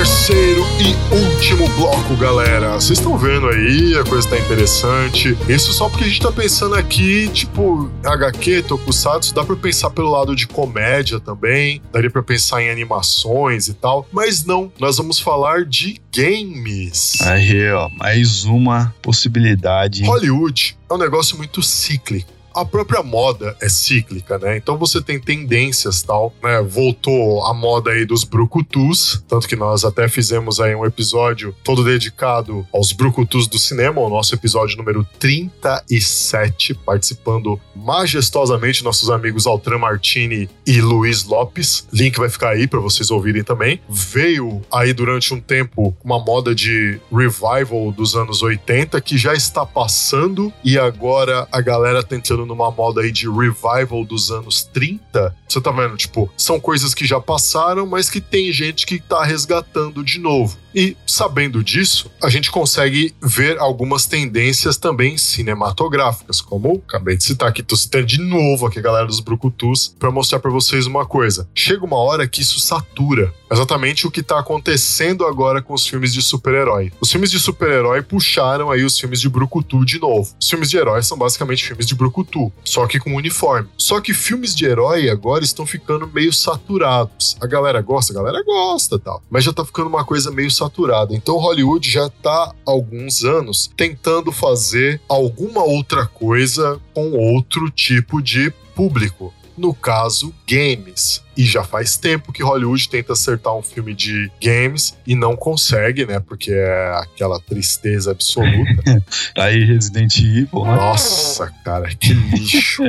Terceiro 0.00 0.62
e 0.80 1.14
último 1.14 1.68
bloco, 1.76 2.16
galera. 2.16 2.72
Vocês 2.72 2.98
estão 2.98 3.18
vendo 3.18 3.46
aí, 3.50 3.98
a 3.98 4.02
coisa 4.02 4.30
tá 4.30 4.38
interessante. 4.38 5.36
Isso 5.46 5.74
só 5.74 5.90
porque 5.90 6.04
a 6.04 6.06
gente 6.06 6.22
tá 6.22 6.32
pensando 6.32 6.74
aqui, 6.74 7.28
tipo, 7.28 7.90
HQ, 8.02 8.62
Tokusatsu, 8.62 9.34
dá 9.34 9.44
pra 9.44 9.54
pensar 9.56 9.90
pelo 9.90 10.08
lado 10.08 10.34
de 10.34 10.46
comédia 10.46 11.20
também, 11.20 11.82
daria 11.92 12.10
pra 12.10 12.22
pensar 12.22 12.62
em 12.62 12.70
animações 12.70 13.68
e 13.68 13.74
tal, 13.74 14.08
mas 14.10 14.42
não, 14.42 14.72
nós 14.78 14.96
vamos 14.96 15.20
falar 15.20 15.66
de 15.66 16.00
games. 16.16 17.20
Aí, 17.20 17.70
ó, 17.70 17.90
mais 17.90 18.46
uma 18.46 18.94
possibilidade. 19.02 20.04
Hollywood 20.04 20.78
é 20.88 20.94
um 20.94 20.98
negócio 20.98 21.36
muito 21.36 21.62
cíclico. 21.62 22.39
A 22.54 22.64
própria 22.64 23.02
moda 23.02 23.56
é 23.60 23.68
cíclica, 23.68 24.38
né? 24.38 24.56
Então 24.56 24.76
você 24.76 25.00
tem 25.00 25.20
tendências 25.20 26.02
tal, 26.02 26.34
né? 26.42 26.60
Voltou 26.62 27.44
a 27.46 27.54
moda 27.54 27.90
aí 27.90 28.04
dos 28.04 28.24
brucutus, 28.24 29.22
tanto 29.28 29.48
que 29.48 29.56
nós 29.56 29.84
até 29.84 30.08
fizemos 30.08 30.60
aí 30.60 30.74
um 30.74 30.84
episódio 30.84 31.54
todo 31.62 31.84
dedicado 31.84 32.66
aos 32.72 32.92
brucutus 32.92 33.46
do 33.46 33.58
cinema, 33.58 34.00
o 34.00 34.08
nosso 34.08 34.34
episódio 34.34 34.76
número 34.76 35.06
37, 35.18 36.74
participando 36.74 37.60
majestosamente 37.74 38.84
nossos 38.84 39.10
amigos 39.10 39.46
Altran 39.46 39.78
Martini 39.78 40.48
e 40.66 40.80
Luiz 40.80 41.24
Lopes. 41.24 41.86
Link 41.92 42.18
vai 42.18 42.28
ficar 42.28 42.50
aí 42.50 42.66
para 42.66 42.80
vocês 42.80 43.10
ouvirem 43.10 43.42
também. 43.42 43.80
Veio 43.88 44.60
aí 44.72 44.92
durante 44.92 45.32
um 45.32 45.40
tempo 45.40 45.94
uma 46.04 46.18
moda 46.18 46.54
de 46.54 47.00
revival 47.10 47.92
dos 47.92 48.14
anos 48.14 48.42
80 48.42 49.00
que 49.00 49.16
já 49.16 49.34
está 49.34 49.64
passando 49.64 50.52
e 50.64 50.78
agora 50.78 51.46
a 51.50 51.60
galera 51.60 52.02
tá 52.02 52.16
entrando 52.40 52.46
numa 52.46 52.70
moda 52.70 53.02
aí 53.02 53.12
de 53.12 53.28
revival 53.28 54.04
dos 54.04 54.30
anos 54.30 54.64
30. 54.64 55.34
Você 55.48 55.60
tá 55.60 55.70
vendo, 55.70 55.96
tipo, 55.96 56.30
são 56.36 56.58
coisas 56.58 56.94
que 56.94 57.06
já 57.06 57.20
passaram, 57.20 57.86
mas 57.86 58.08
que 58.08 58.20
tem 58.20 58.52
gente 58.52 58.86
que 58.86 59.00
tá 59.00 59.24
resgatando 59.24 60.02
de 60.02 60.18
novo. 60.18 60.56
E 60.74 60.96
sabendo 61.06 61.62
disso, 61.62 62.10
a 62.22 62.28
gente 62.28 62.50
consegue 62.50 63.14
ver 63.20 63.58
algumas 63.58 64.06
tendências 64.06 64.76
também 64.76 65.18
cinematográficas, 65.18 66.40
como 66.40 66.82
acabei 66.86 67.16
de 67.16 67.24
citar 67.24 67.48
aqui, 67.48 67.62
tô 67.62 67.76
citando 67.76 68.06
de 68.06 68.18
novo 68.18 68.66
aqui 68.66 68.78
a 68.78 68.82
galera 68.82 69.06
dos 69.06 69.20
Brucutus 69.20 69.94
para 69.98 70.10
mostrar 70.10 70.38
para 70.38 70.50
vocês 70.50 70.86
uma 70.86 71.04
coisa. 71.04 71.48
Chega 71.54 71.84
uma 71.84 71.96
hora 71.96 72.26
que 72.28 72.40
isso 72.40 72.60
satura. 72.60 73.32
Exatamente 73.50 74.06
o 74.06 74.10
que 74.10 74.22
tá 74.22 74.38
acontecendo 74.38 75.26
agora 75.26 75.60
com 75.60 75.74
os 75.74 75.84
filmes 75.84 76.14
de 76.14 76.22
super-herói. 76.22 76.92
Os 77.00 77.10
filmes 77.10 77.32
de 77.32 77.40
super-herói 77.40 78.00
puxaram 78.00 78.70
aí 78.70 78.84
os 78.84 78.96
filmes 78.98 79.20
de 79.20 79.28
Brucutu 79.28 79.84
de 79.84 79.98
novo. 79.98 80.32
Os 80.40 80.48
filmes 80.48 80.70
de 80.70 80.76
herói 80.76 81.02
são 81.02 81.18
basicamente 81.18 81.66
filmes 81.66 81.84
de 81.84 81.96
Brucutu, 81.96 82.52
só 82.64 82.86
que 82.86 83.00
com 83.00 83.14
uniforme. 83.16 83.68
Só 83.76 84.00
que 84.00 84.14
filmes 84.14 84.54
de 84.54 84.66
herói 84.66 85.10
agora 85.10 85.42
estão 85.42 85.66
ficando 85.66 86.06
meio 86.06 86.32
saturados. 86.32 87.36
A 87.40 87.46
galera 87.46 87.82
gosta, 87.82 88.12
a 88.12 88.16
galera 88.16 88.42
gosta, 88.44 88.98
tal, 89.00 89.20
mas 89.28 89.42
já 89.42 89.52
tá 89.52 89.64
ficando 89.64 89.88
uma 89.88 90.04
coisa 90.04 90.30
meio 90.30 90.50
saturada. 90.60 91.14
Então 91.14 91.36
Hollywood 91.38 91.88
já 91.88 92.08
tá 92.08 92.52
há 92.66 92.70
alguns 92.70 93.24
anos 93.24 93.70
tentando 93.76 94.30
fazer 94.30 95.00
alguma 95.08 95.64
outra 95.64 96.06
coisa 96.06 96.80
com 96.94 97.12
outro 97.12 97.70
tipo 97.70 98.22
de 98.22 98.52
público. 98.74 99.32
No 99.56 99.74
caso, 99.74 100.32
games. 100.48 101.22
E 101.36 101.44
já 101.44 101.62
faz 101.62 101.96
tempo 101.96 102.32
que 102.32 102.42
Hollywood 102.42 102.88
tenta 102.88 103.12
acertar 103.12 103.54
um 103.54 103.62
filme 103.62 103.94
de 103.94 104.30
games 104.42 104.96
e 105.06 105.14
não 105.14 105.36
consegue, 105.36 106.06
né? 106.06 106.18
Porque 106.18 106.50
é 106.50 106.92
aquela 106.94 107.38
tristeza 107.40 108.10
absoluta. 108.10 109.02
Tá 109.34 109.44
aí 109.44 109.62
Resident 109.64 110.16
Evil, 110.18 110.64
né? 110.64 110.76
Nossa, 110.76 111.52
cara, 111.62 111.94
que 111.94 112.14
lixo. 112.14 112.82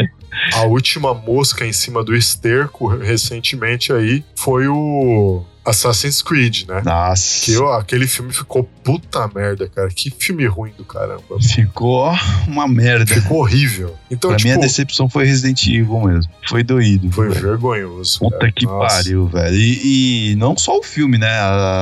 A 0.53 0.63
última 0.63 1.13
mosca 1.13 1.65
em 1.65 1.73
cima 1.73 2.03
do 2.03 2.15
esterco 2.15 2.87
recentemente 2.87 3.91
aí 3.91 4.23
foi 4.33 4.67
o 4.69 5.43
Assassin's 5.63 6.21
Creed, 6.21 6.67
né? 6.67 6.81
Nossa. 6.83 7.45
Que 7.45 7.57
ó, 7.57 7.77
aquele 7.77 8.07
filme 8.07 8.33
ficou 8.33 8.63
puta 8.83 9.29
merda, 9.33 9.69
cara. 9.69 9.89
Que 9.89 10.09
filme 10.09 10.45
ruim 10.47 10.73
do 10.77 10.83
caramba. 10.83 11.39
Ficou 11.39 12.11
uma 12.47 12.67
merda. 12.67 13.13
Ficou 13.13 13.39
horrível. 13.39 13.95
Então, 14.09 14.31
pra 14.31 14.37
tipo, 14.37 14.49
mim, 14.49 14.55
a 14.55 14.59
decepção 14.59 15.07
foi 15.07 15.25
Resident 15.25 15.65
Evil 15.67 16.01
mesmo. 16.01 16.31
Foi 16.47 16.63
doído. 16.63 17.11
foi 17.11 17.29
velho. 17.29 17.41
vergonhoso. 17.41 18.19
Puta 18.19 18.39
cara. 18.39 18.51
que 18.51 18.65
Nossa. 18.65 18.95
pariu, 18.95 19.27
velho. 19.27 19.55
E, 19.55 20.31
e 20.31 20.35
não 20.35 20.57
só 20.57 20.77
o 20.79 20.83
filme, 20.83 21.17
né? 21.17 21.29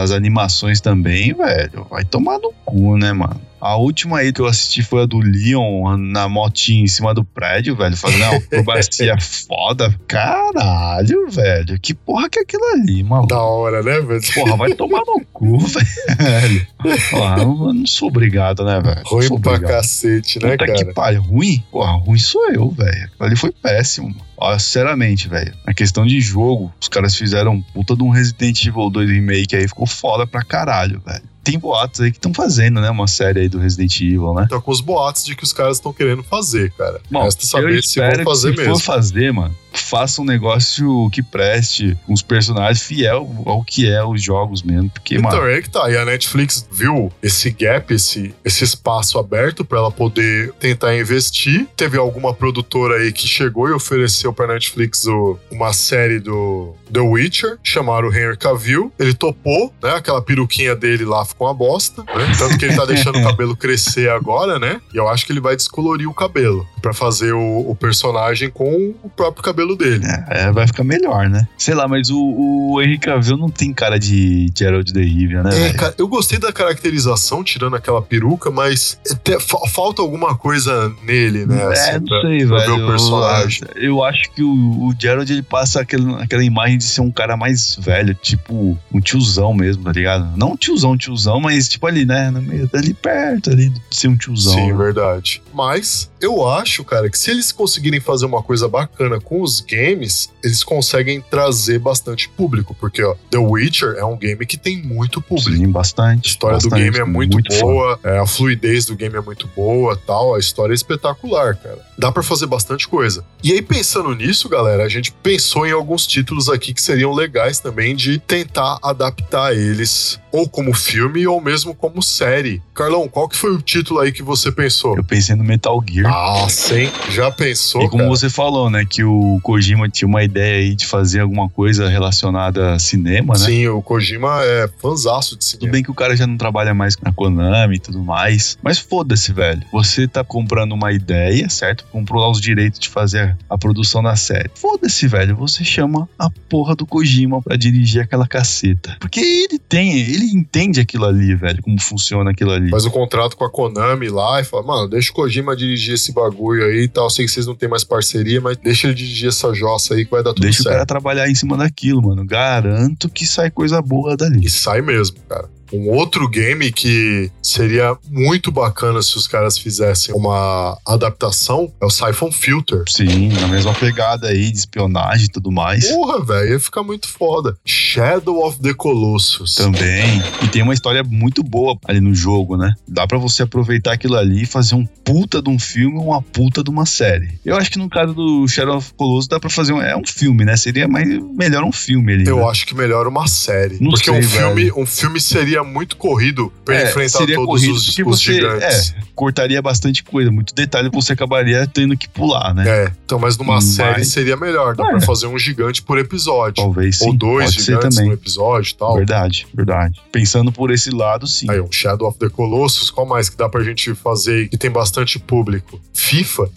As 0.04 0.12
animações 0.12 0.82
também, 0.82 1.34
velho. 1.34 1.88
Vai 1.90 2.04
tomar 2.04 2.38
no 2.40 2.54
cu, 2.66 2.98
né, 2.98 3.14
mano? 3.14 3.40
A 3.62 3.76
última 3.76 4.20
aí 4.20 4.32
que 4.32 4.40
eu 4.40 4.46
assisti 4.46 4.82
foi 4.84 5.04
a 5.04 5.06
do 5.06 5.20
Leon 5.20 5.98
na 5.98 6.30
motinha 6.30 6.84
em 6.84 6.88
cima 6.88 7.14
do 7.14 7.24
prédio, 7.24 7.76
velho. 7.76 7.96
Fazendo 7.98 8.24
uma 8.24 8.36
acrobacia 8.38 9.16
foda. 9.20 9.94
Caralho, 10.08 11.30
velho. 11.30 11.80
Que 11.80 11.94
porra 11.94 12.30
que 12.30 12.40
é 12.40 12.42
aquilo 12.42 12.64
ali, 12.74 13.04
maluco? 13.04 13.28
Da 13.28 13.42
hora, 13.42 13.84
né, 13.84 14.00
velho? 14.00 14.22
Porra, 14.34 14.56
vai 14.58 14.74
tomar 14.74 15.00
no 15.06 15.22
cu, 15.34 15.58
velho. 15.68 16.68
Porra, 17.12 17.42
eu 17.42 17.74
não 17.74 17.86
sou 17.86 18.08
obrigado, 18.08 18.64
né, 18.64 18.80
velho? 18.82 19.02
Ruim 19.06 19.28
pra 19.42 19.54
obrigado. 19.54 19.72
cacete, 19.72 20.40
né, 20.42 20.52
Puta 20.52 20.66
cara? 20.66 20.78
que 20.78 20.94
pariu. 20.94 21.22
Ruim? 21.22 21.64
Porra, 21.72 21.92
ruim 21.98 22.18
sou 22.20 22.50
eu, 22.52 22.70
velho. 22.70 23.10
Ali 23.20 23.36
foi 23.36 23.52
péssimo, 23.52 24.08
mano. 24.10 24.22
Ó, 24.38 24.58
sinceramente, 24.58 25.28
velho. 25.28 25.54
Na 25.66 25.74
questão 25.74 26.06
de 26.06 26.20
jogo, 26.22 26.72
os 26.80 26.88
caras 26.88 27.14
fizeram 27.16 27.62
puta 27.74 27.94
de 27.96 28.04
um 28.04 28.10
Resident 28.10 28.66
Evil 28.66 28.90
2 28.90 29.10
Remake 29.10 29.56
aí, 29.56 29.68
ficou 29.68 29.86
foda 29.86 30.26
pra 30.26 30.44
caralho, 30.44 31.02
velho. 31.06 31.24
Tem 31.50 31.60
boatos 31.60 32.02
aí 32.02 32.12
que 32.12 32.18
estão 32.18 32.34
fazendo, 32.34 32.80
né? 32.82 32.90
Uma 32.90 33.08
série 33.08 33.42
aí 33.42 33.50
do 33.50 33.60
Resident 33.60 34.00
Evil, 34.02 34.34
né? 34.34 34.48
Tá 34.50 34.60
com 34.60 34.72
os 34.72 34.82
boatos 34.82 35.24
de 35.26 35.36
que 35.36 35.44
os 35.44 35.54
caras 35.54 35.78
estão 35.78 35.92
querendo 35.94 36.24
fazer, 36.24 36.72
cara. 36.72 37.00
Bom, 37.10 37.24
Resta 37.24 37.46
saber 37.46 37.84
se 37.84 38.00
vão 38.00 38.24
fazer 38.24 38.52
se 38.52 38.58
mesmo. 38.58 38.76
for 38.76 38.82
fazer, 38.84 39.34
mano, 39.34 39.56
faça 39.74 40.22
um 40.22 40.26
negócio 40.26 41.10
que 41.12 41.22
preste 41.22 41.98
uns 42.08 42.22
personagens 42.22 42.84
fiel 42.84 43.30
ao 43.46 43.64
que 43.64 43.90
é 43.90 44.04
os 44.04 44.22
jogos 44.24 44.64
mesmo. 44.64 44.90
Porque, 44.90 45.16
Então 45.16 45.32
mano, 45.32 45.50
é 45.50 45.62
que 45.62 45.70
tá. 45.70 45.90
E 45.90 45.98
a 45.98 46.06
Netflix 46.06 46.68
viu 46.72 47.12
esse 47.22 47.50
gap, 47.52 47.94
esse, 47.94 48.34
esse 48.44 48.64
espaço 48.64 49.18
aberto 49.20 49.64
pra 49.66 49.78
ela 49.80 49.92
poder 49.92 50.54
tentar 50.60 50.96
investir. 50.98 51.68
Teve 51.76 51.98
alguma 51.98 52.34
produtora 52.34 52.96
aí 52.98 53.12
que 53.12 53.28
chegou 53.28 53.68
e 53.70 53.72
ofereceu 53.74 54.32
pra 54.34 54.48
Netflix 54.48 55.06
o- 55.06 55.38
uma 55.52 55.74
série 55.74 56.20
do 56.20 56.74
The 56.92 57.00
Witcher, 57.02 57.58
chamaram 57.64 58.10
o 58.10 58.14
Henry 58.14 58.38
Cavill. 58.38 58.92
Ele 59.00 59.14
topou, 59.14 59.74
né? 59.82 59.92
Aquela 59.92 60.22
peruquinha 60.22 60.76
dele 60.76 61.06
lá 61.06 61.24
ficou 61.26 61.48
uma 61.48 61.54
bosta, 61.54 62.04
né? 62.04 62.32
Tanto 62.38 62.58
que 62.58 62.66
ele 62.66 62.76
tá 62.76 62.86
deixando 62.86 63.20
o 63.20 63.24
cabelo 63.24 63.56
crescer 63.56 64.10
agora, 64.10 64.58
né? 64.60 64.82
E 64.94 64.98
eu 64.98 65.08
acho 65.08 65.26
que 65.26 65.32
ele 65.32 65.40
vai 65.40 65.56
descolorir 65.56 66.10
o 66.10 66.14
cabelo 66.14 66.68
pra 66.82 66.94
fazer 66.94 67.34
o, 67.34 67.70
o 67.70 67.76
personagem 67.76 68.50
com 68.50 68.94
o 69.04 69.10
próprio 69.10 69.44
cabelo 69.44 69.59
dele. 69.76 70.06
é, 70.30 70.52
vai 70.52 70.66
ficar 70.68 70.84
melhor, 70.84 71.30
né? 71.30 71.48
Sei 71.58 71.74
lá, 71.74 71.88
mas 71.88 72.10
o, 72.10 72.20
o 72.20 72.82
Henry 72.82 72.98
Cavill 72.98 73.38
não 73.38 73.50
tem 73.50 73.74
cara 73.74 73.98
de 74.00 74.52
Gerald 74.58 74.92
de 74.92 75.02
Rivia, 75.02 75.44
né, 75.44 75.50
É, 75.50 75.60
velho? 75.64 75.76
cara, 75.76 75.94
eu 75.98 76.08
gostei 76.08 76.40
da 76.40 76.52
caracterização, 76.52 77.44
tirando 77.44 77.76
aquela 77.76 78.02
peruca, 78.02 78.50
mas 78.52 79.00
te- 79.24 79.40
fa- 79.40 79.68
falta 79.70 80.02
alguma 80.02 80.36
coisa 80.38 80.92
nele, 81.04 81.46
né? 81.46 81.62
É, 81.62 81.66
assim, 81.66 81.92
não 81.94 82.06
pra- 82.06 82.22
sei, 82.22 82.46
pra 82.48 82.58
velho. 82.58 82.76
ver 82.78 82.84
o 82.84 82.88
personagem. 82.88 83.62
Eu, 83.76 83.84
eu 84.00 84.04
acho 84.04 84.32
que 84.32 84.42
o, 84.44 84.50
o 84.52 84.94
Gerald 85.00 85.32
ele 85.32 85.42
passa 85.44 85.82
aquele, 85.82 86.14
aquela 86.16 86.44
imagem 86.44 86.78
de 86.78 86.84
ser 86.86 87.02
um 87.02 87.12
cara 87.12 87.36
mais 87.36 87.76
velho, 87.80 88.14
tipo 88.16 88.78
um 88.94 89.00
tiozão 89.02 89.54
mesmo, 89.54 89.84
tá 89.84 89.92
ligado? 89.92 90.36
Não 90.38 90.56
tiozão, 90.56 90.98
tiozão, 90.98 91.40
mas 91.40 91.68
tipo 91.68 91.86
ali, 91.88 92.06
né? 92.06 92.30
No 92.32 92.42
meio, 92.42 92.70
ali 92.74 92.94
perto 92.94 93.50
ali 93.50 93.70
de 93.70 93.82
ser 93.92 94.08
um 94.08 94.16
tiozão. 94.18 94.54
Sim, 94.54 94.72
né? 94.72 94.78
verdade. 94.78 95.42
Mas 95.54 96.10
eu 96.22 96.48
acho, 96.48 96.84
cara, 96.84 97.10
que 97.10 97.18
se 97.18 97.32
eles 97.32 97.52
conseguirem 97.52 98.00
fazer 98.00 98.26
uma 98.26 98.44
coisa 98.44 98.68
bacana 98.68 99.20
com 99.20 99.42
os 99.42 99.62
games, 99.62 100.30
eles 100.44 100.64
conseguem 100.64 101.22
trazer 101.22 101.80
bastante 101.80 102.30
público. 102.30 102.76
Porque, 102.80 103.04
ó, 103.04 103.16
The 103.30 103.38
Witcher 103.38 103.96
é 103.98 104.06
um 104.06 104.18
game 104.18 104.46
que 104.46 104.58
tem 104.58 104.82
muito 104.82 105.22
público. 105.22 105.58
Sim, 105.58 105.70
bastante. 105.70 106.28
A 106.28 106.32
história 106.32 106.58
do 106.58 106.70
bastante, 106.70 106.92
game 106.92 107.00
é 107.00 107.06
muito, 107.06 107.54
fã. 107.54 107.62
boa, 107.62 108.00
é, 108.04 108.20
a 108.20 108.26
fluidez 108.26 108.86
do 108.86 108.96
game 108.96 109.16
é 109.16 109.22
muito 109.22 109.48
boa, 109.56 109.96
tal, 109.96 110.36
a 110.36 110.40
história 110.40 110.74
é 110.74 110.76
espetacular, 110.76 111.56
cara. 111.56 111.80
Dá 111.98 112.12
pra 112.12 112.24
fazer 112.24 112.46
bastante 112.46 112.88
coisa. 112.88 113.26
E 113.44 113.52
aí 113.52 113.62
pensando 113.62 114.14
nisso, 114.16 114.48
galera, 114.50 114.84
a 114.84 114.90
gente 114.90 115.12
pensou 115.12 115.66
em 115.66 115.72
alguns 115.72 116.08
títulos 116.08 116.50
aqui 116.50 116.74
que 116.74 116.82
seriam 116.82 117.14
legais 117.14 117.60
também 117.60 117.96
de 117.96 118.20
tentar 118.20 118.80
adaptar 118.82 119.54
eles 119.54 120.20
ou 120.32 120.48
como 120.48 120.74
filme 120.74 121.26
ou 121.28 121.42
mesmo 121.42 121.74
como 121.74 122.02
série. 122.02 122.62
Carlão, 122.74 123.08
qual 123.08 123.28
que 123.28 123.36
foi 123.36 123.52
o 123.52 123.62
título 123.62 124.00
aí 124.00 124.12
que 124.12 124.24
você 124.24 124.52
pensou? 124.52 124.96
Eu 124.96 125.04
pensei 125.04 125.36
no 125.36 125.44
Metal 125.50 125.84
Gear. 125.90 126.10
Nossa, 126.12 126.80
hein? 126.80 126.92
Já 127.10 127.32
pensou, 127.32 127.82
E 127.82 127.90
como 127.90 128.04
cara? 128.04 128.10
você 128.10 128.30
falou, 128.30 128.70
né, 128.70 128.86
que 128.88 129.04
o 129.04 129.40
Kojima 129.42 129.90
tinha 129.90 130.08
uma 130.08 130.24
ideia 130.24 130.58
aí 130.60 130.76
de 130.76 130.86
fazer 130.86 131.22
alguma 131.22 131.50
coisa 131.50 131.90
relacionada 131.90 132.74
a 132.74 132.80
cinema, 132.80 133.34
né? 133.34 133.46
Sim, 133.46 133.68
o 133.68 133.82
Kojima 133.82 134.42
é 134.44 134.70
fanzaço 134.80 135.32
de 135.32 135.40
Tudo 135.40 135.44
cinema. 135.60 135.72
bem 135.72 135.84
que 135.84 135.90
o 135.92 135.94
cara 135.96 136.16
já 136.16 136.28
não 136.28 136.38
trabalha 136.38 136.74
mais 136.74 136.96
na 137.02 137.12
Konami 137.12 137.78
e 137.78 137.80
tudo 137.80 138.00
mais. 138.04 138.58
Mas 138.62 138.78
foda-se, 138.78 139.34
velho. 139.34 139.62
Você 139.72 140.08
tá 140.08 140.24
comprando 140.24 140.74
uma 140.74 140.92
ideia, 140.92 141.50
certo? 141.50 141.86
Comprou 141.92 142.22
lá 142.22 142.30
os 142.30 142.40
direitos 142.40 142.80
de 142.80 142.90
fazer 142.90 143.36
a 143.50 143.58
produção 143.58 144.04
da 144.04 144.16
série. 144.16 144.52
Foda-se, 144.54 145.08
velho. 145.08 145.36
Você 145.38 145.64
chama 145.64 146.08
a 146.18 146.30
porra 146.48 146.76
do 146.76 146.86
Kojima 146.86 147.42
pra 147.42 147.56
dirigir 147.58 148.02
aquela 148.04 148.28
caceta. 148.28 148.96
Porque 149.00 149.20
ele 149.20 149.58
tem, 149.58 149.98
ele 149.98 150.26
entende 150.26 150.80
aquilo 150.80 151.06
ali, 151.06 151.34
velho. 151.36 151.62
Como 151.64 151.80
funciona 151.82 152.32
aquilo 152.32 152.52
ali. 152.52 152.70
Faz 152.70 152.86
o 152.86 152.92
contrato 152.92 153.36
com 153.36 153.46
a 153.46 153.50
Konami 153.50 154.10
lá 154.10 154.40
e 154.42 154.44
fala, 154.44 154.64
mano, 154.64 154.88
deixa 154.90 155.12
o 155.12 155.14
Kojima 155.14 155.29
dirigir 155.56 155.94
esse 155.96 156.12
bagulho 156.12 156.66
aí 156.66 156.84
e 156.84 156.88
tal. 156.88 157.10
Sei 157.10 157.26
que 157.26 157.32
vocês 157.32 157.46
não 157.46 157.56
têm 157.56 157.70
mais 157.70 157.84
parceria, 157.84 158.42
mas 158.42 158.58
deixa 158.58 158.88
ele 158.88 158.94
dirigir 158.96 159.30
essa 159.30 159.54
jossa 159.54 159.94
aí 159.94 160.06
que 160.06 160.12
vai 160.12 160.24
dar 160.24 160.34
tudo 160.34 160.44
Deixa 160.44 160.60
o 160.60 160.64
certo. 160.64 160.74
cara 160.74 160.86
trabalhar 160.86 161.30
em 161.30 161.36
cima 161.36 161.56
daquilo, 161.58 162.02
mano. 162.02 162.26
Garanto 162.26 163.10
que 163.10 163.26
sai 163.26 163.50
coisa 163.52 163.82
boa 163.82 164.16
dali. 164.18 164.46
E 164.46 164.50
sai 164.50 164.82
mesmo, 164.82 165.18
cara. 165.28 165.50
Um 165.72 165.90
outro 165.92 166.28
game 166.28 166.72
que 166.72 167.32
seria 167.42 167.96
muito 168.10 168.52
bacana 168.52 169.02
se 169.02 169.18
os 169.18 169.28
caras 169.28 169.58
fizessem 169.58 170.14
uma 170.16 170.78
adaptação 170.86 171.72
é 171.82 171.86
o 171.86 171.90
Siphon 171.90 172.32
Filter. 172.32 172.84
Sim, 172.88 173.30
na 173.30 173.48
mesma 173.48 173.74
pegada 173.74 174.28
aí 174.28 174.52
de 174.52 174.58
espionagem 174.58 175.26
e 175.26 175.30
tudo 175.30 175.52
mais. 175.52 175.88
Porra, 175.88 176.24
velho, 176.24 176.52
ia 176.54 176.60
ficar 176.60 176.84
muito 176.84 177.08
foda. 177.08 177.56
Shadow 177.66 178.46
of 178.46 178.60
the 178.60 178.74
Colossus. 178.74 179.56
Também. 179.56 180.22
E 180.44 180.48
tem 180.48 180.62
uma 180.62 180.74
história 180.74 181.04
muito 181.04 181.44
boa 181.44 181.78
ali 181.88 182.00
no 182.00 182.14
jogo, 182.14 182.58
né? 182.58 182.74
Dá 182.88 183.06
pra 183.08 183.18
você 183.18 183.44
aproveitar 183.44 183.94
aquilo 183.94 184.16
ali 184.16 184.44
e 184.44 184.46
fazer 184.46 184.76
um 184.76 184.86
puta 184.86 185.42
de 185.42 185.50
um 185.50 185.60
filme 185.60 185.98
ou 185.98 186.08
uma 186.08 186.22
puta 186.22 186.64
de 186.64 186.70
uma 186.70 186.86
série. 186.86 187.40
Eu 187.46 187.56
acho 187.56 187.72
que 187.72 187.78
no 187.80 187.90
caso 187.90 188.14
do 188.14 188.48
Shadow 188.48 188.78
of 188.78 188.94
Colossus 188.96 189.28
dá 189.28 189.40
pra 189.40 189.50
fazer 189.50 189.74
um. 189.74 189.82
É 189.82 189.96
um 189.96 190.06
filme, 190.06 190.46
né? 190.46 190.56
Seria 190.58 190.88
mais 190.88 191.08
melhor 191.36 191.64
um 191.64 191.72
filme 191.72 192.14
ali. 192.14 192.28
Eu 192.28 192.38
né? 192.38 192.44
acho 192.50 192.66
que 192.66 192.76
melhor 192.76 193.08
uma 193.08 193.28
série. 193.28 193.78
Não 193.80 193.92
porque 193.92 194.06
sei, 194.06 194.20
um, 194.20 194.24
filme, 194.24 194.72
um 194.74 194.86
filme 194.86 195.20
seria 195.20 195.59
muito 195.64 195.96
corrido 195.98 196.52
pra 196.66 196.76
É, 196.76 196.90
enfrentar 196.90 197.18
seria 197.20 197.36
todos 197.36 197.64
os, 197.64 197.88
os 197.90 197.96
você- 197.98 198.34
gigantes. 198.34 198.94
Cortaria 199.16 199.62
bastante 199.62 200.04
coisa, 200.04 200.32
muito 200.32 200.54
detalhe 200.56 200.90
você 200.90 201.12
acabaria 201.14 201.68
tendo 201.68 201.98
que 201.98 202.08
pular, 202.08 202.54
né? 202.54 202.64
É. 202.86 202.92
então, 203.06 203.20
mas 203.20 203.38
numa 203.38 203.56
Mas- 203.56 203.66
série 203.66 204.06
seria 204.06 204.38
melhor. 204.38 204.76
Dá 204.76 204.86
É. 204.88 204.92
pra 204.92 205.02
fazer 205.02 205.28
um 205.28 205.38
gigante 205.38 205.82
por 205.82 205.98
episódio. 205.98 206.56
Talvez 206.64 206.98
sim. 207.00 207.08
Ou 207.08 207.14
dois 207.14 207.54
pode 207.56 207.66
gigantes 207.66 207.98
no 207.98 208.14
episódio 208.14 208.72
e 208.72 208.76
tal. 208.76 208.96
Verdade, 208.96 209.48
verdade. 209.54 210.00
Pensando 210.12 210.52
por 210.52 210.72
esse 210.72 210.90
lado, 210.90 211.28
sim. 211.28 211.50
Aí, 211.50 211.60
um 211.60 211.72
Shadow 211.72 212.08
of 212.08 212.18
the 212.18 212.30
Colossus, 212.30 212.90
qual 212.90 213.06
mais 213.06 213.30
que 213.30 213.36
dá 213.38 213.50
pra 213.50 213.62
gente 213.64 213.94
fazer 213.96 214.48
que 214.48 214.58
tem 214.58 214.70
bastante 214.72 215.20
público? 215.20 215.80
FIFA? 215.94 216.50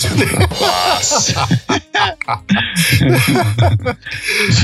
Nossa, 0.60 1.48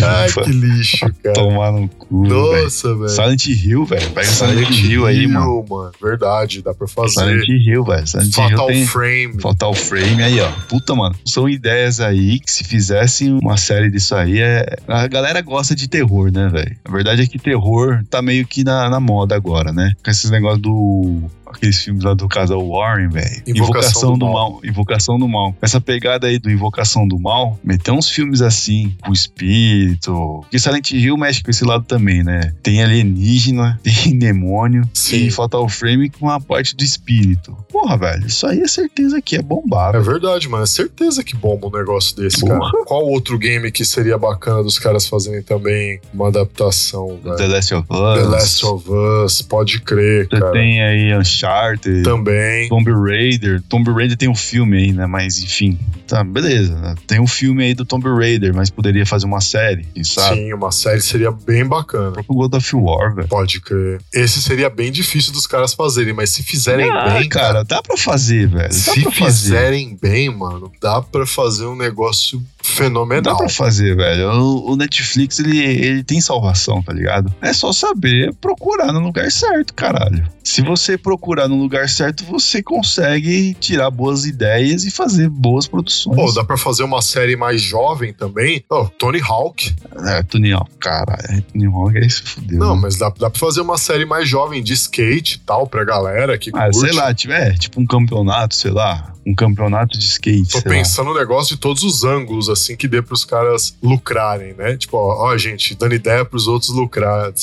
Ai, 0.05 0.33
que 0.45 0.51
lixo, 0.51 1.07
cara. 1.23 1.35
tomar 1.35 1.73
no 1.73 1.89
cu. 1.89 2.27
Nossa, 2.27 2.95
velho. 2.95 3.09
Silent 3.09 3.47
Hill, 3.47 3.85
velho. 3.85 4.11
Pega 4.11 4.28
Silent, 4.29 4.71
Hill 4.71 5.07
aí, 5.07 5.27
mano. 5.27 5.65
mano. 5.69 5.93
Verdade, 6.01 6.63
dá 6.63 6.75
pra 6.75 6.87
fazer. 6.87 7.21
Silent 7.21 7.49
Hill, 7.49 7.85
velho. 7.85 8.05
Hill 8.05 8.33
Fatal 8.33 8.67
tem... 8.67 8.87
Frame. 8.87 9.41
Fatal 9.41 9.75
Frame 9.75 10.23
aí, 10.23 10.41
ó. 10.41 10.51
Puta, 10.69 10.95
mano. 10.95 11.15
São 11.25 11.49
ideias 11.49 12.01
aí 12.01 12.39
que 12.41 12.51
se 12.51 12.65
fizessem 12.65 13.39
uma 13.43 13.57
série 13.57 13.91
disso 13.91 14.15
aí, 14.15 14.41
é... 14.41 14.77
a 14.87 15.07
galera 15.07 15.41
gosta 15.41 15.75
de 15.75 15.89
terror, 15.89 16.31
né, 16.31 16.49
velho? 16.49 16.77
A 16.85 16.91
verdade 16.91 17.23
é 17.23 17.27
que 17.27 17.39
terror 17.39 18.03
tá 18.09 18.23
meio 18.23 18.47
que 18.47 18.65
na, 18.65 18.89
na 18.89 19.01
moda 19.01 19.35
agora, 19.35 19.73
né? 19.73 19.95
Com 20.05 20.11
esses 20.11 20.31
negócios 20.31 20.63
do. 20.63 21.23
Aqueles 21.55 21.83
filmes 21.83 22.05
lá 22.05 22.15
do 22.15 22.29
casal 22.29 22.67
Warren, 22.69 23.09
velho. 23.09 23.43
Invocação 23.47 24.13
do 24.13 24.19
do 24.19 24.27
Mal. 24.27 24.53
mal. 24.53 24.61
Invocação 24.65 25.19
do 25.19 25.29
Mal. 25.29 25.55
Essa 25.63 25.81
pegada 25.81 26.27
aí 26.27 26.39
do 26.39 26.51
Invocação 26.51 27.07
do 27.07 27.19
Mal, 27.19 27.59
meter 27.63 27.93
uns 27.93 28.09
filmes 28.11 28.43
assim, 28.43 28.95
com 29.03 29.13
espírito. 29.13 30.41
Porque 30.43 30.59
Silent 30.59 30.91
Hill 30.93 31.17
mexe 31.17 31.43
com 31.43 31.51
esse 31.51 31.65
lado 31.65 31.85
também, 31.85 32.23
né? 32.23 32.53
Tem 32.63 32.83
alienígena, 32.83 33.79
tem 33.85 34.19
demônio, 34.19 34.89
Sim. 34.93 35.19
tem 35.19 35.31
Fatal 35.31 35.69
Frame 35.69 36.11
com 36.11 36.29
a 36.29 36.41
parte 36.41 36.75
do 36.77 36.83
espírito. 36.85 37.57
Porra, 37.71 37.97
velho, 37.97 38.27
isso 38.27 38.47
aí 38.47 38.61
é 38.61 38.69
certeza 38.69 39.21
que 39.21 39.37
é 39.37 39.43
bombar. 39.43 39.95
É 39.95 40.01
verdade, 40.01 40.49
mano. 40.49 40.65
É 40.65 40.67
certeza 40.67 41.23
que 41.25 41.37
bomba 41.37 41.69
um 41.69 41.71
negócio 41.71 42.17
desse, 42.17 42.41
Porra. 42.41 42.59
cara. 42.71 42.85
Qual 42.85 43.05
outro 43.07 43.39
game 43.39 43.71
que 43.71 43.85
seria 43.85 44.19
bacana 44.19 44.63
dos 44.63 44.79
caras 44.79 45.07
fazerem 45.07 45.43
também 45.43 46.01
uma 46.13 46.29
adaptação, 46.29 47.19
The 47.23 47.37
velho? 47.37 47.53
Last 47.53 47.75
of 47.75 47.87
Us. 47.91 48.19
The 48.19 48.25
Last 48.29 48.67
of 48.67 48.91
Us, 48.91 49.43
pode 49.43 49.81
crer, 49.81 50.29
Você 50.29 50.39
cara. 50.41 50.53
tem 50.53 50.83
aí 50.83 51.13
Uncharted, 51.39 52.03
Também. 52.03 52.69
Tomb 52.69 52.91
Raider. 52.93 53.63
Tomb 53.69 53.91
Raider 53.93 54.17
tem 54.17 54.29
um 54.29 54.35
filme 54.35 54.77
aí, 54.79 54.93
né? 54.93 55.07
Mas 55.07 55.39
enfim. 55.41 55.79
Tá, 56.07 56.25
beleza. 56.25 56.95
Tem 57.07 57.21
um 57.21 57.27
filme 57.27 57.65
aí 57.65 57.75
do 57.75 57.85
Tomb 57.85 58.09
Raider, 58.09 58.55
mas 58.55 58.71
poderia 58.71 59.05
fazer 59.07 59.27
uma 59.27 59.41
série, 59.41 59.85
quem 59.95 60.03
sabe? 60.05 60.37
Sim, 60.37 60.53
uma 60.55 60.73
série 60.73 61.01
seria 61.01 61.31
bem 61.31 61.63
O 61.65 61.69
bacana. 61.69 62.13
próprio 62.13 62.35
God 62.35 62.55
of 62.55 62.77
War, 62.77 63.15
velho. 63.15 63.29
Pode 63.29 63.61
crer. 63.61 64.01
Esse 64.13 64.41
seria 64.43 64.71
bem 64.71 64.91
difícil 64.91 65.33
dos 65.33 65.47
caras 65.47 65.75
fazerem, 65.75 66.13
mas 66.15 66.31
se 66.31 66.43
fizerem 66.43 66.91
Ah, 66.91 67.11
bem, 67.19 67.29
cara, 67.29 67.63
dá 67.63 67.83
pra 67.83 67.97
fazer, 67.97 68.49
velho. 68.49 68.73
Se 68.73 69.03
pra 69.03 69.13
fazer. 69.13 69.49
fizerem 69.49 69.99
bem, 70.01 70.31
mano, 70.35 70.73
dá 70.81 71.01
pra 71.03 71.27
fazer 71.27 71.67
um 71.67 71.77
negócio 71.77 72.43
Dá 72.69 72.75
fenomenal. 72.85 73.37
pra 73.37 73.49
fazer, 73.49 73.97
velho. 73.97 74.31
O, 74.31 74.73
o 74.73 74.77
Netflix, 74.77 75.39
ele, 75.39 75.59
ele 75.59 76.03
tem 76.05 76.21
salvação, 76.21 76.83
tá 76.83 76.93
ligado? 76.93 77.33
É 77.41 77.53
só 77.53 77.73
saber 77.73 78.35
procurar 78.41 78.93
no 78.93 79.01
lugar 79.01 79.31
certo, 79.31 79.75
caralho. 79.75 80.25
Se 80.45 80.63
você 80.63 80.97
procurar 80.97 81.47
no 81.49 81.57
lugar 81.57 81.89
certo, 81.89 82.25
você 82.25 82.63
consegue 82.63 83.55
tirar 83.55 83.91
boas 83.91 84.25
ideias 84.25 84.85
e 84.85 84.91
fazer 84.91 85.29
boas 85.29 85.67
produções. 85.67 86.17
Pô, 86.17 86.33
dá 86.33 86.43
pra 86.45 86.57
fazer 86.57 86.83
uma 86.85 87.03
série 87.03 87.37
mais 87.37 87.61
jovem 87.61 88.13
também. 88.15 88.65
Oh, 88.71 88.87
Tony 88.99 89.21
Hawk. 89.21 89.75
É, 90.07 90.23
Tony 90.23 90.53
Hawk, 90.53 90.71
caralho. 90.81 91.43
Tony 91.53 91.67
Hawk 91.67 91.99
aí 91.99 92.09
se 92.11 92.23
fudeu. 92.23 92.59
Não, 92.59 92.75
né? 92.77 92.81
mas 92.83 92.97
dá, 92.97 93.11
dá 93.19 93.29
pra 93.29 93.39
fazer 93.39 93.61
uma 93.61 93.77
série 93.77 94.07
mais 94.07 94.27
jovem 94.29 94.63
de 94.63 94.73
skate 94.73 95.37
e 95.37 95.39
tal, 95.41 95.67
pra 95.67 95.85
galera 95.85 96.39
que 96.39 96.51
Ah, 96.55 96.71
curte. 96.71 96.79
sei 96.81 96.93
lá, 96.93 97.13
tipo, 97.13 97.33
é, 97.35 97.53
tipo 97.53 97.81
um 97.81 97.87
campeonato, 97.87 98.55
sei 98.55 98.71
lá. 98.71 99.13
Um 99.29 99.35
campeonato 99.35 99.99
de 99.99 100.05
skate, 100.07 100.49
Tô 100.53 100.61
sei 100.61 100.71
lá. 100.71 100.77
pensando 100.79 101.13
no 101.13 101.19
negócio 101.19 101.55
de 101.55 101.61
todos 101.61 101.83
os 101.83 102.03
ângulos, 102.05 102.49
assim, 102.49 102.75
que 102.77 102.89
dê 102.89 103.03
pros 103.03 103.25
caras 103.25 103.77
lucrarem, 103.83 104.55
né? 104.55 104.77
Tipo, 104.77 104.97
ó, 104.97 105.27
ó, 105.33 105.37
gente, 105.37 105.75
dando 105.75 105.95
ideia 105.95 106.25
pros 106.25 106.47
outros 106.49 106.71
lucrar. 106.71 107.33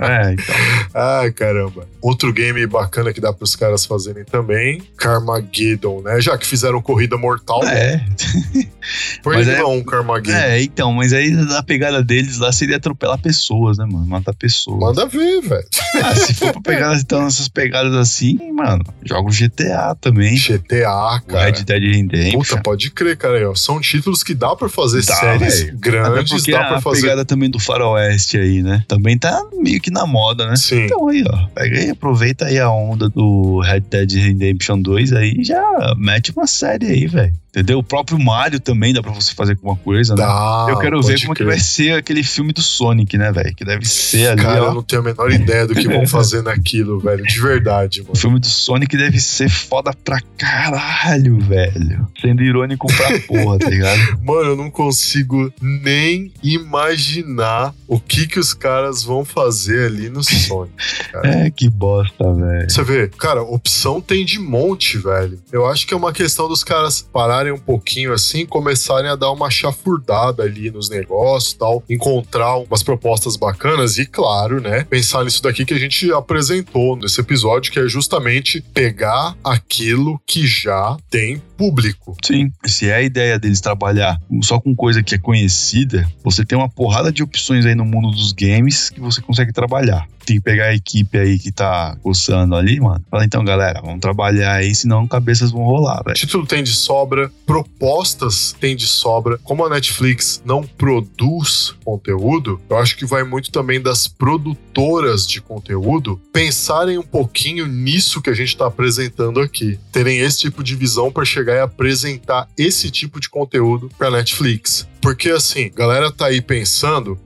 É, 0.00 0.32
então. 0.32 0.54
Ai, 0.94 1.30
caramba. 1.32 1.86
Outro 2.00 2.32
game 2.32 2.64
bacana 2.66 3.12
que 3.12 3.20
dá 3.20 3.32
pros 3.32 3.56
caras 3.56 3.84
fazerem 3.84 4.24
também, 4.24 4.82
Carmageddon, 4.96 6.02
né? 6.02 6.20
Já 6.20 6.36
que 6.38 6.46
fizeram 6.46 6.80
Corrida 6.80 7.16
Mortal, 7.16 7.64
É, 7.64 8.04
que 9.22 9.28
é- 9.30 9.58
não 9.58 9.74
um 9.76 9.82
Carmageddon? 9.84 10.36
é, 10.38 10.62
então, 10.62 10.92
mas 10.92 11.12
aí 11.12 11.32
a 11.56 11.62
pegada 11.62 12.02
deles 12.02 12.38
lá 12.38 12.52
seria 12.52 12.76
atropelar 12.76 13.18
pessoas, 13.18 13.78
né, 13.78 13.84
mano? 13.84 14.06
Matar 14.06 14.34
pessoas. 14.34 14.78
Manda 14.78 15.06
ver, 15.06 15.40
velho. 15.40 15.66
Ah, 16.04 16.14
se 16.14 16.34
for 16.34 16.52
pra 16.52 16.60
pegar 16.62 16.94
então, 16.96 17.26
essas 17.26 17.48
pegadas 17.48 17.94
assim, 17.94 18.38
mano, 18.52 18.84
joga 19.04 19.28
o 19.28 19.32
GTA 19.32 19.96
também. 20.00 20.36
GTA, 20.36 20.75
O 20.82 21.20
cara. 21.26 21.44
Red 21.46 21.64
Dead 21.64 21.82
Redemption. 21.82 22.38
Puta, 22.40 22.62
pode 22.62 22.90
crer, 22.90 23.16
cara. 23.16 23.54
São 23.54 23.80
títulos 23.80 24.22
que 24.22 24.34
dá 24.34 24.54
pra 24.54 24.68
fazer 24.68 25.04
Dá, 25.04 25.14
séries. 25.14 25.62
Até 25.62 25.72
grandes, 25.72 26.44
dá 26.44 26.64
pra 26.64 26.76
a 26.76 26.80
fazer. 26.80 27.02
pegada 27.02 27.24
também 27.24 27.50
do 27.50 27.58
faroeste 27.58 28.36
aí, 28.38 28.62
né? 28.62 28.84
Também 28.88 29.18
tá 29.18 29.42
meio 29.58 29.80
que 29.80 29.90
na 29.90 30.06
moda, 30.06 30.46
né? 30.48 30.56
Sim. 30.56 30.84
Então 30.84 31.08
aí, 31.08 31.24
ó, 31.28 31.46
pega 31.54 31.78
aí, 31.78 31.90
aproveita 31.90 32.46
aí 32.46 32.58
a 32.58 32.70
onda 32.70 33.08
do 33.08 33.60
Red 33.60 33.80
Dead 33.80 34.12
Redemption 34.12 34.80
2 34.80 35.12
aí 35.12 35.36
e 35.38 35.44
já 35.44 35.62
mete 35.96 36.32
uma 36.32 36.46
série 36.46 36.86
aí, 36.86 37.06
velho. 37.06 37.32
Entendeu? 37.56 37.78
O 37.78 37.82
próprio 37.82 38.18
Mario 38.18 38.60
também 38.60 38.92
dá 38.92 39.02
pra 39.02 39.12
você 39.12 39.32
fazer 39.34 39.52
alguma 39.52 39.76
coisa, 39.76 40.14
né? 40.14 40.22
Dá, 40.22 40.66
Eu 40.68 40.78
quero 40.78 41.00
ver 41.00 41.18
como 41.20 41.32
é 41.32 41.34
que 41.34 41.42
crer. 41.42 41.46
vai 41.48 41.58
ser 41.58 41.92
aquele 41.94 42.22
filme 42.22 42.52
do 42.52 42.60
Sonic, 42.60 43.16
né, 43.16 43.32
velho? 43.32 43.54
Que 43.54 43.64
deve 43.64 43.86
ser 43.86 44.28
ali, 44.28 44.42
Cara, 44.42 44.58
eu 44.58 44.64
ó. 44.64 44.74
não 44.74 44.82
tenho 44.82 45.00
a 45.00 45.04
menor 45.06 45.32
ideia 45.32 45.66
do 45.66 45.74
que 45.74 45.88
vão 45.88 46.04
fazer 46.06 46.42
naquilo, 46.42 47.00
velho. 47.00 47.22
De 47.24 47.40
verdade, 47.40 48.00
mano. 48.02 48.12
O 48.12 48.16
filme 48.18 48.38
do 48.38 48.46
Sonic 48.46 48.94
deve 48.94 49.18
ser 49.18 49.48
foda 49.48 49.90
pra 50.04 50.20
caralho, 50.36 51.40
velho. 51.40 52.06
Sendo 52.20 52.42
irônico 52.42 52.86
pra 52.94 53.18
porra, 53.26 53.58
tá 53.58 53.70
ligado? 53.70 54.18
Mano, 54.22 54.50
eu 54.50 54.56
não 54.56 54.70
consigo 54.70 55.50
nem 55.62 56.30
imaginar 56.42 57.74
o 57.88 57.98
que 57.98 58.26
que 58.26 58.38
os 58.38 58.52
caras 58.52 59.02
vão 59.02 59.24
fazer 59.24 59.86
ali 59.86 60.08
no 60.10 60.22
Sonic. 60.22 60.74
É, 61.24 61.50
que 61.50 61.68
bosta, 61.70 62.32
velho. 62.34 62.68
Você 62.70 62.82
vê, 62.84 63.08
cara, 63.08 63.42
opção 63.42 64.00
tem 64.02 64.24
de 64.24 64.38
monte, 64.38 64.98
velho. 64.98 65.38
Eu 65.50 65.66
acho 65.66 65.86
que 65.86 65.94
é 65.94 65.96
uma 65.96 66.12
questão 66.12 66.46
dos 66.48 66.62
caras 66.62 67.00
pararem 67.00 67.45
um 67.52 67.58
pouquinho 67.58 68.12
assim, 68.12 68.46
começarem 68.46 69.10
a 69.10 69.16
dar 69.16 69.30
uma 69.30 69.50
chafurdada 69.50 70.42
ali 70.42 70.70
nos 70.70 70.88
negócios 70.88 71.52
tal, 71.52 71.82
encontrar 71.88 72.56
umas 72.56 72.82
propostas 72.82 73.36
bacanas 73.36 73.98
e, 73.98 74.06
claro, 74.06 74.60
né, 74.60 74.84
pensar 74.84 75.24
nisso 75.24 75.42
daqui 75.42 75.64
que 75.64 75.74
a 75.74 75.78
gente 75.78 76.10
apresentou 76.12 76.96
nesse 76.96 77.20
episódio, 77.20 77.72
que 77.72 77.78
é 77.78 77.88
justamente 77.88 78.60
pegar 78.60 79.36
aquilo 79.42 80.20
que 80.26 80.46
já 80.46 80.96
tem 81.10 81.42
público. 81.56 82.16
Sim, 82.24 82.50
se 82.64 82.88
é 82.88 82.94
a 82.94 83.02
ideia 83.02 83.38
deles 83.38 83.60
trabalhar 83.60 84.20
só 84.42 84.60
com 84.60 84.74
coisa 84.74 85.02
que 85.02 85.14
é 85.14 85.18
conhecida, 85.18 86.08
você 86.22 86.44
tem 86.44 86.56
uma 86.56 86.68
porrada 86.68 87.10
de 87.10 87.22
opções 87.22 87.64
aí 87.64 87.74
no 87.74 87.84
mundo 87.84 88.10
dos 88.10 88.32
games 88.32 88.90
que 88.90 89.00
você 89.00 89.20
consegue 89.20 89.52
trabalhar. 89.52 90.06
Tem 90.26 90.36
que 90.36 90.42
pegar 90.42 90.66
a 90.66 90.74
equipe 90.74 91.16
aí 91.16 91.38
que 91.38 91.52
tá 91.52 91.96
coçando 92.02 92.56
ali, 92.56 92.80
mano. 92.80 93.04
Fala, 93.08 93.24
então, 93.24 93.44
galera, 93.44 93.80
vamos 93.80 94.00
trabalhar 94.00 94.54
aí, 94.54 94.74
senão 94.74 95.06
cabeças 95.06 95.52
vão 95.52 95.62
rolar, 95.62 96.02
velho. 96.04 96.16
Título 96.16 96.44
tem 96.44 96.64
de 96.64 96.72
sobra, 96.72 97.30
propostas 97.46 98.54
tem 98.58 98.74
de 98.74 98.88
sobra. 98.88 99.38
Como 99.44 99.64
a 99.64 99.70
Netflix 99.70 100.42
não 100.44 100.64
produz 100.64 101.74
conteúdo, 101.84 102.60
eu 102.68 102.76
acho 102.76 102.96
que 102.96 103.06
vai 103.06 103.22
muito 103.22 103.52
também 103.52 103.80
das 103.80 104.08
produtoras 104.08 105.26
de 105.26 105.40
conteúdo 105.40 106.20
pensarem 106.32 106.98
um 106.98 107.02
pouquinho 107.02 107.66
nisso 107.66 108.20
que 108.20 108.28
a 108.28 108.34
gente 108.34 108.48
está 108.48 108.66
apresentando 108.66 109.40
aqui. 109.40 109.78
Terem 109.92 110.18
esse 110.18 110.40
tipo 110.40 110.64
de 110.64 110.74
visão 110.74 111.12
para 111.12 111.24
chegar 111.24 111.54
e 111.54 111.60
apresentar 111.60 112.48
esse 112.58 112.90
tipo 112.90 113.20
de 113.20 113.30
conteúdo 113.30 113.88
para 113.96 114.10
Netflix. 114.10 114.86
Porque 115.00 115.30
assim, 115.30 115.70
galera 115.72 116.10
tá 116.10 116.26
aí 116.26 116.40
pensando, 116.40 117.16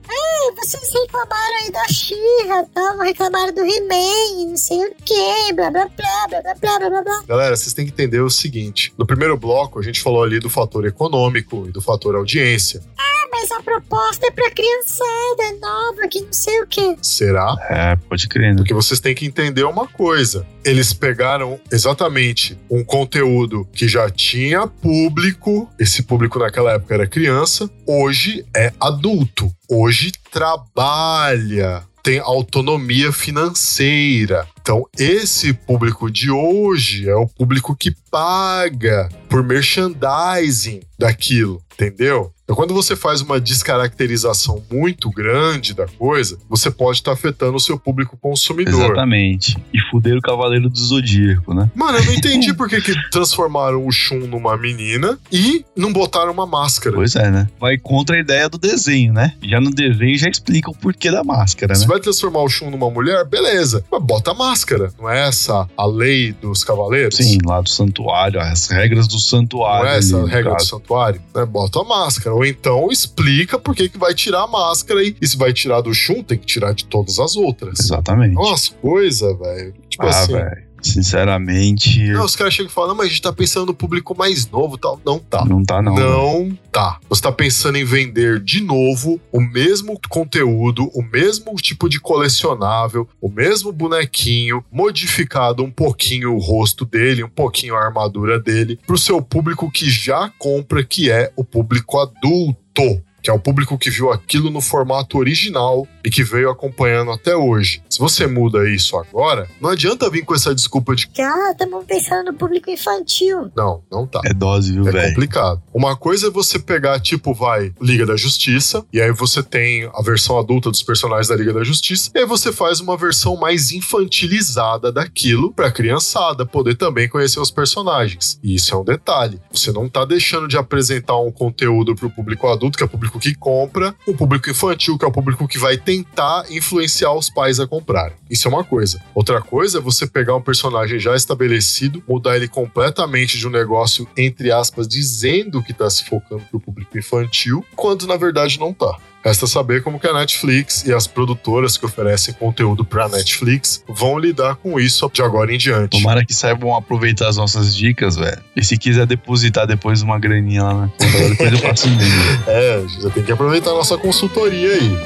Vocês 0.55 0.91
reclamaram 0.93 1.55
aí 1.63 1.71
da 1.71 1.87
Xirra, 1.87 2.65
tá? 2.73 3.03
reclamaram 3.03 3.53
do 3.53 3.61
He-Man, 3.61 4.49
não 4.49 4.57
sei 4.57 4.85
o 4.85 4.95
que, 4.95 5.53
blá 5.53 5.71
blá 5.71 5.87
blá, 5.87 6.27
blá 6.29 6.41
blá 6.41 6.79
blá 6.79 6.89
blá 6.89 7.01
blá. 7.03 7.23
Galera, 7.27 7.55
vocês 7.55 7.73
têm 7.73 7.85
que 7.85 7.91
entender 7.91 8.21
o 8.21 8.29
seguinte: 8.29 8.93
no 8.97 9.05
primeiro 9.05 9.37
bloco, 9.37 9.79
a 9.79 9.81
gente 9.81 10.01
falou 10.01 10.23
ali 10.23 10.39
do 10.39 10.49
fator 10.49 10.85
econômico 10.85 11.65
e 11.67 11.71
do 11.71 11.81
fator 11.81 12.15
audiência. 12.15 12.81
Ah, 12.97 13.20
mas 13.31 13.51
a 13.51 13.61
proposta 13.61 14.27
é 14.27 14.31
pra 14.31 14.51
criançada 14.51 15.59
nova, 15.61 16.07
que 16.09 16.21
não 16.21 16.33
sei 16.33 16.61
o 16.61 16.67
que. 16.67 16.97
Será? 17.01 17.55
É, 17.69 17.95
pode 17.95 18.27
crer, 18.27 18.51
né? 18.51 18.57
Porque 18.57 18.73
vocês 18.73 18.99
têm 18.99 19.15
que 19.15 19.25
entender 19.25 19.63
uma 19.63 19.87
coisa. 19.87 20.45
Eles 20.63 20.93
pegaram 20.93 21.59
exatamente 21.71 22.57
um 22.69 22.83
conteúdo 22.83 23.67
que 23.73 23.87
já 23.87 24.09
tinha 24.09 24.67
público, 24.67 25.69
esse 25.79 26.03
público 26.03 26.37
naquela 26.37 26.73
época 26.73 26.93
era 26.93 27.07
criança, 27.07 27.69
hoje 27.87 28.45
é 28.55 28.71
adulto, 28.79 29.51
hoje 29.69 30.11
trabalha, 30.31 31.83
tem 32.03 32.19
autonomia 32.19 33.11
financeira. 33.11 34.47
Então, 34.61 34.85
esse 34.97 35.53
público 35.53 36.09
de 36.11 36.29
hoje 36.29 37.09
é 37.09 37.15
o 37.15 37.27
público 37.27 37.75
que 37.75 37.91
paga 38.09 39.09
por 39.29 39.43
merchandising 39.43 40.81
daquilo, 40.97 41.61
entendeu? 41.73 42.31
Então, 42.51 42.57
quando 42.65 42.73
você 42.73 42.97
faz 42.97 43.21
uma 43.21 43.39
descaracterização 43.39 44.61
muito 44.69 45.09
grande 45.09 45.73
da 45.73 45.87
coisa, 45.87 46.37
você 46.49 46.69
pode 46.69 46.97
estar 46.97 47.13
afetando 47.13 47.55
o 47.55 47.59
seu 47.61 47.79
público 47.79 48.17
consumidor. 48.17 48.73
Exatamente. 48.73 49.57
E 49.73 49.79
fuder 49.89 50.17
o 50.17 50.21
Cavaleiro 50.21 50.69
do 50.69 50.77
Zodíaco, 50.77 51.53
né? 51.53 51.71
Mano, 51.73 51.99
eu 51.99 52.03
não 52.03 52.13
entendi 52.13 52.51
por 52.53 52.67
que, 52.67 52.81
que 52.81 52.93
transformaram 53.09 53.87
o 53.87 53.89
Shun 53.89 54.27
numa 54.27 54.57
menina 54.57 55.17
e 55.31 55.63
não 55.77 55.93
botaram 55.93 56.33
uma 56.33 56.45
máscara. 56.45 56.93
Pois 56.93 57.15
é, 57.15 57.31
né? 57.31 57.47
Vai 57.57 57.77
contra 57.77 58.17
a 58.17 58.19
ideia 58.19 58.49
do 58.49 58.57
desenho, 58.57 59.13
né? 59.13 59.33
Já 59.41 59.61
no 59.61 59.69
desenho 59.71 60.17
já 60.17 60.27
explica 60.27 60.69
o 60.69 60.75
porquê 60.75 61.09
da 61.09 61.23
máscara, 61.23 61.73
Se 61.73 61.83
né? 61.83 61.87
vai 61.87 62.01
transformar 62.01 62.41
o 62.41 62.49
Shun 62.49 62.69
numa 62.69 62.89
mulher, 62.91 63.23
beleza. 63.23 63.81
Mas 63.89 64.03
bota 64.03 64.31
a 64.31 64.33
máscara. 64.33 64.91
Não 64.99 65.09
é 65.09 65.25
essa 65.25 65.69
a 65.77 65.85
lei 65.85 66.33
dos 66.33 66.65
cavaleiros? 66.65 67.15
Sim, 67.15 67.37
lá 67.45 67.61
do 67.61 67.69
santuário, 67.69 68.41
as 68.41 68.67
regras 68.67 69.07
do 69.07 69.13
Não 69.13 69.21
santuário. 69.21 69.87
é 69.87 69.97
essa 69.99 70.17
ali, 70.17 70.29
a 70.29 70.35
regra 70.35 70.55
do 70.55 70.65
santuário? 70.65 71.21
Né? 71.33 71.45
Bota 71.45 71.79
a 71.79 71.83
máscara. 71.85 72.40
Ou 72.41 72.45
então 72.45 72.89
explica 72.89 73.59
por 73.59 73.75
que, 73.75 73.87
que 73.87 73.99
vai 73.99 74.15
tirar 74.15 74.41
a 74.41 74.47
máscara 74.47 75.03
e, 75.03 75.15
e 75.21 75.27
se 75.27 75.37
vai 75.37 75.53
tirar 75.53 75.79
do 75.81 75.93
Shun, 75.93 76.23
tem 76.23 76.39
que 76.39 76.45
tirar 76.47 76.73
de 76.73 76.85
todas 76.85 77.19
as 77.19 77.35
outras. 77.35 77.79
Exatamente. 77.79 78.35
Umas 78.35 78.67
coisas, 78.67 79.37
velho. 79.37 79.73
Tipo 79.87 80.03
ah, 80.03 80.09
assim. 80.09 80.33
velho. 80.33 80.70
Sinceramente, 80.81 82.11
Não, 82.11 82.25
os 82.25 82.35
caras 82.35 82.53
chegam 82.53 82.69
e 82.69 82.73
falam, 82.73 82.95
mas 82.95 83.07
a 83.07 83.09
gente 83.09 83.21
tá 83.21 83.31
pensando 83.31 83.67
no 83.67 83.73
público 83.73 84.17
mais 84.17 84.49
novo 84.49 84.75
e 84.75 84.79
tal. 84.79 84.99
Não 85.05 85.19
tá. 85.19 85.45
não 85.45 85.63
tá 85.63 85.81
não. 85.81 85.95
Não 85.95 86.57
tá. 86.71 86.99
Você 87.09 87.21
tá 87.21 87.31
pensando 87.31 87.77
em 87.77 87.85
vender 87.85 88.39
de 88.39 88.61
novo 88.61 89.19
o 89.31 89.39
mesmo 89.39 89.99
conteúdo, 90.09 90.89
o 90.93 91.01
mesmo 91.01 91.53
tipo 91.55 91.87
de 91.87 91.99
colecionável, 91.99 93.07
o 93.21 93.29
mesmo 93.29 93.71
bonequinho, 93.71 94.63
modificado 94.71 95.63
um 95.63 95.71
pouquinho 95.71 96.33
o 96.33 96.39
rosto 96.39 96.85
dele, 96.85 97.23
um 97.23 97.29
pouquinho 97.29 97.75
a 97.75 97.83
armadura 97.83 98.39
dele, 98.39 98.79
pro 98.87 98.97
seu 98.97 99.21
público 99.21 99.71
que 99.71 99.89
já 99.89 100.31
compra, 100.37 100.83
que 100.83 101.11
é 101.11 101.31
o 101.35 101.43
público 101.43 101.99
adulto. 101.99 103.01
Que 103.21 103.29
é 103.29 103.33
o 103.33 103.39
público 103.39 103.77
que 103.77 103.89
viu 103.89 104.11
aquilo 104.11 104.49
no 104.49 104.61
formato 104.61 105.17
original 105.17 105.87
e 106.03 106.09
que 106.09 106.23
veio 106.23 106.49
acompanhando 106.49 107.11
até 107.11 107.35
hoje. 107.35 107.81
Se 107.89 107.99
você 107.99 108.25
muda 108.27 108.67
isso 108.69 108.97
agora, 108.97 109.47
não 109.61 109.69
adianta 109.69 110.09
vir 110.09 110.23
com 110.25 110.33
essa 110.33 110.53
desculpa 110.55 110.95
de 110.95 111.07
Que, 111.07 111.21
ah, 111.21 111.51
estamos 111.51 111.85
pensando 111.85 112.31
no 112.31 112.37
público 112.37 112.69
infantil. 112.69 113.51
não, 113.55 113.83
não 113.91 114.07
tá. 114.07 114.21
É 114.25 114.33
dose, 114.33 114.71
viu, 114.73 114.87
É 114.87 114.91
velho? 114.91 115.09
complicado. 115.09 115.61
Uma 115.73 115.95
coisa 115.95 116.27
é 116.27 116.29
você 116.29 116.57
pegar, 116.57 116.99
tipo, 116.99 117.33
vai, 117.33 117.73
Liga 117.81 118.05
da 118.05 118.15
Justiça, 118.15 118.83
e 118.91 118.99
aí 119.01 119.11
você 119.11 119.43
tem 119.43 119.89
a 119.93 120.01
versão 120.01 120.39
adulta 120.39 120.69
dos 120.71 120.81
personagens 120.81 121.27
da 121.27 121.35
Liga 121.35 121.53
da 121.53 121.63
Justiça, 121.63 122.11
e 122.15 122.19
aí 122.19 122.25
você 122.25 122.51
faz 122.51 122.79
uma 122.79 122.97
versão 122.97 123.35
mais 123.37 123.71
infantilizada 123.71 124.91
daquilo 124.91 125.53
pra 125.53 125.71
criançada 125.71 126.45
poder 126.45 126.75
também 126.75 127.07
conhecer 127.07 127.39
os 127.39 127.51
personagens. 127.51 128.39
E 128.43 128.55
isso 128.55 128.73
é 128.73 128.77
um 128.77 128.83
detalhe. 128.83 129.39
Você 129.51 129.71
não 129.71 129.87
tá 129.89 130.05
deixando 130.05 130.47
de 130.47 130.57
apresentar 130.57 131.17
um 131.19 131.31
conteúdo 131.31 131.95
pro 131.95 132.09
público 132.09 132.47
adulto, 132.47 132.77
que 132.77 132.83
é 132.83 132.85
o 132.85 132.89
público 133.11 133.19
que 133.19 133.35
compra, 133.35 133.93
o 134.07 134.13
público 134.13 134.49
infantil, 134.49 134.97
que 134.97 135.03
é 135.03 135.07
o 135.07 135.11
público 135.11 135.47
que 135.47 135.57
vai 135.57 135.77
tentar 135.77 136.45
influenciar 136.49 137.13
os 137.13 137.29
pais 137.29 137.59
a 137.59 137.67
comprarem. 137.67 138.15
Isso 138.29 138.47
é 138.47 138.51
uma 138.51 138.63
coisa. 138.63 139.01
Outra 139.13 139.41
coisa 139.41 139.79
é 139.79 139.81
você 139.81 140.07
pegar 140.07 140.35
um 140.35 140.41
personagem 140.41 140.99
já 140.99 141.15
estabelecido, 141.15 142.03
mudar 142.07 142.35
ele 142.35 142.47
completamente 142.47 143.37
de 143.37 143.47
um 143.47 143.51
negócio, 143.51 144.07
entre 144.15 144.51
aspas, 144.51 144.87
dizendo 144.87 145.61
que 145.61 145.73
tá 145.73 145.89
se 145.89 146.05
focando 146.05 146.43
pro 146.49 146.59
público 146.59 146.97
infantil, 146.97 147.65
quando 147.75 148.07
na 148.07 148.15
verdade 148.15 148.59
não 148.59 148.73
tá. 148.73 148.97
Resta 149.23 149.45
saber 149.45 149.83
como 149.83 149.99
que 149.99 150.07
a 150.07 150.13
Netflix 150.13 150.83
e 150.85 150.93
as 150.93 151.05
produtoras 151.05 151.77
que 151.77 151.85
oferecem 151.85 152.33
conteúdo 152.33 152.83
pra 152.83 153.07
Netflix 153.07 153.83
vão 153.87 154.17
lidar 154.17 154.55
com 154.55 154.79
isso 154.79 155.09
de 155.13 155.21
agora 155.21 155.53
em 155.53 155.59
diante. 155.59 155.91
Tomara 155.91 156.25
que 156.25 156.33
saibam 156.33 156.75
aproveitar 156.75 157.27
as 157.27 157.37
nossas 157.37 157.75
dicas, 157.75 158.15
velho. 158.15 158.41
E 158.55 158.63
se 158.63 158.77
quiser 158.77 159.05
depositar 159.05 159.67
depois 159.67 160.01
uma 160.01 160.17
graninha 160.17 160.63
lá 160.63 160.73
na 160.73 160.87
conta, 160.87 161.29
depois 161.29 161.51
eu 161.51 161.59
faço 161.59 161.87
um 161.87 161.97
vídeo. 161.97 162.21
É, 162.51 162.83
já 163.01 163.09
tem 163.11 163.23
que 163.23 163.31
aproveitar 163.31 163.69
a 163.71 163.73
nossa 163.73 163.97
consultoria 163.97 164.73
aí. 164.73 164.97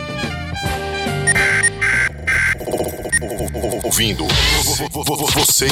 Ouvindo. 3.84 4.26
Você, 5.36 5.68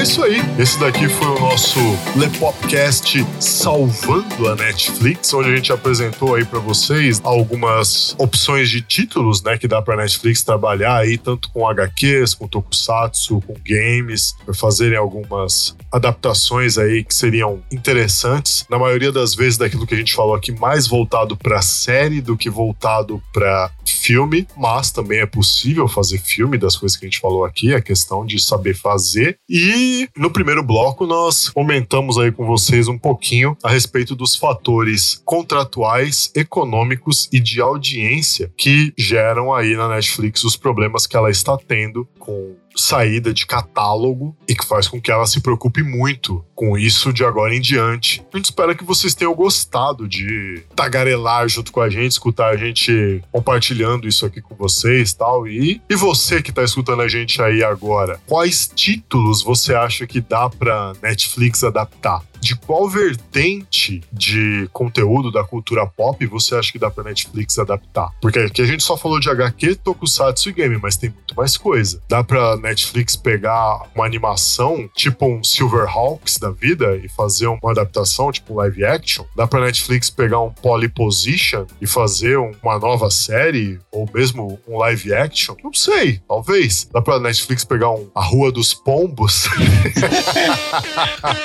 é 0.00 0.02
isso 0.02 0.22
aí. 0.24 0.40
Esse 0.58 0.80
daqui 0.80 1.10
foi 1.10 1.28
o 1.28 1.38
nosso 1.38 1.78
Lepopcast 2.16 3.26
salvando 3.38 4.48
a 4.48 4.56
Netflix, 4.56 5.34
onde 5.34 5.50
a 5.50 5.56
gente 5.56 5.70
apresentou 5.72 6.34
aí 6.34 6.44
pra 6.44 6.58
vocês 6.58 7.20
algumas 7.22 8.14
opções 8.18 8.70
de 8.70 8.80
títulos, 8.80 9.42
né, 9.42 9.58
que 9.58 9.68
dá 9.68 9.82
pra 9.82 9.96
Netflix 9.96 10.42
trabalhar 10.42 10.96
aí 10.96 11.18
tanto 11.18 11.50
com 11.50 11.68
HQs, 11.68 12.34
com 12.34 12.48
tokusatsu, 12.48 13.42
com 13.46 13.54
games, 13.62 14.34
pra 14.42 14.54
fazerem 14.54 14.96
algumas 14.96 15.76
adaptações 15.92 16.78
aí 16.78 17.04
que 17.04 17.14
seriam 17.14 17.62
interessantes. 17.70 18.64
Na 18.70 18.78
maioria 18.78 19.12
das 19.12 19.34
vezes 19.34 19.58
daquilo 19.58 19.86
que 19.86 19.94
a 19.94 19.98
gente 19.98 20.14
falou 20.14 20.34
aqui, 20.34 20.50
mais 20.50 20.86
voltado 20.86 21.36
pra 21.36 21.60
série 21.60 22.22
do 22.22 22.38
que 22.38 22.48
voltado 22.48 23.22
pra 23.34 23.70
filme, 23.84 24.46
mas 24.56 24.90
também 24.90 25.20
é 25.20 25.26
possível 25.26 25.86
fazer 25.86 26.18
filme 26.18 26.56
das 26.56 26.76
coisas 26.76 26.96
que 26.96 27.04
a 27.04 27.08
gente 27.08 27.20
falou 27.20 27.44
aqui, 27.44 27.74
é 27.74 27.80
questão 27.82 28.24
de 28.24 28.42
saber 28.42 28.74
fazer. 28.74 29.36
E 29.48 29.89
no 30.16 30.30
primeiro 30.30 30.62
bloco 30.62 31.06
nós 31.06 31.48
comentamos 31.48 32.18
aí 32.18 32.32
com 32.32 32.46
vocês 32.46 32.88
um 32.88 32.98
pouquinho 32.98 33.56
a 33.62 33.70
respeito 33.70 34.14
dos 34.14 34.36
fatores 34.36 35.20
contratuais, 35.24 36.30
econômicos 36.34 37.28
e 37.32 37.40
de 37.40 37.60
audiência 37.60 38.52
que 38.56 38.92
geram 38.96 39.52
aí 39.52 39.76
na 39.76 39.88
Netflix 39.88 40.44
os 40.44 40.56
problemas 40.56 41.06
que 41.06 41.16
ela 41.16 41.30
está 41.30 41.56
tendo 41.56 42.08
com 42.18 42.54
saída 42.76 43.32
de 43.32 43.46
catálogo 43.46 44.36
e 44.48 44.54
que 44.54 44.66
faz 44.66 44.88
com 44.88 45.00
que 45.00 45.10
ela 45.10 45.26
se 45.26 45.40
preocupe 45.40 45.82
muito 45.82 46.44
com 46.60 46.76
isso 46.76 47.10
de 47.10 47.24
agora 47.24 47.54
em 47.54 47.60
diante. 47.60 48.22
A 48.30 48.36
gente 48.36 48.44
espera 48.44 48.74
que 48.74 48.84
vocês 48.84 49.14
tenham 49.14 49.34
gostado 49.34 50.06
de 50.06 50.62
tagarelar 50.76 51.48
junto 51.48 51.72
com 51.72 51.80
a 51.80 51.88
gente, 51.88 52.12
escutar 52.12 52.48
a 52.48 52.56
gente 52.58 53.22
compartilhando 53.32 54.06
isso 54.06 54.26
aqui 54.26 54.42
com 54.42 54.54
vocês 54.54 55.14
tal. 55.14 55.48
E, 55.48 55.80
e 55.88 55.96
você 55.96 56.42
que 56.42 56.52
tá 56.52 56.62
escutando 56.62 57.00
a 57.00 57.08
gente 57.08 57.40
aí 57.40 57.64
agora, 57.64 58.20
quais 58.26 58.70
títulos 58.74 59.42
você 59.42 59.72
acha 59.74 60.06
que 60.06 60.20
dá 60.20 60.50
pra 60.50 60.92
Netflix 61.02 61.64
adaptar? 61.64 62.22
De 62.38 62.56
qual 62.56 62.88
vertente 62.88 64.02
de 64.10 64.66
conteúdo 64.72 65.30
da 65.30 65.44
cultura 65.44 65.86
pop 65.86 66.24
você 66.26 66.54
acha 66.54 66.72
que 66.72 66.78
dá 66.78 66.90
pra 66.90 67.04
Netflix 67.04 67.58
adaptar? 67.58 68.10
Porque 68.20 68.38
aqui 68.38 68.62
a 68.62 68.66
gente 68.66 68.82
só 68.82 68.96
falou 68.96 69.20
de 69.20 69.28
HQ, 69.28 69.76
Tokusatsu 69.76 70.48
e 70.48 70.52
game, 70.52 70.78
mas 70.82 70.96
tem 70.96 71.10
muito 71.10 71.34
mais 71.36 71.58
coisa. 71.58 72.02
Dá 72.08 72.24
pra 72.24 72.56
Netflix 72.56 73.14
pegar 73.14 73.82
uma 73.94 74.06
animação, 74.06 74.88
tipo 74.94 75.26
um 75.26 75.44
Silverhawks 75.44 76.38
da 76.38 76.49
vida, 76.52 76.96
e 76.96 77.08
fazer 77.08 77.46
uma 77.46 77.70
adaptação, 77.70 78.30
tipo 78.32 78.52
um 78.54 78.56
live 78.56 78.84
action? 78.84 79.24
Dá 79.36 79.46
pra 79.46 79.60
Netflix 79.60 80.10
pegar 80.10 80.40
um 80.40 80.50
Polyposition 80.50 81.66
e 81.80 81.86
fazer 81.86 82.38
um- 82.38 82.52
uma 82.62 82.78
nova 82.78 83.10
série? 83.10 83.78
Ou 83.92 84.08
mesmo 84.12 84.58
um 84.68 84.78
live 84.78 85.12
action? 85.14 85.54
Não 85.62 85.72
sei, 85.72 86.20
talvez. 86.28 86.88
Dá 86.92 87.00
pra 87.02 87.18
Netflix 87.18 87.64
pegar 87.64 87.90
um 87.90 88.08
A 88.14 88.22
Rua 88.24 88.50
dos 88.52 88.72
Pombos? 88.74 89.48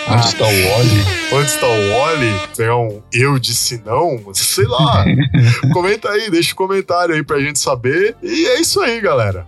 Onde 0.10 0.26
está 0.28 0.44
o 0.46 0.48
Wally? 0.48 1.06
Onde 1.34 1.50
está 1.50 1.68
o 1.68 1.90
Wally? 1.90 2.42
Pegar 2.56 2.78
um 2.78 3.02
Eu 3.14 3.40
Disse 3.40 3.82
Não? 3.86 4.34
Sei 4.34 4.66
lá. 4.66 5.06
Comenta 5.74 6.10
aí, 6.10 6.30
deixa 6.30 6.54
um 6.54 6.56
comentário 6.56 7.16
aí 7.16 7.24
pra 7.24 7.40
gente 7.40 7.60
saber. 7.60 8.16
E 8.22 8.46
é 8.48 8.60
isso 8.62 8.80
aí, 8.82 9.00
galera. 9.02 9.46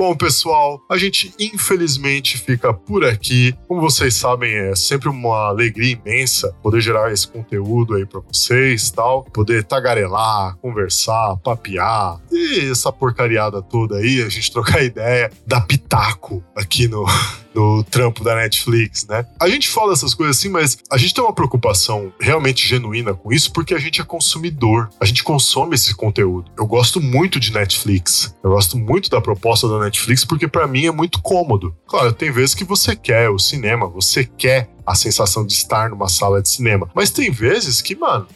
Bom, 0.00 0.16
pessoal, 0.16 0.82
a 0.88 0.96
gente 0.96 1.34
infelizmente 1.38 2.38
fica 2.38 2.72
por 2.72 3.04
aqui. 3.04 3.54
Como 3.68 3.82
vocês 3.82 4.14
sabem, 4.14 4.50
é 4.50 4.74
sempre 4.74 5.10
uma 5.10 5.48
alegria 5.48 5.92
imensa 5.92 6.56
poder 6.62 6.80
gerar 6.80 7.12
esse 7.12 7.28
conteúdo 7.28 7.94
aí 7.94 8.06
para 8.06 8.20
vocês, 8.20 8.90
tal, 8.90 9.24
poder 9.24 9.62
tagarelar, 9.62 10.56
conversar, 10.56 11.36
papear 11.44 12.18
e 12.32 12.70
essa 12.70 12.90
porcariada 12.90 13.60
toda 13.60 13.98
aí, 13.98 14.22
a 14.22 14.30
gente 14.30 14.50
trocar 14.50 14.82
ideia, 14.82 15.30
dar 15.46 15.60
pitaco 15.66 16.42
aqui 16.56 16.88
no 16.88 17.04
no 17.54 17.82
trampo 17.82 18.22
da 18.22 18.34
Netflix, 18.36 19.06
né? 19.06 19.26
A 19.40 19.48
gente 19.48 19.68
fala 19.68 19.92
essas 19.92 20.14
coisas 20.14 20.38
assim, 20.38 20.48
mas 20.48 20.78
a 20.90 20.96
gente 20.96 21.14
tem 21.14 21.22
uma 21.22 21.32
preocupação 21.32 22.12
realmente 22.20 22.66
genuína 22.66 23.14
com 23.14 23.32
isso 23.32 23.52
porque 23.52 23.74
a 23.74 23.78
gente 23.78 24.00
é 24.00 24.04
consumidor. 24.04 24.88
A 25.00 25.04
gente 25.04 25.22
consome 25.24 25.74
esse 25.74 25.94
conteúdo. 25.94 26.50
Eu 26.56 26.66
gosto 26.66 27.00
muito 27.00 27.40
de 27.40 27.52
Netflix. 27.52 28.34
Eu 28.42 28.50
gosto 28.50 28.78
muito 28.78 29.10
da 29.10 29.20
proposta 29.20 29.68
da 29.68 29.78
Netflix 29.78 29.89
porque 30.26 30.46
para 30.46 30.66
mim 30.66 30.86
é 30.86 30.90
muito 30.90 31.20
cômodo. 31.20 31.74
Claro, 31.86 32.12
tem 32.12 32.30
vezes 32.30 32.54
que 32.54 32.64
você 32.64 32.94
quer 32.94 33.28
o 33.28 33.38
cinema, 33.38 33.88
você 33.88 34.24
quer 34.24 34.70
a 34.90 34.94
sensação 34.94 35.46
de 35.46 35.52
estar 35.52 35.90
numa 35.90 36.08
sala 36.08 36.42
de 36.42 36.48
cinema. 36.48 36.88
Mas 36.94 37.10
tem 37.10 37.30
vezes 37.30 37.80
que, 37.80 37.94
mano, 37.94 38.26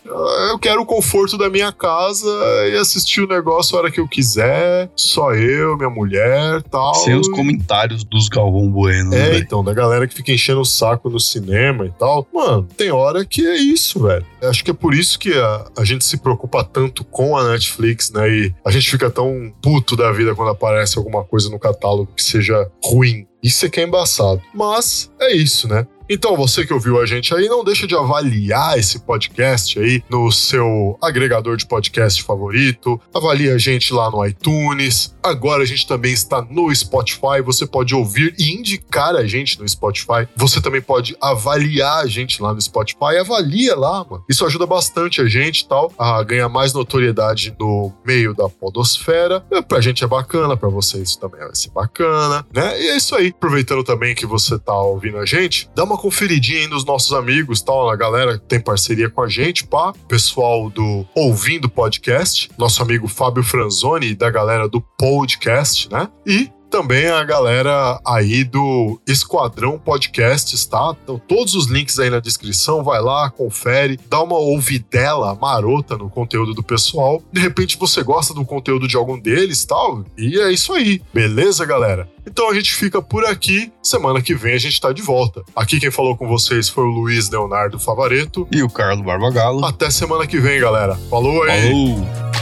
eu 0.51 0.59
quero 0.59 0.83
o 0.83 0.87
conforto 0.87 1.37
da 1.37 1.51
minha 1.51 1.73
casa 1.73 2.29
e 2.71 2.77
assistir 2.77 3.23
o 3.23 3.27
negócio 3.27 3.77
a 3.77 3.81
hora 3.81 3.91
que 3.91 4.01
eu 4.01 4.09
quiser, 4.09 4.89
só 4.95 5.35
eu, 5.35 5.77
minha 5.77 5.91
mulher 5.91 6.63
tal. 6.71 6.95
Sem 6.95 7.15
os 7.15 7.29
comentários 7.29 8.05
dos 8.05 8.29
Galvão 8.29 8.71
Bueno. 8.71 9.13
É, 9.15 9.33
né? 9.33 9.39
então, 9.39 9.65
da 9.65 9.75
galera 9.75 10.07
que 10.07 10.15
fica 10.15 10.33
enchendo 10.33 10.61
o 10.61 10.65
saco 10.65 11.11
no 11.11 11.19
cinema 11.19 11.87
e 11.87 11.91
tal. 11.91 12.27
Mano, 12.33 12.69
tem 12.77 12.91
hora 12.91 13.25
que 13.25 13.47
é 13.47 13.57
isso, 13.57 14.01
velho. 14.01 14.25
Acho 14.43 14.65
que 14.65 14.71
é 14.71 14.75
por 14.75 14.95
isso 14.95 15.19
que 15.19 15.33
a, 15.33 15.67
a 15.79 15.85
gente 15.85 16.05
se 16.05 16.17
preocupa 16.19 16.63
tanto 16.63 17.05
com 17.05 17.37
a 17.37 17.51
Netflix, 17.51 18.11
né? 18.11 18.29
E 18.29 18.55
a 18.65 18.71
gente 18.71 18.91
fica 18.91 19.11
tão 19.11 19.53
puto 19.61 19.97
da 19.97 20.13
vida 20.13 20.35
quando 20.35 20.51
aparece 20.51 20.99
alguma 20.99 21.25
coisa 21.25 21.51
no 21.51 21.59
catálogo 21.59 22.13
que 22.15 22.23
seja 22.23 22.71
ruim. 22.83 23.27
Isso 23.43 23.67
é 23.67 23.69
que 23.69 23.79
é 23.79 23.85
embaçado. 23.85 24.41
Mas 24.55 25.11
é 25.21 25.37
isso, 25.37 25.69
né? 25.69 25.87
Então, 26.09 26.37
você 26.37 26.67
que 26.67 26.73
ouviu 26.73 27.01
a 27.01 27.07
gente 27.07 27.35
aí, 27.35 27.49
não 27.49 27.65
deixa 27.65 27.87
de 27.87 27.95
avaliar 27.95 28.79
esse 28.79 29.01
podcast 29.01 29.79
aí 29.79 30.03
no 30.11 30.31
seu 30.31 30.99
agregador 31.03 31.57
de 31.57 31.67
podcast 31.67 32.23
favorito. 32.23 33.01
Avalie 33.13 33.51
a 33.51 33.59
gente 33.59 33.93
lá 33.93 34.11
no 34.11 34.25
iTunes. 34.25 35.15
Agora 35.23 35.63
a 35.63 35.67
gente 35.67 35.87
também 35.87 36.13
está 36.13 36.43
no 36.43 36.75
Spotify. 36.75 37.41
Você 37.43 37.67
pode 37.67 37.95
ouvir 37.95 38.35
e 38.39 38.53
indicar 38.53 39.17
a 39.17 39.27
gente 39.27 39.59
no 39.59 39.67
Spotify. 39.67 40.29
Você 40.37 40.61
também 40.61 40.83
pode 40.83 41.17
avaliar 41.21 42.05
a 42.05 42.07
gente 42.07 42.43
lá 42.43 42.53
no 42.53 42.61
Spotify. 42.61 43.17
Avalia 43.19 43.75
lá, 43.75 44.05
mano. 44.05 44.23
Isso 44.29 44.45
ajuda 44.45 44.67
bastante 44.67 45.23
a 45.23 45.27
gente 45.27 45.67
tal 45.67 45.91
a 45.99 46.23
ganhar 46.23 46.51
mais 46.51 46.75
notoriedade 46.75 47.57
no 47.59 47.91
meio 48.05 48.35
da 48.35 48.47
podosfera. 48.49 49.43
É, 49.51 49.63
pra 49.63 49.81
gente 49.81 50.05
é 50.05 50.07
bacana, 50.07 50.55
pra 50.55 50.69
vocês 50.69 51.17
também 51.17 51.41
vai 51.41 51.55
ser 51.55 51.71
bacana, 51.71 52.47
né? 52.53 52.79
E 52.79 52.89
é 52.89 52.97
isso 52.97 53.15
aí. 53.15 53.29
Aproveitando 53.29 53.83
também 53.83 54.15
que 54.15 54.27
você 54.27 54.59
tá 54.59 54.79
ouvindo 54.79 55.17
a 55.17 55.25
gente, 55.25 55.71
dá 55.75 55.85
uma 55.95 55.99
conferidinha 55.99 56.61
aí 56.61 56.67
nos 56.67 56.85
nossos 56.85 57.13
amigos, 57.13 57.63
tal, 57.63 57.89
a 57.89 57.97
galera 57.97 58.39
que 58.39 58.45
tem 58.47 58.61
parceria 58.61 59.09
com 59.09 59.23
a 59.23 59.29
gente, 59.29 59.65
pá, 59.65 59.93
pessoal 60.09 60.69
do 60.69 61.07
Ouvindo 61.15 61.69
Podcast, 61.69 62.51
nosso 62.59 62.83
amigo 62.83 63.07
Fábio 63.07 63.45
Franzoni 63.45 64.15
da 64.15 64.29
galera 64.29 64.69
do 64.69 64.81
Podcast, 64.81 65.89
né? 65.91 66.09
E 66.27 66.51
também 66.75 67.07
a 67.07 67.23
galera 67.23 68.01
aí 68.05 68.43
do 68.43 69.01
Esquadrão 69.07 69.79
Podcasts, 69.79 70.67
tá? 70.67 70.93
Então, 71.01 71.21
todos 71.29 71.55
os 71.55 71.67
links 71.67 72.01
aí 72.01 72.11
na 72.11 72.19
descrição, 72.19 72.83
vai 72.83 73.01
lá, 73.01 73.31
confere, 73.31 73.97
dá 74.09 74.21
uma 74.21 74.37
ouvidela 74.37 75.37
marota 75.37 75.97
no 75.97 76.11
conteúdo 76.11 76.53
do 76.53 76.65
pessoal. 76.65 77.23
De 77.33 77.41
repente 77.41 77.79
você 77.79 78.03
gosta 78.03 78.35
do 78.35 78.45
conteúdo 78.45 78.89
de 78.89 78.97
algum 78.97 79.17
deles, 79.17 79.65
tal, 79.65 80.05
e 80.19 80.37
é 80.41 80.51
isso 80.51 80.73
aí. 80.73 81.01
Beleza, 81.15 81.65
galera? 81.65 82.09
Então 82.27 82.51
a 82.51 82.55
gente 82.55 82.75
fica 82.75 83.01
por 83.01 83.25
aqui. 83.25 83.71
Semana 83.81 84.21
que 84.21 84.35
vem 84.35 84.55
a 84.55 84.59
gente 84.59 84.81
tá 84.81 84.93
de 84.93 85.01
volta. 85.01 85.45
Aqui 85.55 85.79
quem 85.79 85.93
falou 85.93 86.17
com 86.17 86.27
vocês 86.27 86.69
foi 86.69 86.83
o 86.83 86.89
Luiz 86.89 87.31
Leonardo 87.31 87.79
Favareto. 87.79 88.49
E 88.51 88.65
o 88.65 88.69
Carlos 88.69 89.07
Barbagalo. 89.07 89.65
Até 89.65 89.91
semana 89.91 90.27
que 90.27 90.41
vem, 90.41 90.61
galera. 90.61 90.97
Falou 91.09 91.45
aí! 91.45 91.71
Falou! 91.71 92.34